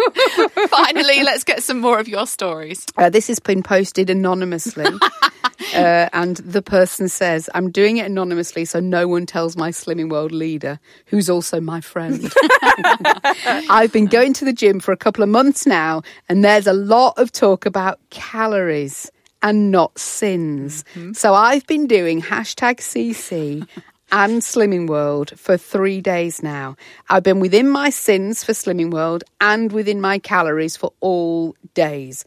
Finally, 0.69 1.23
let's 1.23 1.45
get 1.45 1.63
some 1.63 1.81
more 1.81 1.99
of 1.99 2.09
your 2.09 2.27
stories. 2.27 2.87
Uh, 2.97 3.09
this 3.11 3.29
has 3.29 3.39
been 3.39 3.63
posted 3.63 4.11
anonymously. 4.11 4.85
uh, 5.75 6.09
and 6.13 6.37
the 6.39 6.63
person 6.63 7.09
says, 7.09 7.49
I'm 7.55 7.71
doing 7.71 7.97
it 7.97 8.07
anonymously 8.07 8.65
so 8.65 8.81
no 8.81 9.09
one 9.09 9.27
tells 9.27 9.57
my 9.57 9.71
Slimming 9.71 10.11
World 10.11 10.33
leader, 10.33 10.79
who's 11.07 11.29
also 11.31 11.61
my 11.61 11.81
friend. 11.81 12.33
I've 13.71 13.93
been 13.93 14.07
going 14.07 14.33
to 14.35 14.45
the 14.45 14.53
gym 14.53 14.81
for 14.81 14.93
a 14.93 14.97
couple 14.97 15.23
of 15.23 15.29
months 15.29 15.67
now, 15.67 16.03
and 16.29 16.45
there's 16.45 16.67
a 16.67 16.73
lot 16.73 17.19
of 17.19 17.33
talk 17.33 17.67
about 17.67 17.99
calories. 18.11 19.11
and 19.41 19.71
not 19.71 19.97
sins. 19.97 20.85
So 21.13 21.33
I've 21.33 21.65
been 21.69 21.87
doing 21.87 22.21
hashtag 22.21 22.79
CC 22.79 23.67
and 24.11 24.43
Slimming 24.43 24.87
World 24.87 25.39
for 25.39 25.57
three 25.57 26.01
days 26.01 26.43
now. 26.43 26.77
I've 27.09 27.23
been 27.23 27.41
within 27.41 27.69
my 27.69 27.91
sins 27.91 28.45
for 28.45 28.53
Slimming 28.53 28.91
World 28.91 29.25
and 29.41 29.73
within 29.73 30.01
my 30.01 30.19
calories 30.19 30.77
for 30.77 30.93
all 31.01 31.55
days. 31.75 32.25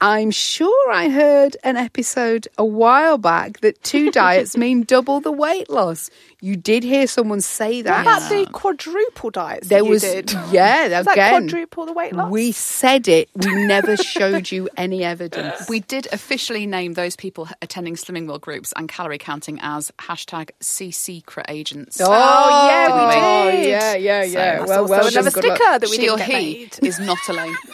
I'm 0.00 0.30
sure 0.30 0.92
I 0.92 1.08
heard 1.08 1.56
an 1.64 1.76
episode 1.76 2.46
a 2.58 2.64
while 2.64 3.16
back 3.16 3.60
that 3.60 3.82
two 3.82 4.10
diets 4.20 4.56
mean 4.56 4.82
double 4.82 5.20
the 5.20 5.32
weight 5.32 5.70
loss. 5.70 6.10
You 6.44 6.56
did 6.56 6.82
hear 6.84 7.06
someone 7.06 7.40
say 7.40 7.80
that. 7.80 8.04
What 8.04 8.20
that. 8.20 8.30
about 8.30 8.46
the 8.46 8.52
quadruple 8.52 9.30
diets 9.30 9.68
There 9.68 9.78
that 9.80 9.84
you 9.86 9.90
was 9.90 10.02
did? 10.02 10.30
yeah, 10.52 10.88
Does 10.88 11.06
that 11.06 11.12
again. 11.12 11.48
quadruple 11.48 11.86
the 11.86 11.94
weight 11.94 12.12
loss? 12.14 12.30
We 12.30 12.52
said 12.52 13.08
it. 13.08 13.30
We 13.34 13.64
never 13.66 13.96
showed 13.96 14.50
you 14.52 14.68
any 14.76 15.04
evidence. 15.04 15.66
We 15.70 15.80
did 15.80 16.06
officially 16.12 16.66
name 16.66 16.92
those 16.92 17.16
people 17.16 17.48
attending 17.62 17.94
Slimming 17.94 18.26
World 18.28 18.42
groups 18.42 18.74
and 18.76 18.90
calorie 18.90 19.16
counting 19.16 19.58
as 19.62 19.90
hashtag 19.98 20.50
C 20.60 20.90
secret 20.90 21.46
agents. 21.48 21.98
Oh, 21.98 22.10
yeah, 22.68 22.86
we 22.88 23.48
Oh, 23.48 23.50
did. 23.50 23.68
yeah, 23.68 23.94
yeah, 23.94 24.22
So 24.24 24.28
yeah. 24.28 24.64
well, 24.66 24.86
well, 24.86 25.06
another 25.06 25.30
done. 25.30 25.40
Good 25.40 25.44
luck. 25.48 25.56
sticker 25.56 25.78
that 25.78 25.88
we 25.88 25.96
she 25.96 26.02
didn't 26.02 26.14
or 26.14 26.18
get 26.18 26.28
he 26.28 26.34
made. 26.34 26.78
is 26.82 27.00
not 27.00 27.18
alone. 27.28 27.56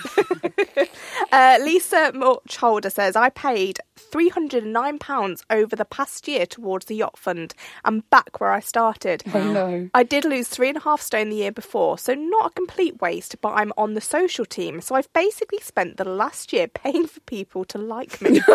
Uh, 1.33 1.59
Lisa 1.62 2.11
Muchholder 2.12 2.91
says, 2.91 3.14
I 3.14 3.29
paid 3.29 3.79
£309 4.11 5.43
over 5.51 5.77
the 5.77 5.85
past 5.85 6.27
year 6.27 6.45
towards 6.47 6.87
the 6.87 6.97
yacht 6.97 7.16
fund 7.16 7.55
and 7.85 8.09
back 8.11 8.41
where 8.41 8.51
I 8.51 8.60
started. 8.61 9.23
Oh, 9.35 9.53
no. 9.53 9.91
I 9.95 10.03
did 10.03 10.25
lose 10.25 10.49
three 10.49 10.69
and 10.69 10.77
a 10.77 10.81
half 10.81 11.01
stone 11.01 11.31
the 11.31 11.37
year 11.37 11.53
before, 11.53 11.99
so 11.99 12.15
not 12.15 12.51
a 12.51 12.55
complete 12.55 13.01
waste, 13.01 13.41
but 13.41 13.51
I'm 13.51 13.73
on 13.77 13.95
the 13.95 14.01
social 14.01 14.45
team. 14.45 14.81
So 14.81 14.95
I've 14.95 15.13
basically 15.13 15.59
spent 15.61 15.97
the 15.97 16.05
last 16.05 16.53
year 16.53 16.69
paying 16.83 17.07
for 17.07 17.21
people 17.21 17.65
to 17.67 17.79
like 17.79 18.21
me. 18.21 18.41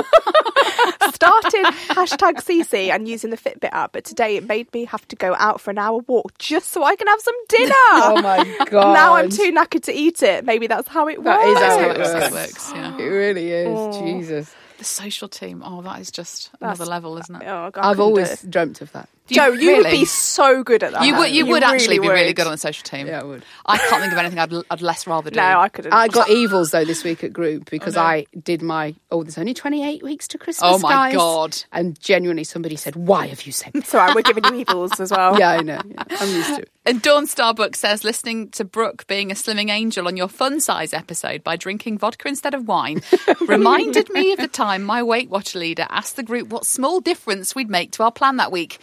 Started 1.14 1.66
hashtag 1.89 2.36
CC 2.43 2.89
and 2.89 3.08
using 3.08 3.30
the 3.30 3.38
Fitbit 3.38 3.70
app, 3.72 3.93
but 3.93 4.03
today 4.03 4.36
it 4.36 4.45
made 4.47 4.72
me 4.74 4.86
have 4.86 5.08
to 5.08 5.16
go 5.16 5.36
out 5.38 5.62
for 5.62 5.72
an 5.72 5.78
hour 5.78 5.99
walk 6.08 6.38
just 6.38 6.70
so 6.72 6.84
I 6.84 6.95
can 6.95 7.08
have 7.08 7.22
some 7.22 7.36
dinner. 7.49 7.74
Oh 7.97 8.22
my 8.22 8.66
god! 8.70 8.93
Now 8.93 9.14
I'm 9.16 9.30
too 9.30 9.51
knackered 9.51 9.84
to 9.84 9.93
eat 9.93 10.22
it. 10.24 10.45
Maybe 10.45 10.68
that's 10.68 10.88
how 10.88 11.08
it 11.08 11.24
That 11.24 11.39
works. 11.45 11.60
That's 11.60 11.76
how 11.76 11.89
it 11.89 11.97
it 11.97 11.99
works. 11.99 12.32
works, 12.32 12.72
yeah. 12.76 12.97
It 12.97 13.03
really 13.03 13.51
is. 13.51 13.68
Oh. 13.70 14.06
Jesus. 14.06 14.53
The 14.78 14.84
social 14.84 15.28
team. 15.30 15.62
Oh, 15.66 15.82
that 15.84 15.99
is 16.01 16.12
just 16.12 16.51
That's- 16.60 16.78
another 16.80 16.89
level, 16.89 17.18
isn't 17.18 17.36
it? 17.36 17.43
Oh, 17.47 17.70
God, 17.72 17.82
I 17.86 17.89
I've 17.91 17.99
always 17.99 18.41
dreamt 18.41 18.82
of 18.82 18.91
that. 18.91 19.08
Jo, 19.28 19.45
you 19.47 19.51
would 19.51 19.59
really? 19.86 19.91
be 19.91 20.05
so 20.05 20.63
good 20.63 20.84
at 20.84 20.91
that. 20.91 21.03
You 21.05 21.17
would, 21.17 21.32
you 21.32 21.45
would 21.47 21.63
actually 21.63 21.97
be 21.99 22.07
really 22.07 22.34
good 22.34 22.45
on 22.45 22.51
the 22.51 22.57
social 22.59 22.84
team. 22.84 23.07
Yeah, 23.07 23.21
I 23.21 23.23
would. 23.23 23.43
I 23.65 23.78
can't 23.78 24.01
think 24.01 24.11
of 24.13 24.19
anything 24.19 24.38
I'd, 24.38 24.53
I'd 24.69 24.82
less 24.84 25.07
rather 25.07 25.32
do. 25.32 25.38
No, 25.38 25.59
I 25.59 25.67
couldn't. 25.69 25.93
I 25.93 26.07
got 26.09 26.30
evils 26.30 26.69
though 26.71 26.86
this 26.86 27.03
week 27.03 27.23
at 27.23 27.34
group 27.34 27.69
because 27.71 27.97
Oh, 27.97 28.01
no. 28.01 28.05
I 28.07 28.26
did 28.43 28.61
my 28.61 28.93
oh 29.09 29.23
there's 29.23 29.38
only 29.39 29.53
28 29.55 30.03
weeks 30.03 30.28
to 30.30 30.38
Christmas 30.38 30.76
Oh, 30.76 30.78
my 30.78 30.91
guys. 31.11 31.15
God. 31.15 31.57
and 31.71 31.99
genuinely 31.99 32.43
somebody 32.43 32.76
said 32.76 32.95
why 32.95 33.28
have 33.28 33.43
you 33.47 33.51
said 33.51 33.73
that? 33.73 33.88
Sorry, 33.88 34.13
we're 34.13 34.21
giving 34.21 34.43
you 34.45 34.55
evils 34.59 34.99
as 34.99 35.09
well. 35.11 35.39
yeah 35.39 35.49
I 35.51 35.61
know 35.61 35.80
yeah, 35.88 36.03
I'm 36.09 36.30
used 36.30 36.55
to 36.57 36.61
it 36.61 36.69
And 36.86 37.01
Dawn 37.01 37.26
Starbuck 37.26 37.76
says 37.76 38.03
listening 38.03 38.49
to 38.51 38.63
Brooke 38.63 39.07
being 39.07 39.32
a 39.32 39.34
slimming 39.34 39.71
angel 39.71 40.07
on 40.07 40.17
your 40.17 40.28
fun 40.28 40.59
size 40.59 40.93
episode 40.93 41.43
by 41.43 41.55
drinking 41.55 41.97
vodka 41.97 42.28
instead 42.28 42.53
of 42.53 42.67
wine 42.67 43.01
reminded 43.47 44.09
me 44.11 44.34
of 44.34 44.39
the 44.39 44.47
time 44.47 44.84
my 44.84 45.01
Weight 45.01 45.30
Watcher 45.32 45.57
leader 45.59 45.88
asked 45.89 46.15
the 46.15 46.23
group 46.23 46.49
what 46.49 46.65
small 46.65 46.99
difference 46.99 47.55
we'd 47.55 47.69
make 47.69 47.91
to 47.93 48.03
our 48.03 48.11
plan 48.11 48.38
that 48.38 48.51
week. 48.51 48.80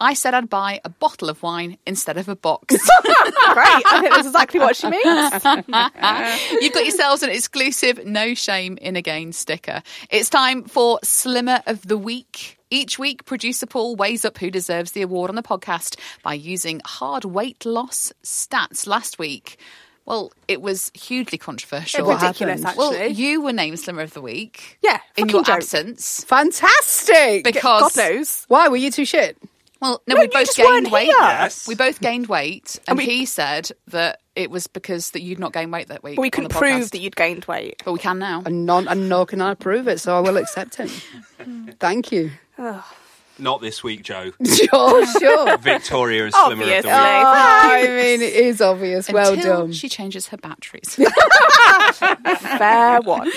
I 0.00 0.12
said 0.12 0.34
I'd 0.34 0.50
buy 0.50 0.80
a 0.84 0.90
bottle 0.90 1.30
of 1.30 1.42
wine 1.42 1.78
instead 1.86 2.18
of 2.18 2.28
a 2.28 2.36
box. 2.36 2.66
Great. 3.02 3.82
I 3.86 3.98
think 4.00 4.14
that's 4.14 4.26
exactly 4.26 4.60
what 4.60 4.76
she 4.76 4.90
means. 4.90 5.04
You've 6.62 6.72
got 6.74 6.84
yourselves 6.84 7.22
an 7.22 7.30
exclusive 7.30 8.04
No 8.04 8.34
Shame 8.34 8.76
in 8.78 8.96
a 8.96 9.02
Gain 9.02 9.32
sticker. 9.32 9.82
It's 10.10 10.28
time 10.28 10.64
for 10.64 10.98
Slimmer 11.02 11.62
of 11.66 11.86
the 11.88 11.96
Week. 11.96 12.58
Each 12.68 12.98
week, 12.98 13.24
producer 13.24 13.64
Paul 13.64 13.96
weighs 13.96 14.24
up 14.24 14.36
who 14.38 14.50
deserves 14.50 14.92
the 14.92 15.00
award 15.00 15.30
on 15.30 15.36
the 15.36 15.42
podcast 15.42 15.98
by 16.22 16.34
using 16.34 16.82
hard 16.84 17.24
weight 17.24 17.64
loss 17.64 18.12
stats 18.22 18.86
last 18.86 19.18
week. 19.18 19.58
Well, 20.04 20.30
it 20.46 20.60
was 20.60 20.90
hugely 20.94 21.38
controversial. 21.38 22.06
What 22.06 22.20
Ridiculous, 22.20 22.62
happened? 22.62 22.78
Well, 22.78 23.08
you 23.08 23.40
were 23.40 23.52
named 23.52 23.78
Slimmer 23.80 24.02
of 24.02 24.12
the 24.14 24.20
Week. 24.20 24.78
Yeah, 24.82 25.00
in 25.16 25.24
fucking 25.24 25.30
your 25.30 25.42
joke. 25.44 25.56
absence. 25.56 26.22
fantastic 26.24 27.44
Because 27.44 27.94
God 27.94 27.96
knows. 27.96 28.44
why 28.48 28.68
were 28.68 28.76
you 28.76 28.90
too 28.90 29.04
shit 29.04 29.38
Well, 29.86 30.02
no, 30.06 30.14
No, 30.16 30.20
we 30.22 30.26
both 30.28 30.54
gained 30.56 30.90
weight. 30.90 31.06
Yes. 31.08 31.68
We 31.68 31.74
both 31.76 32.00
gained 32.00 32.26
weight, 32.26 32.78
and, 32.88 32.98
we- 32.98 33.04
he 33.04 33.24
said 33.26 33.70
that 33.88 34.20
it 34.34 34.50
was 34.50 34.66
because 34.66 35.10
that 35.12 35.22
you'd 35.22 35.38
not 35.38 35.52
gained 35.52 35.72
weight 35.72 35.88
that 35.88 36.02
week. 36.02 36.16
But 36.16 36.22
we 36.22 36.26
on 36.28 36.30
couldn't 36.32 36.50
prove 36.52 36.90
that 36.90 36.98
you'd 36.98 37.16
gained 37.16 37.44
weight. 37.46 37.82
but 37.84 37.92
we 37.92 37.98
can 37.98 38.18
now. 38.18 38.42
and 38.44 38.66
none 38.66 38.88
and 38.88 39.08
nor 39.08 39.26
can 39.26 39.40
I 39.40 39.54
prove 39.54 39.86
it 39.88 40.00
so 40.00 40.16
I 40.16 40.20
will 40.20 40.36
accept 40.36 40.74
him 40.76 40.88
thank 41.80 42.10
you 42.12 42.30
Not 43.38 43.60
this 43.60 43.82
week, 43.84 44.02
Jo. 44.02 44.32
sure 44.44 45.06
sure 45.06 45.58
Victoria 45.58 46.26
is 46.26 46.34
slimmer 46.34 46.62
of 46.62 46.68
the 46.68 46.76
Obviously. 46.76 46.88
week. 46.90 46.94
Ah, 46.96 47.70
I 47.74 47.82
mean 47.82 48.22
it 48.22 48.32
is 48.34 48.60
obvious 48.60 49.08
well 49.10 49.34
Until 49.34 49.58
done 49.62 49.72
she 49.72 49.88
changes 49.88 50.28
her 50.28 50.36
batteries. 50.38 50.94
Fair 51.96 53.00
one. 53.02 53.30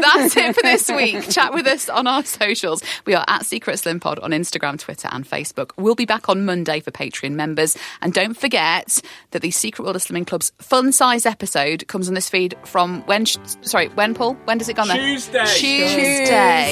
That's 0.00 0.36
it 0.36 0.54
for 0.54 0.62
this 0.62 0.88
week. 0.88 1.28
Chat 1.30 1.52
with 1.54 1.66
us 1.66 1.88
on 1.88 2.06
our 2.06 2.24
socials. 2.24 2.82
We 3.04 3.14
are 3.14 3.24
at 3.28 3.46
Secret 3.46 3.78
Slim 3.78 4.00
Pod 4.00 4.18
on 4.18 4.30
Instagram, 4.30 4.78
Twitter, 4.78 5.08
and 5.12 5.28
Facebook. 5.28 5.70
We'll 5.76 5.94
be 5.94 6.06
back 6.06 6.28
on 6.28 6.44
Monday 6.44 6.80
for 6.80 6.90
Patreon 6.90 7.32
members. 7.32 7.76
And 8.00 8.12
don't 8.12 8.36
forget 8.36 9.00
that 9.30 9.42
the 9.42 9.50
Secret 9.50 9.84
World 9.84 9.96
of 9.96 10.02
Slimming 10.02 10.26
Club's 10.26 10.52
fun 10.58 10.92
size 10.92 11.26
episode 11.26 11.86
comes 11.88 12.08
on 12.08 12.14
this 12.14 12.28
feed 12.28 12.54
from 12.64 13.02
when? 13.02 13.24
sh- 13.24 13.38
Sorry, 13.62 13.88
when, 13.88 14.14
Paul? 14.14 14.34
When 14.44 14.58
does 14.58 14.68
it 14.68 14.74
go 14.76 14.82
on 14.82 14.88
there? 14.88 14.96
Tuesday. 14.98 15.44
Tuesday. 15.46 16.22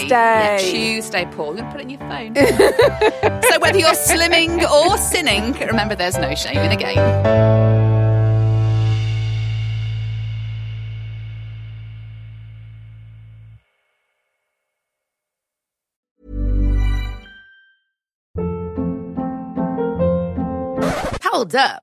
Tuesday. 0.00 0.06
Yeah, 0.08 0.58
Tuesday, 0.58 1.24
Paul. 1.32 1.56
You 1.56 1.64
put 1.64 1.80
it 1.80 1.84
in 1.84 1.90
your 1.90 2.00
phone. 2.00 2.34
so 3.48 3.58
whether 3.60 3.78
you're 3.78 3.90
slimming 3.90 4.62
or 4.68 4.98
sinning, 4.98 5.52
remember 5.52 5.94
there's 5.94 6.18
no 6.18 6.34
shame 6.34 6.58
in 6.58 6.72
a 6.72 6.76
game. 6.76 7.64
Hold 21.22 21.54
up. 21.56 21.82